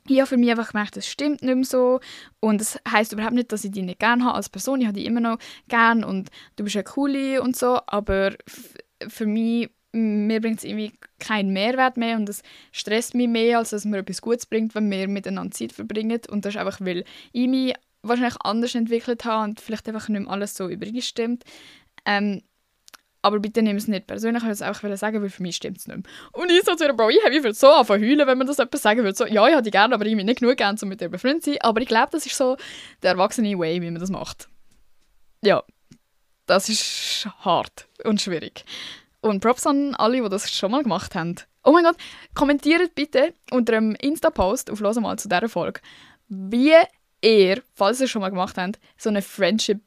ich 0.07 0.18
habe 0.18 0.26
für 0.26 0.37
mich 0.37 0.51
einfach 0.51 0.72
gemerkt, 0.72 0.97
das 0.97 1.07
stimmt 1.07 1.43
nicht 1.43 1.55
mehr 1.55 1.64
so. 1.64 2.01
Und 2.41 2.61
das 2.61 2.79
heisst 2.91 3.12
überhaupt 3.12 3.35
nicht, 3.35 3.53
dass 3.53 3.64
ich 3.64 3.72
dich 3.72 3.85
nicht 3.85 4.01
gerne 4.01 4.24
habe 4.24 4.37
als 4.37 4.49
Person. 4.49 4.81
Ich 4.81 4.87
habe 4.87 4.99
dich 4.99 5.07
immer 5.07 5.20
noch 5.20 5.39
gern 5.68 6.05
und 6.05 6.31
du 6.57 6.64
bist 6.64 6.76
eine 6.76 6.85
coole 6.85 7.43
und 7.43 7.57
so. 7.57 7.81
Aber 7.87 8.35
für 9.07 9.26
mich, 9.26 9.70
mir 9.93 10.41
bringt 10.41 10.59
es 10.59 10.64
irgendwie 10.64 10.93
keinen 11.18 11.53
Mehrwert 11.53 11.97
mehr 11.97 12.16
und 12.16 12.29
es 12.29 12.43
stresst 12.72 13.14
mich 13.14 13.29
mehr, 13.29 13.59
als 13.59 13.70
dass 13.70 13.85
mir 13.85 13.99
etwas 13.99 14.22
Gutes 14.22 14.47
bringt, 14.47 14.74
wenn 14.74 14.91
wir 14.91 15.09
miteinander 15.09 15.55
Zeit 15.55 15.72
verbringen. 15.72 16.20
Und 16.31 16.45
das 16.45 16.55
ist 16.55 16.61
einfach, 16.61 16.81
weil 16.81 17.05
ich 17.33 17.49
mich 17.49 17.74
wahrscheinlich 18.03 18.41
anders 18.43 18.74
entwickelt 18.74 19.24
habe 19.24 19.45
und 19.45 19.61
vielleicht 19.61 19.89
einfach 19.89 20.09
nicht 20.09 20.22
mehr 20.22 20.31
alles 20.31 20.55
so 20.55 20.68
übereinstimmt. 20.68 21.45
Ähm, 22.05 22.43
aber 23.23 23.41
bitte 23.41 23.62
nimm 23.62 23.77
es 23.77 23.89
nicht 23.89 24.07
persönlich, 24.07 24.43
ich 24.45 24.49
es 24.49 24.62
einfach 24.62 24.97
sagen, 24.97 25.23
weil 25.23 25.31
für 25.31 25.43
mich 25.43 25.57
stimmt 25.57 25.79
es 25.79 25.89
nicht 25.89 25.97
mehr. 25.97 26.12
Und 26.33 26.51
ich 26.51 26.62
so 26.64 26.75
zu 26.75 26.85
ihr, 26.85 26.93
Bro, 26.93 27.11
ich 27.11 27.25
habe 27.25 27.53
so 27.53 27.69
anfangen 27.69 28.05
heulen, 28.05 28.27
wenn 28.27 28.39
man 28.39 28.47
das 28.47 28.59
etwas 28.59 28.83
sagen 28.83 29.03
würde. 29.03 29.16
So, 29.16 29.27
ja, 29.27 29.49
ich 29.49 29.61
die 29.62 29.71
gerne, 29.71 29.95
aber 29.95 30.07
ich 30.07 30.16
bin 30.16 30.27
nicht 30.27 30.41
genug 30.41 30.57
gern, 30.57 30.77
um 30.81 30.89
mit 30.89 31.01
ihr 31.01 31.09
befreundet 31.09 31.45
zu 31.45 31.51
sein. 31.51 31.61
Aber 31.62 31.81
ich 31.81 31.89
glaube, 31.89 32.09
das 32.12 32.27
ist 32.27 32.37
so 32.37 32.57
der 33.03 33.12
erwachsene 33.12 33.59
Way, 33.59 33.83
wie 33.83 33.91
man 33.91 34.01
das 34.01 34.11
macht. 34.11 34.49
Ja, 35.43 35.62
das 36.47 36.69
ist 36.69 37.29
hart 37.41 37.89
und 38.05 38.21
schwierig. 38.21 38.64
Und 39.21 39.41
Props 39.41 39.66
an 39.66 39.95
alle, 39.97 40.23
die 40.23 40.29
das 40.29 40.51
schon 40.51 40.71
mal 40.71 40.83
gemacht 40.83 41.14
haben. 41.14 41.35
Oh 41.64 41.73
mein 41.73 41.85
Gott, 41.85 41.97
kommentiert 42.35 42.95
bitte 42.95 43.35
unter 43.51 43.77
einem 43.77 43.95
Insta-Post 43.97 44.71
auf 44.71 44.81
«Los 44.81 44.99
mal» 45.01 45.19
zu 45.19 45.29
dieser 45.29 45.49
Folge, 45.49 45.81
wie 46.29 46.73
ihr, 47.21 47.62
falls 47.75 48.01
ihr 48.01 48.05
es 48.05 48.11
schon 48.11 48.23
mal 48.23 48.31
gemacht 48.31 48.57
habt, 48.57 48.79
so 48.97 49.11
eine 49.11 49.23
Friendship 49.23 49.81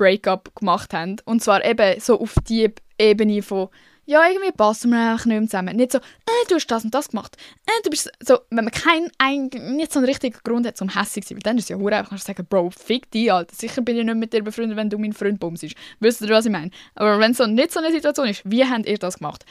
Breakup 0.00 0.54
gemacht 0.56 0.94
haben. 0.94 1.16
Und 1.26 1.44
zwar 1.44 1.62
eben 1.62 2.00
so 2.00 2.18
auf 2.18 2.34
die 2.48 2.72
Ebene 2.98 3.42
von, 3.42 3.68
ja, 4.06 4.26
irgendwie 4.26 4.50
passen 4.50 4.90
wir 4.92 5.12
einfach 5.12 5.26
nicht 5.26 5.38
mehr 5.38 5.48
zusammen. 5.48 5.76
Nicht 5.76 5.92
so, 5.92 5.98
äh, 5.98 6.46
du 6.48 6.54
hast 6.54 6.66
das 6.68 6.84
und 6.84 6.94
das 6.94 7.10
gemacht. 7.10 7.36
Äh, 7.66 7.82
du 7.84 7.90
bist 7.90 8.10
so, 8.22 8.38
wenn 8.48 8.64
man 8.64 8.72
keinen, 8.72 9.10
ein, 9.18 9.50
nicht 9.76 9.92
so 9.92 9.98
einen 9.98 10.08
richtigen 10.08 10.38
Grund 10.42 10.66
hat, 10.66 10.80
um 10.80 10.88
hässlich 10.88 11.26
zu 11.26 11.34
sein, 11.34 11.36
weil 11.36 11.42
dann 11.42 11.58
ist 11.58 11.64
es 11.64 11.68
ja 11.68 11.76
hure 11.76 11.94
einfach, 11.94 12.08
kannst 12.08 12.26
du 12.26 12.32
sagen, 12.32 12.46
Bro, 12.48 12.70
fick 12.70 13.10
dich, 13.10 13.30
Alter. 13.30 13.54
Sicher 13.54 13.82
bin 13.82 13.98
ich 13.98 14.04
nicht 14.06 14.16
mit 14.16 14.32
dir 14.32 14.42
befreundet, 14.42 14.78
wenn 14.78 14.88
du 14.88 14.96
mein 14.96 15.12
Freund 15.12 15.38
bumst. 15.38 15.66
Wisst 16.00 16.22
ihr, 16.22 16.28
was 16.30 16.46
ich 16.46 16.50
meine? 16.50 16.70
Aber 16.94 17.18
wenn 17.18 17.32
es 17.32 17.36
so 17.36 17.46
nicht 17.46 17.70
so 17.70 17.80
eine 17.80 17.92
Situation 17.92 18.26
ist, 18.26 18.42
wie 18.46 18.64
habt 18.64 18.86
ihr 18.86 18.96
das 18.96 19.18
gemacht? 19.18 19.44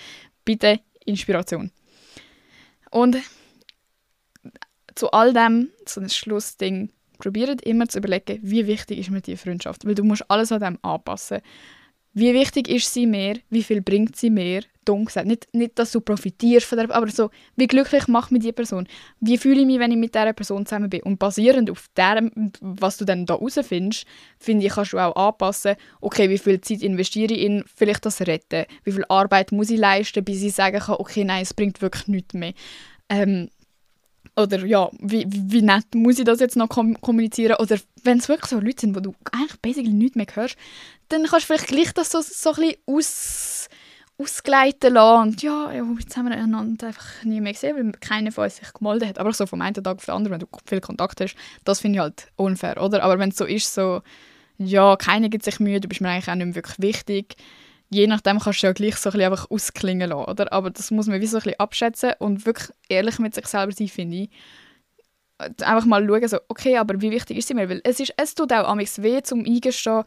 Bitte 0.45 0.79
Inspiration. 1.05 1.71
Und 2.89 3.17
zu 4.95 5.11
all 5.11 5.31
dem, 5.31 5.69
so 5.85 6.01
ein 6.01 6.09
Schlussding, 6.09 6.91
probiert 7.19 7.61
immer 7.61 7.87
zu 7.87 7.99
überlegen, 7.99 8.39
wie 8.41 8.65
wichtig 8.65 8.99
ist 8.99 9.11
mir 9.11 9.21
diese 9.21 9.37
Freundschaft, 9.37 9.85
weil 9.85 9.95
du 9.95 10.03
musst 10.03 10.29
alles 10.29 10.51
an 10.51 10.61
dem 10.61 10.79
anpassen. 10.81 11.41
Wie 12.13 12.33
wichtig 12.33 12.67
ist 12.67 12.91
sie 12.91 13.05
mir? 13.05 13.37
Wie 13.49 13.61
viel 13.61 13.81
bringt 13.81 14.15
sie 14.15 14.31
mir? 14.31 14.63
Dumm 14.83 15.05
gesagt. 15.05 15.27
Nicht, 15.27 15.47
nicht, 15.53 15.77
dass 15.77 15.91
du 15.91 16.01
profitierst 16.01 16.65
von 16.65 16.79
der, 16.79 16.89
aber 16.89 17.07
so, 17.09 17.29
wie 17.55 17.67
glücklich 17.67 18.07
macht 18.07 18.31
mich 18.31 18.41
diese 18.41 18.53
Person? 18.53 18.87
Wie 19.19 19.37
fühle 19.37 19.61
ich 19.61 19.67
mich, 19.67 19.77
wenn 19.77 19.91
ich 19.91 19.97
mit 19.97 20.15
dieser 20.15 20.33
Person 20.33 20.65
zusammen 20.65 20.89
bin? 20.89 21.03
Und 21.03 21.19
basierend 21.19 21.69
auf 21.69 21.85
dem, 21.95 22.51
was 22.61 22.97
du 22.97 23.05
dann 23.05 23.27
da 23.27 23.35
herausfindest, 23.35 24.07
finde 24.39 24.65
ich, 24.65 24.73
kannst 24.73 24.93
du 24.93 24.97
auch 24.97 25.15
anpassen, 25.15 25.75
okay, 26.01 26.29
wie 26.31 26.39
viel 26.39 26.59
Zeit 26.61 26.81
investiere 26.81 27.33
ich 27.33 27.41
in 27.41 27.63
vielleicht 27.73 28.05
das 28.05 28.21
Retten? 28.21 28.65
Wie 28.83 28.91
viel 28.91 29.05
Arbeit 29.07 29.51
muss 29.51 29.69
ich 29.69 29.79
leisten, 29.79 30.23
bis 30.25 30.41
ich 30.41 30.53
sagen 30.55 30.79
kann, 30.79 30.95
okay, 30.97 31.23
nein, 31.23 31.43
es 31.43 31.53
bringt 31.53 31.79
wirklich 31.81 32.07
nichts 32.07 32.33
mehr. 32.33 32.53
Ähm, 33.07 33.49
oder 34.35 34.65
ja, 34.65 34.89
wie, 34.99 35.25
wie 35.29 35.61
nett 35.61 35.85
muss 35.93 36.19
ich 36.19 36.25
das 36.25 36.39
jetzt 36.39 36.55
noch 36.55 36.69
kommunizieren? 36.69 37.57
Oder 37.59 37.77
wenn 38.03 38.19
es 38.19 38.29
wirklich 38.29 38.49
so 38.49 38.59
Leute 38.59 38.81
sind, 38.81 38.95
wo 38.95 38.99
du 38.99 39.13
eigentlich 39.31 39.59
basically 39.61 39.93
nichts 39.93 40.15
mehr 40.15 40.27
hörst, 40.33 40.57
dann 41.09 41.23
kannst 41.23 41.49
du 41.49 41.53
vielleicht 41.53 41.67
gleich 41.67 41.93
das 41.93 42.11
so, 42.11 42.21
so 42.21 42.51
ein 42.51 42.55
bisschen 42.55 42.77
aus, 42.85 43.69
ausgleiten 44.17 44.93
lassen. 44.93 45.29
Und 45.29 45.41
ja, 45.41 45.71
ja, 45.71 45.83
jetzt 45.99 46.15
haben 46.15 46.29
wir 46.29 46.37
einander 46.37 46.87
einfach 46.87 47.23
nie 47.23 47.41
mehr 47.41 47.53
gesehen, 47.53 47.75
weil 47.75 47.91
keiner 47.99 48.31
von 48.31 48.45
uns 48.45 48.57
sich 48.57 48.73
gemeldet 48.73 49.09
hat. 49.09 49.19
Aber 49.19 49.33
so 49.33 49.45
vom 49.45 49.61
einen 49.61 49.73
Tag 49.73 49.97
auf 49.97 50.05
den 50.05 50.15
anderen, 50.15 50.33
wenn 50.33 50.47
du 50.47 50.47
viel 50.65 50.81
Kontakt 50.81 51.21
hast, 51.21 51.35
das 51.63 51.79
finde 51.79 51.97
ich 51.97 52.01
halt 52.01 52.27
unfair, 52.35 52.81
oder? 52.81 53.03
Aber 53.03 53.19
wenn 53.19 53.29
es 53.29 53.37
so 53.37 53.45
ist, 53.45 53.73
so, 53.73 54.01
ja, 54.57 54.95
keiner 54.97 55.29
gibt 55.29 55.45
sich 55.45 55.59
Mühe, 55.59 55.79
du 55.79 55.87
bist 55.87 56.01
mir 56.01 56.09
eigentlich 56.09 56.29
auch 56.29 56.35
nicht 56.35 56.55
wirklich 56.55 56.79
wichtig, 56.79 57.35
je 57.89 58.07
nachdem 58.07 58.39
kannst 58.39 58.63
du 58.63 58.67
ja 58.67 58.73
gleich 58.73 58.95
so 58.95 59.09
ein 59.09 59.21
einfach 59.21 59.49
ausklingen 59.49 60.09
lassen, 60.09 60.29
oder? 60.29 60.53
Aber 60.53 60.69
das 60.69 60.91
muss 60.91 61.07
man 61.07 61.21
wie 61.21 61.27
so 61.27 61.37
ein 61.37 61.43
bisschen 61.43 61.59
abschätzen 61.59 62.13
und 62.19 62.45
wirklich 62.45 62.69
ehrlich 62.87 63.19
mit 63.19 63.33
sich 63.33 63.47
selber 63.47 63.71
sein, 63.71 63.87
finde 63.87 64.17
ich. 64.17 64.29
Einfach 65.61 65.85
mal 65.85 66.05
schauen, 66.05 66.27
so, 66.27 66.37
okay, 66.49 66.77
aber 66.77 67.01
wie 67.01 67.11
wichtig 67.11 67.37
ist 67.37 67.47
sie 67.47 67.53
mir? 67.53 67.69
Weil 67.69 67.81
es, 67.83 67.99
ist, 67.99 68.13
es 68.17 68.35
tut 68.35 68.51
auch 68.51 68.67
amigs 68.67 69.01
weh, 69.01 69.21
zum 69.23 69.45
Eingestehen, 69.45 70.03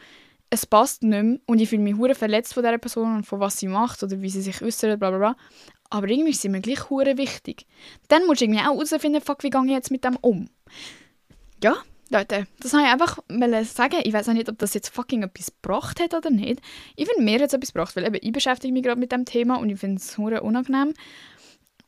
es 0.51 0.67
passt 0.67 1.03
nicht 1.03 1.23
mehr 1.23 1.39
und 1.47 1.61
ich 1.61 1.71
fühle 1.71 1.83
mich 1.83 1.97
hure 1.97 2.15
verletzt 2.15 2.53
von 2.53 2.63
dieser 2.63 2.77
Person 2.77 3.17
und 3.17 3.27
von 3.27 3.41
was 3.41 3.59
sie 3.59 3.69
macht 3.69 4.03
oder 4.03 4.21
wie 4.21 4.29
sie 4.29 4.43
sich 4.43 4.61
äußert, 4.61 5.01
bla 5.01 5.09
bla 5.11 5.19
bla. 5.19 5.37
Aber 5.89 6.09
irgendwie 6.09 6.35
sie 6.35 6.51
mir 6.51 6.61
gleich 6.61 6.91
hure 6.91 7.17
wichtig. 7.17 7.67
Dann 8.09 8.27
musst 8.27 8.43
du 8.43 8.45
irgendwie 8.45 8.61
auch 8.61 8.75
herausfinden, 8.75 9.23
fuck, 9.23 9.43
wie 9.43 9.51
gehe 9.51 9.65
ich 9.65 9.71
jetzt 9.71 9.91
mit 9.91 10.05
dem 10.05 10.17
um? 10.17 10.51
Ja, 11.63 11.77
Leute, 12.13 12.47
das 12.61 12.73
wollte 12.73 12.87
ich 12.87 12.93
einfach 12.93 13.19
sagen. 13.65 13.97
Ich 14.05 14.13
weiß 14.13 14.29
auch 14.29 14.35
nicht, 14.35 14.49
ob 14.49 14.59
das 14.59 14.75
jetzt 14.75 14.91
fucking 14.91 15.23
etwas 15.23 15.47
gebracht 15.47 16.01
hat 16.01 16.15
oder 16.15 16.31
nicht. 16.31 16.61
Ich 16.97 17.09
finde, 17.09 17.23
mir 17.23 17.41
hat 17.41 17.49
es 17.49 17.55
etwas 17.55 17.73
gebracht, 17.73 17.97
weil 17.97 18.05
eben, 18.05 18.19
ich 18.21 18.33
beschäftige 18.33 18.73
mich 18.73 18.83
gerade 18.83 19.01
mit 19.01 19.13
dem 19.13 19.25
Thema 19.25 19.57
und 19.57 19.71
ich 19.71 19.81
finde 19.81 19.97
es 19.97 20.13
sehr 20.13 20.45
unangenehm. 20.45 20.93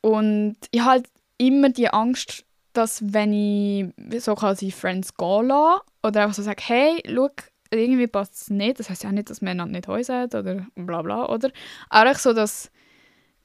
Und 0.00 0.56
ich 0.70 0.80
habe 0.80 0.90
halt 0.90 1.06
immer 1.38 1.68
die 1.68 1.88
Angst, 1.88 2.44
dass 2.72 3.12
wenn 3.12 3.32
ich 3.32 4.22
so 4.22 4.34
quasi 4.34 4.70
Friends 4.70 5.16
gehen 5.16 5.48
lasse 5.48 5.82
oder 6.02 6.22
einfach 6.22 6.34
so 6.34 6.42
sage, 6.42 6.62
hey, 6.66 7.02
schau, 7.06 7.28
irgendwie 7.70 8.06
passt 8.06 8.34
es 8.34 8.50
nicht, 8.50 8.78
das 8.78 8.90
heißt 8.90 9.04
ja 9.04 9.12
nicht, 9.12 9.30
dass 9.30 9.40
wir 9.40 9.50
einander 9.50 9.72
nicht 9.72 9.88
häusen 9.88 10.24
oder 10.24 10.66
bla 10.74 11.02
bla, 11.02 11.28
oder? 11.28 11.50
Auch 11.90 12.14
so, 12.16 12.32
dass 12.32 12.70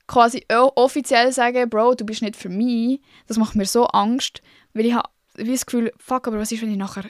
quasi 0.07 0.45
offiziell 0.49 1.31
sagen, 1.31 1.69
Bro, 1.69 1.95
du 1.95 2.05
bist 2.05 2.21
nicht 2.21 2.35
für 2.35 2.49
mich, 2.49 3.01
das 3.27 3.37
macht 3.37 3.55
mir 3.55 3.65
so 3.65 3.85
Angst, 3.87 4.41
weil 4.73 4.85
ich 4.85 4.93
habe 4.93 5.09
wie 5.39 5.51
das 5.51 5.65
Gefühl, 5.65 5.91
fuck, 5.97 6.27
aber 6.27 6.39
was 6.39 6.51
ist, 6.51 6.61
wenn 6.61 6.71
ich 6.71 6.77
nachher 6.77 7.09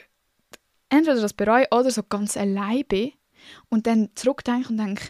entweder 0.88 1.20
das 1.20 1.32
bereue 1.32 1.66
oder 1.70 1.90
so 1.90 2.02
ganz 2.02 2.36
allein 2.36 2.84
bin 2.86 3.12
und 3.68 3.86
dann 3.86 4.10
zurückdenke 4.14 4.68
und 4.68 4.76
denke, 4.76 5.04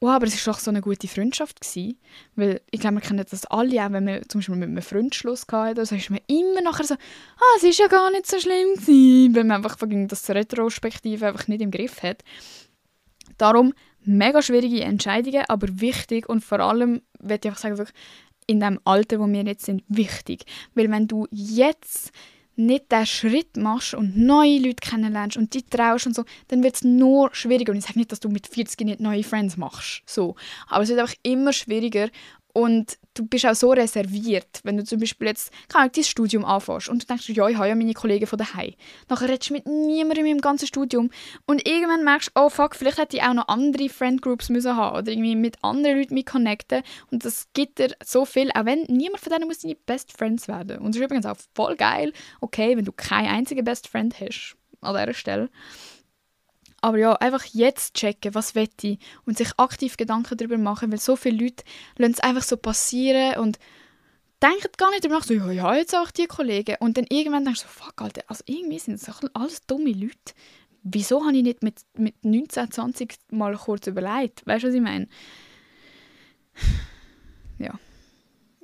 wow, 0.00 0.10
aber 0.10 0.26
es 0.26 0.46
war 0.46 0.54
doch 0.54 0.60
so 0.60 0.70
eine 0.70 0.80
gute 0.80 1.08
Freundschaft 1.08 1.60
gewesen. 1.60 1.98
Weil 2.34 2.60
ich 2.70 2.80
glaube, 2.80 2.96
wir 2.96 3.00
kennen 3.00 3.24
das 3.28 3.46
alle, 3.46 3.84
auch 3.84 3.92
wenn 3.92 4.06
wir 4.06 4.22
zum 4.28 4.40
Beispiel 4.40 4.56
mit 4.56 4.68
einem 4.68 4.82
Freund 4.82 5.14
Schluss 5.14 5.46
hatten, 5.50 5.84
so 5.84 5.94
ist 5.94 6.10
man 6.10 6.20
immer 6.26 6.60
nachher 6.62 6.84
so, 6.84 6.94
ah, 6.94 7.56
es 7.56 7.62
ist 7.62 7.78
ja 7.78 7.86
gar 7.86 8.10
nicht 8.10 8.26
so 8.26 8.38
schlimm 8.38 8.74
gewesen, 8.74 9.34
weil 9.34 9.44
man 9.44 9.64
einfach 9.64 9.76
das 9.78 10.30
Retrospektive 10.30 11.26
einfach 11.26 11.48
nicht 11.48 11.62
im 11.62 11.70
Griff 11.70 12.02
hat. 12.02 12.22
Darum 13.38 13.74
mega 14.06 14.40
schwierige 14.40 14.82
Entscheidungen, 14.82 15.44
aber 15.48 15.68
wichtig 15.80 16.28
und 16.28 16.44
vor 16.44 16.60
allem, 16.60 17.02
würde 17.18 17.40
ich 17.42 17.46
einfach 17.46 17.60
sagen, 17.60 17.78
wirklich, 17.78 17.96
in 18.46 18.60
dem 18.60 18.80
Alter, 18.84 19.18
wo 19.18 19.26
wir 19.26 19.42
jetzt 19.42 19.66
sind, 19.66 19.82
wichtig. 19.88 20.44
Weil 20.74 20.90
wenn 20.90 21.08
du 21.08 21.26
jetzt 21.30 22.12
nicht 22.56 22.90
diesen 22.90 23.06
Schritt 23.06 23.56
machst 23.56 23.94
und 23.94 24.16
neue 24.16 24.58
Leute 24.58 24.76
kennenlernst 24.80 25.36
und 25.36 25.52
die 25.52 25.62
traust 25.62 26.06
und 26.06 26.14
so, 26.14 26.24
dann 26.48 26.62
wird 26.62 26.76
es 26.76 26.84
nur 26.84 27.30
schwieriger. 27.34 27.72
Und 27.72 27.78
ich 27.78 27.84
sage 27.84 27.98
nicht, 27.98 28.12
dass 28.12 28.20
du 28.20 28.28
mit 28.28 28.46
40 28.46 28.80
nicht 28.80 29.00
neue 29.00 29.22
Friends 29.22 29.56
machst, 29.56 30.02
so. 30.06 30.36
aber 30.68 30.84
es 30.84 30.88
wird 30.88 31.00
einfach 31.00 31.14
immer 31.22 31.52
schwieriger 31.52 32.08
und 32.56 32.96
du 33.12 33.26
bist 33.26 33.44
auch 33.44 33.54
so 33.54 33.72
reserviert, 33.72 34.60
wenn 34.62 34.78
du 34.78 34.84
zum 34.84 34.98
Beispiel 34.98 35.26
jetzt 35.26 35.52
kann 35.68 35.90
dein 35.94 36.04
Studium 36.04 36.42
anfängst 36.42 36.88
und 36.88 37.02
du 37.02 37.06
denkst, 37.06 37.28
ja, 37.28 37.46
ich 37.48 37.56
habe 37.58 37.68
ja 37.68 37.74
meine 37.74 37.92
Kollegen 37.92 38.26
von 38.26 38.38
daheim. 38.38 38.72
Nachher 39.10 39.28
redest 39.28 39.50
du 39.50 39.54
mit 39.54 39.66
niemandem 39.66 40.24
meinem 40.24 40.40
ganzen 40.40 40.66
Studium 40.66 41.10
und 41.44 41.68
irgendwann 41.68 42.02
merkst 42.02 42.30
du, 42.30 42.40
oh 42.40 42.48
fuck, 42.48 42.74
vielleicht 42.74 42.96
hätte 42.96 43.18
ich 43.18 43.22
auch 43.22 43.34
noch 43.34 43.48
andere 43.48 43.90
Friendgroups 43.90 44.48
müssen 44.48 44.74
haben 44.74 44.96
oder 44.96 45.12
irgendwie 45.12 45.36
mit 45.36 45.62
anderen 45.62 45.98
Leuten 45.98 46.14
mich 46.14 46.24
connecten 46.24 46.82
und 47.10 47.26
das 47.26 47.46
gibt 47.52 47.78
dir 47.78 47.94
so 48.02 48.24
viel, 48.24 48.50
auch 48.52 48.64
wenn 48.64 48.84
niemand 48.84 49.20
von 49.20 49.34
denen 49.34 49.48
muss 49.48 49.58
deine 49.58 49.74
Best 49.74 50.16
Friends 50.16 50.48
werden. 50.48 50.78
Und 50.78 50.94
das 50.94 50.96
ist 50.96 51.04
übrigens 51.04 51.26
auch 51.26 51.36
voll 51.54 51.76
geil, 51.76 52.14
okay, 52.40 52.74
wenn 52.74 52.86
du 52.86 52.92
keinen 52.92 53.28
einzigen 53.28 53.66
Best 53.66 53.86
Friend 53.86 54.18
hast 54.18 54.56
an 54.80 54.96
dieser 54.96 55.12
Stelle. 55.12 55.50
Aber 56.80 56.98
ja, 56.98 57.14
einfach 57.14 57.44
jetzt 57.44 57.94
checken, 57.94 58.34
was 58.34 58.54
will 58.54 58.68
ich 58.82 58.98
und 59.24 59.38
sich 59.38 59.50
aktiv 59.56 59.96
Gedanken 59.96 60.36
darüber 60.36 60.58
machen, 60.58 60.92
weil 60.92 61.00
so 61.00 61.16
viele 61.16 61.44
Leute 61.44 61.64
lassen 61.96 62.12
es 62.12 62.20
einfach 62.20 62.42
so 62.42 62.56
passieren 62.56 63.38
und 63.40 63.58
denken 64.42 64.68
gar 64.76 64.90
nicht 64.90 65.04
darüber 65.04 65.18
nach, 65.18 65.24
so, 65.24 65.34
ja, 65.34 65.50
ja, 65.50 65.74
jetzt 65.74 65.94
auch 65.94 66.10
die 66.10 66.26
Kollegen. 66.26 66.76
Und 66.80 66.96
dann 66.96 67.06
irgendwann 67.08 67.44
denkst 67.44 67.62
du 67.62 67.66
so, 67.66 67.72
fuck, 67.72 68.00
Alter, 68.02 68.22
also 68.26 68.44
irgendwie 68.46 68.78
sind 68.78 69.00
das 69.00 69.22
alles 69.34 69.66
dumme 69.66 69.92
Leute. 69.92 70.34
Wieso 70.82 71.24
habe 71.24 71.36
ich 71.36 71.42
nicht 71.42 71.62
mit, 71.62 71.80
mit 71.96 72.24
19, 72.24 72.70
20 72.70 73.14
mal 73.30 73.56
kurz 73.56 73.86
überlegt? 73.86 74.46
Weißt 74.46 74.64
du, 74.64 74.68
was 74.68 74.74
ich 74.74 74.80
meine? 74.80 75.08
Ja, 77.58 77.78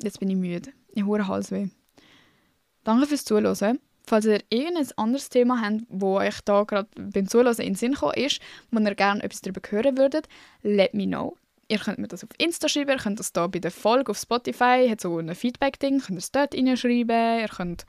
jetzt 0.02 0.20
bin 0.20 0.28
ich 0.28 0.36
müde. 0.36 0.70
Ich 0.92 1.02
habe 1.02 1.26
Halsweh. 1.26 1.68
Danke 2.84 3.06
fürs 3.06 3.24
Zuhören. 3.24 3.80
Falls 4.06 4.26
ihr 4.26 4.40
irgendein 4.50 4.88
anderes 4.96 5.28
Thema 5.28 5.60
habt, 5.60 5.82
wo 5.88 6.16
euch 6.18 6.40
da 6.44 6.64
gerade 6.64 6.88
beim 6.96 7.28
Zuhören 7.28 7.56
in 7.58 7.64
den 7.64 7.74
Sinn 7.76 7.92
gekommen 7.92 8.14
ist, 8.14 8.40
wo 8.70 8.80
ihr 8.80 8.94
gerne 8.94 9.22
etwas 9.22 9.40
darüber 9.42 9.60
hören 9.68 9.96
würdet, 9.96 10.28
let 10.62 10.94
me 10.94 11.06
know. 11.06 11.36
Ihr 11.68 11.78
könnt 11.78 11.98
mir 11.98 12.08
das 12.08 12.24
auf 12.24 12.30
Insta 12.38 12.68
schreiben, 12.68 12.90
ihr 12.90 12.98
könnt 12.98 13.20
das 13.20 13.32
da 13.32 13.46
bei 13.46 13.58
der 13.58 13.70
Folge 13.70 14.10
auf 14.10 14.18
Spotify, 14.18 14.88
hat 14.90 15.00
so 15.00 15.18
ein 15.18 15.34
Feedback-Ding, 15.34 16.00
könnt 16.00 16.16
ihr 16.16 16.18
es 16.18 16.32
dort 16.32 16.54
reinschreiben, 16.54 17.40
ihr 17.40 17.48
könnt 17.48 17.86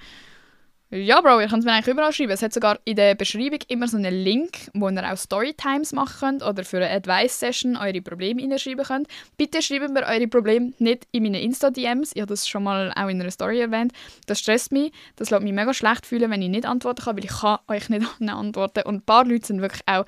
ja, 0.96 1.22
Bro, 1.22 1.42
ihr 1.42 1.48
könnt 1.48 1.62
es 1.62 1.66
mir 1.66 1.72
eigentlich 1.72 1.92
überall 1.92 2.14
schreiben. 2.14 2.32
Es 2.32 2.44
hat 2.44 2.54
sogar 2.54 2.80
in 2.86 2.96
der 2.96 3.16
Beschreibung 3.16 3.60
immer 3.68 3.88
so 3.88 3.98
einen 3.98 4.14
Link, 4.14 4.70
wo 4.74 4.90
ihr 4.90 5.12
auch 5.12 5.18
Storytimes 5.18 5.92
machen 5.92 6.16
könnt 6.20 6.44
oder 6.44 6.64
für 6.64 6.78
eine 6.78 6.92
Advice-Session 6.92 7.78
eure 7.78 8.02
Probleme 8.02 8.42
hineinschreiben 8.42 8.86
könnt. 8.86 9.08
Bitte 9.36 9.64
schreibt 9.64 9.90
mir 9.90 10.06
eure 10.06 10.28
Probleme 10.28 10.74
nicht 10.78 11.08
in 11.12 11.24
meine 11.24 11.42
Insta-DMs. 11.42 12.12
Ich 12.14 12.22
habe 12.22 12.30
das 12.30 12.48
schon 12.48 12.64
mal 12.64 12.92
auch 12.96 13.08
in 13.08 13.20
einer 13.20 13.32
Story 13.32 13.60
erwähnt. 13.60 13.92
Das 14.28 14.40
stresst 14.40 14.72
mich. 14.72 14.92
Das 15.16 15.32
lässt 15.32 15.42
mich 15.42 15.54
mega 15.54 15.74
schlecht 15.74 16.06
fühlen, 16.06 16.30
wenn 16.30 16.44
ich 16.44 16.50
nicht 16.50 16.68
antworten 16.68 17.04
kann, 17.04 17.18
weil 17.18 17.26
ich 17.26 17.32
kann 17.32 17.58
euch 17.68 17.90
nicht 17.90 18.06
antworten 18.30 18.84
Und 18.84 18.96
ein 18.96 19.02
paar 19.02 19.26
Leute 19.26 19.48
sind 19.48 19.62
wirklich 19.62 19.82
auch 19.88 20.06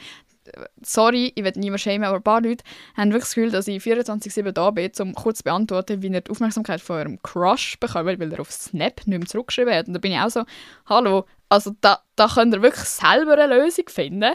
sorry, 0.81 1.31
ich 1.35 1.43
will 1.43 1.53
niemand 1.55 1.81
schämen, 1.81 2.05
aber 2.05 2.17
ein 2.17 2.23
paar 2.23 2.41
Leute 2.41 2.63
haben 2.95 3.11
wirklich 3.11 3.23
das 3.23 3.35
Gefühl, 3.35 3.51
dass 3.51 3.67
ich 3.67 3.83
24-7 3.83 4.51
da 4.51 4.71
bin, 4.71 4.91
um 4.99 5.13
kurz 5.13 5.39
zu 5.39 5.43
beantworten, 5.43 6.01
wie 6.01 6.11
er 6.11 6.21
die 6.21 6.31
Aufmerksamkeit 6.31 6.81
von 6.81 6.97
eurem 6.97 7.21
Crush 7.21 7.79
bekommt, 7.79 8.19
weil 8.19 8.33
er 8.33 8.39
auf 8.39 8.51
Snap 8.51 9.01
nicht 9.05 9.19
mehr 9.19 9.27
zurückgeschrieben 9.27 9.73
hat. 9.73 9.87
Und 9.87 9.93
da 9.93 9.99
bin 9.99 10.11
ich 10.11 10.19
auch 10.19 10.29
so, 10.29 10.43
hallo, 10.87 11.25
also 11.49 11.71
da, 11.81 12.01
da 12.15 12.27
könnt 12.27 12.53
ihr 12.53 12.61
wirklich 12.61 12.85
selber 12.85 13.33
eine 13.37 13.55
Lösung 13.55 13.85
finden. 13.87 14.33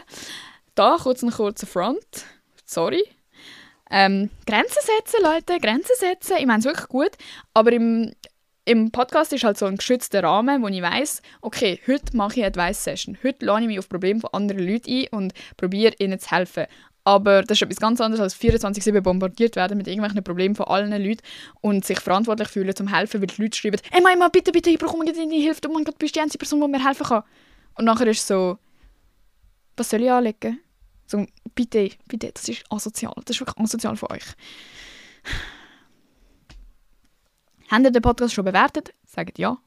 Da 0.75 0.97
kurz 1.01 1.21
ein 1.21 1.31
kurzer 1.31 1.67
Front, 1.67 2.25
sorry. 2.65 3.03
Ähm, 3.89 4.29
Grenzen 4.47 4.81
setzen, 4.81 5.21
Leute, 5.21 5.59
Grenzen 5.59 5.95
setzen. 5.97 6.37
Ich 6.39 6.45
meine 6.45 6.59
es 6.59 6.65
wirklich 6.65 6.87
gut, 6.87 7.11
aber 7.53 7.73
im 7.73 8.13
im 8.65 8.91
Podcast 8.91 9.33
ist 9.33 9.43
halt 9.43 9.57
so 9.57 9.65
ein 9.65 9.77
geschützter 9.77 10.23
Rahmen, 10.23 10.61
wo 10.61 10.67
ich 10.67 10.81
weiß, 10.81 11.21
okay, 11.41 11.79
heute 11.87 12.15
mache 12.15 12.33
ich 12.33 12.37
eine 12.45 12.47
Advice-Session. 12.47 13.17
Heute 13.23 13.45
lade 13.45 13.63
ich 13.63 13.67
mich 13.67 13.79
auf 13.79 13.89
Probleme 13.89 14.19
von 14.19 14.29
anderen 14.33 14.67
Leuten 14.67 14.91
ein 14.91 15.07
und 15.11 15.33
probiere 15.57 15.95
ihnen 15.99 16.19
zu 16.19 16.29
helfen. 16.29 16.65
Aber 17.03 17.41
das 17.41 17.57
ist 17.57 17.63
etwas 17.63 17.79
ganz 17.79 17.99
anderes 17.99 18.21
als 18.21 18.39
24-7 18.39 19.01
bombardiert 19.01 19.55
werden 19.55 19.77
mit 19.77 19.87
irgendwelchen 19.87 20.23
Problemen 20.23 20.53
von 20.53 20.67
allen 20.67 20.91
Leuten 20.91 21.23
und 21.61 21.83
sich 21.83 21.99
verantwortlich 21.99 22.49
fühlen 22.49 22.75
zum 22.75 22.93
helfen, 22.93 23.21
weil 23.21 23.27
die 23.27 23.41
Leute 23.41 23.57
schreiben, 23.57 23.81
«Ey, 23.91 24.01
Mama, 24.01 24.27
bitte, 24.27 24.51
bitte, 24.51 24.69
ich 24.69 24.77
brauche 24.77 24.95
unbedingt 24.95 25.17
deine 25.17 25.41
Hilfe, 25.41 25.61
oh 25.67 25.73
mein 25.73 25.83
Gott, 25.83 25.95
du 25.95 25.99
bist 25.99 26.15
die 26.15 26.19
einzige 26.19 26.37
Person, 26.37 26.61
die 26.61 26.67
mir 26.67 26.85
helfen 26.85 27.07
kann.» 27.07 27.23
Und 27.75 27.85
nachher 27.85 28.05
ist 28.05 28.19
es 28.19 28.27
so, 28.27 28.59
«Was 29.75 29.89
soll 29.89 30.03
ich 30.03 30.11
anlegen?» 30.11 30.59
So, 31.07 31.25
«Bitte, 31.55 31.89
bitte, 32.07 32.31
das 32.31 32.47
ist 32.47 32.63
asozial, 32.69 33.13
das 33.25 33.35
ist 33.35 33.41
wirklich 33.41 33.57
asozial 33.57 33.95
von 33.95 34.11
euch.» 34.11 34.35
Habt 37.71 37.85
ihr 37.85 37.91
den 37.91 38.01
Podcast 38.01 38.33
schon 38.33 38.43
bewertet? 38.43 38.93
Sagt 39.05 39.39
ja. 39.39 39.57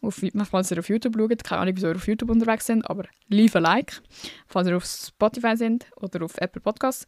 Auf, 0.00 0.20
falls 0.50 0.70
ihr 0.72 0.78
auf 0.80 0.88
YouTube 0.88 1.16
schaut, 1.16 1.44
keine 1.44 1.62
Ahnung, 1.62 1.76
wieso 1.76 1.88
ihr 1.88 1.94
auf 1.94 2.06
YouTube 2.08 2.30
unterwegs 2.30 2.66
sind, 2.66 2.88
aber 2.90 3.04
leave 3.28 3.58
ein 3.58 3.62
Like. 3.62 4.02
Falls 4.48 4.66
ihr 4.66 4.76
auf 4.76 4.84
Spotify 4.84 5.56
sind 5.56 5.86
oder 5.96 6.24
auf 6.24 6.36
Apple 6.38 6.60
Podcasts, 6.60 7.06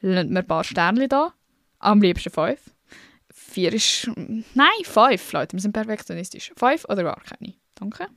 lasst 0.00 0.28
mir 0.28 0.40
ein 0.40 0.46
paar 0.46 0.64
Sterne 0.64 1.06
da. 1.06 1.32
Am 1.78 2.02
liebsten 2.02 2.30
fünf. 2.30 2.74
Vier 3.32 3.72
ist... 3.72 4.10
Nein, 4.16 4.82
fünf, 4.82 5.32
Leute. 5.32 5.56
Wir 5.56 5.60
sind 5.60 5.72
perfektionistisch. 5.72 6.52
Fünf 6.56 6.84
oder 6.86 7.04
gar 7.04 7.22
keine. 7.22 7.54
Danke. 7.76 8.08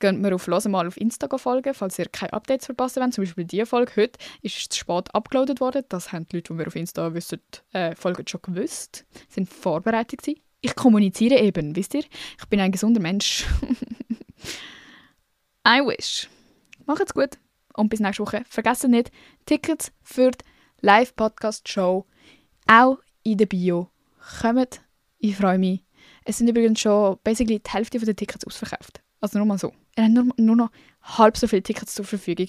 Könnt 0.00 0.20
mir 0.20 0.34
auf 0.34 0.46
«Hören 0.46 0.72
mal» 0.72 0.86
auf 0.86 0.96
Insta 0.96 1.28
folgen, 1.38 1.74
falls 1.74 1.98
ihr 1.98 2.06
keine 2.06 2.32
Updates 2.32 2.66
verpassen 2.66 3.02
wollt. 3.02 3.14
Zum 3.14 3.24
Beispiel 3.24 3.44
diese 3.44 3.66
Folge 3.66 3.92
heute 3.96 4.18
ist 4.42 4.72
zu 4.72 4.80
spät 4.80 5.14
abgeloadet 5.14 5.60
worden. 5.60 5.84
Das 5.88 6.10
haben 6.10 6.26
die 6.28 6.36
Leute, 6.36 6.52
die 6.52 6.58
wir 6.58 6.66
auf 6.66 6.74
Insta 6.74 7.14
wissen, 7.14 7.40
äh, 7.72 7.94
Folge 7.94 8.24
schon 8.26 8.42
gewusst. 8.42 9.04
sind 9.28 9.48
vorbereitet 9.48 10.22
gewesen. 10.22 10.40
Ich 10.62 10.74
kommuniziere 10.74 11.38
eben, 11.38 11.76
wisst 11.76 11.94
ihr? 11.94 12.04
Ich 12.38 12.46
bin 12.48 12.60
ein 12.60 12.72
gesunder 12.72 13.00
Mensch. 13.00 13.46
I 15.68 15.80
wish. 15.80 16.28
Macht's 16.86 17.14
gut 17.14 17.38
und 17.74 17.88
bis 17.88 18.00
nächste 18.00 18.22
Woche. 18.22 18.42
Vergesst 18.48 18.86
nicht, 18.88 19.10
Tickets 19.46 19.92
für 20.02 20.30
die 20.30 20.44
Live-Podcast-Show 20.80 22.06
auch 22.66 22.98
in 23.22 23.38
der 23.38 23.46
Bio. 23.46 23.90
Kommt, 24.40 24.80
ich 25.18 25.36
freue 25.36 25.58
mich. 25.58 25.84
Es 26.24 26.38
sind 26.38 26.48
übrigens 26.48 26.80
schon 26.80 27.18
basically 27.24 27.58
die 27.58 27.70
Hälfte 27.70 27.98
der 27.98 28.16
Tickets 28.16 28.46
ausverkauft. 28.46 29.02
Also 29.20 29.38
nur 29.38 29.46
mal 29.46 29.58
so. 29.58 29.72
Ihr 30.00 30.04
habt 30.04 30.14
nur, 30.14 30.34
nur 30.36 30.56
noch 30.56 30.70
halb 31.02 31.36
so 31.36 31.46
viele 31.46 31.62
Tickets 31.62 31.94
zur 31.94 32.04
Verfügung, 32.04 32.48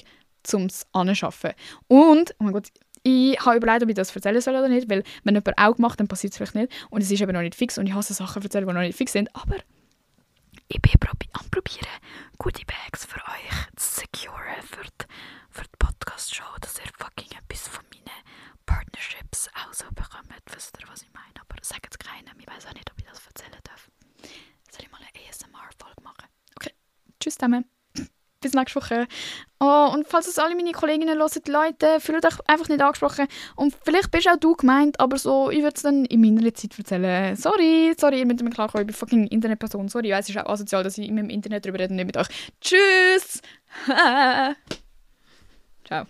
um 0.53 0.65
es 0.65 0.85
anzuschaffen. 0.93 1.51
Und, 1.87 2.33
oh 2.39 2.43
mein 2.43 2.53
Gott, 2.53 2.69
ich 3.03 3.39
habe 3.39 3.57
überlegt, 3.57 3.83
ob 3.83 3.89
ich 3.89 3.95
das 3.95 4.15
erzählen 4.15 4.41
soll 4.41 4.55
oder 4.55 4.69
nicht, 4.69 4.89
weil 4.89 5.03
wenn 5.23 5.35
jemand 5.35 5.57
auch 5.57 5.77
macht, 5.77 5.99
dann 5.99 6.07
passiert 6.07 6.33
es 6.33 6.37
vielleicht 6.37 6.55
nicht. 6.55 6.71
Und 6.89 7.01
es 7.01 7.11
ist 7.11 7.21
eben 7.21 7.33
noch 7.33 7.41
nicht 7.41 7.55
fix 7.55 7.77
und 7.77 7.87
ich 7.87 7.93
hasse 7.93 8.13
Sachen 8.13 8.41
erzählen, 8.41 8.67
die 8.67 8.73
noch 8.73 8.81
nicht 8.81 8.97
fix 8.97 9.11
sind. 9.11 9.35
Aber 9.35 9.55
ich 10.67 10.81
bin 10.81 10.91
am 11.33 11.49
probieren, 11.49 11.89
gute 12.37 12.65
Bags 12.65 13.05
für 13.05 13.19
euch 13.19 13.75
zu 13.75 14.01
securen 14.01 14.61
für 14.61 14.83
die, 14.83 15.05
für 15.49 15.63
die 15.63 15.77
Podcast-Show, 15.79 16.43
dass 16.61 16.75
ihr 16.79 16.91
fucking 16.97 17.27
etwas 17.37 17.67
von 17.67 17.83
meinen 17.91 18.21
Partnerships 18.65 19.49
auch 19.55 19.73
so 19.73 19.85
bekommt. 19.89 20.31
Wisst 20.53 20.77
ihr, 20.79 20.87
was 20.87 21.01
ich 21.01 21.11
meine? 21.13 21.33
Aber 21.39 21.55
sagt 21.61 21.87
es 21.91 21.99
keinem. 21.99 22.39
Ich 22.39 22.47
weiß 22.47 22.67
auch 22.67 22.73
nicht, 22.73 22.89
ob 22.91 22.99
ich 22.99 23.05
das 23.05 23.25
erzählen 23.25 23.59
darf. 23.63 23.89
Soll 24.69 24.81
ich 24.85 24.91
mal 24.91 24.99
eine 24.99 25.29
ASMR-Folge 25.29 26.01
machen? 26.03 26.27
Tschüss 27.21 27.35
zusammen. 27.35 27.65
Bis 28.41 28.53
nächste 28.53 28.81
Woche. 28.81 29.07
Oh, 29.59 29.91
und 29.93 30.07
falls 30.07 30.27
es 30.27 30.39
alle 30.39 30.55
meine 30.55 30.71
Kolleginnen 30.71 31.17
hören, 31.17 31.29
Leute, 31.47 31.99
fühlt 31.99 32.25
euch 32.25 32.39
einfach 32.47 32.67
nicht 32.67 32.81
angesprochen. 32.81 33.27
Und 33.55 33.75
vielleicht 33.83 34.11
bist 34.11 34.27
auch 34.27 34.37
du 34.37 34.55
gemeint, 34.55 34.99
aber 34.99 35.17
so, 35.17 35.49
ich 35.51 35.61
würde 35.61 35.75
es 35.75 35.83
dann 35.83 36.05
in 36.05 36.21
meiner 36.21 36.53
Zeit 36.53 36.77
erzählen. 36.77 37.35
Sorry, 37.35 37.93
sorry, 37.97 38.19
ihr 38.19 38.25
müsst 38.25 38.43
mir 38.43 38.49
klar 38.49 38.67
kommen, 38.69 38.81
ich 38.81 38.87
bin 38.87 38.95
fucking 38.95 39.27
Internetperson. 39.27 39.87
Sorry, 39.87 40.07
ich 40.07 40.13
weiß, 40.13 40.29
es 40.29 40.35
ist 40.35 40.41
auch 40.41 40.49
asozial, 40.49 40.83
dass 40.83 40.97
ich 40.97 41.07
im 41.07 41.29
Internet 41.29 41.65
darüber 41.65 41.79
rede 41.79 41.91
und 41.91 41.97
nicht 41.97 42.07
mit 42.07 42.17
euch. 42.17 42.27
Tschüss! 42.59 43.41
Ciao. 45.85 46.05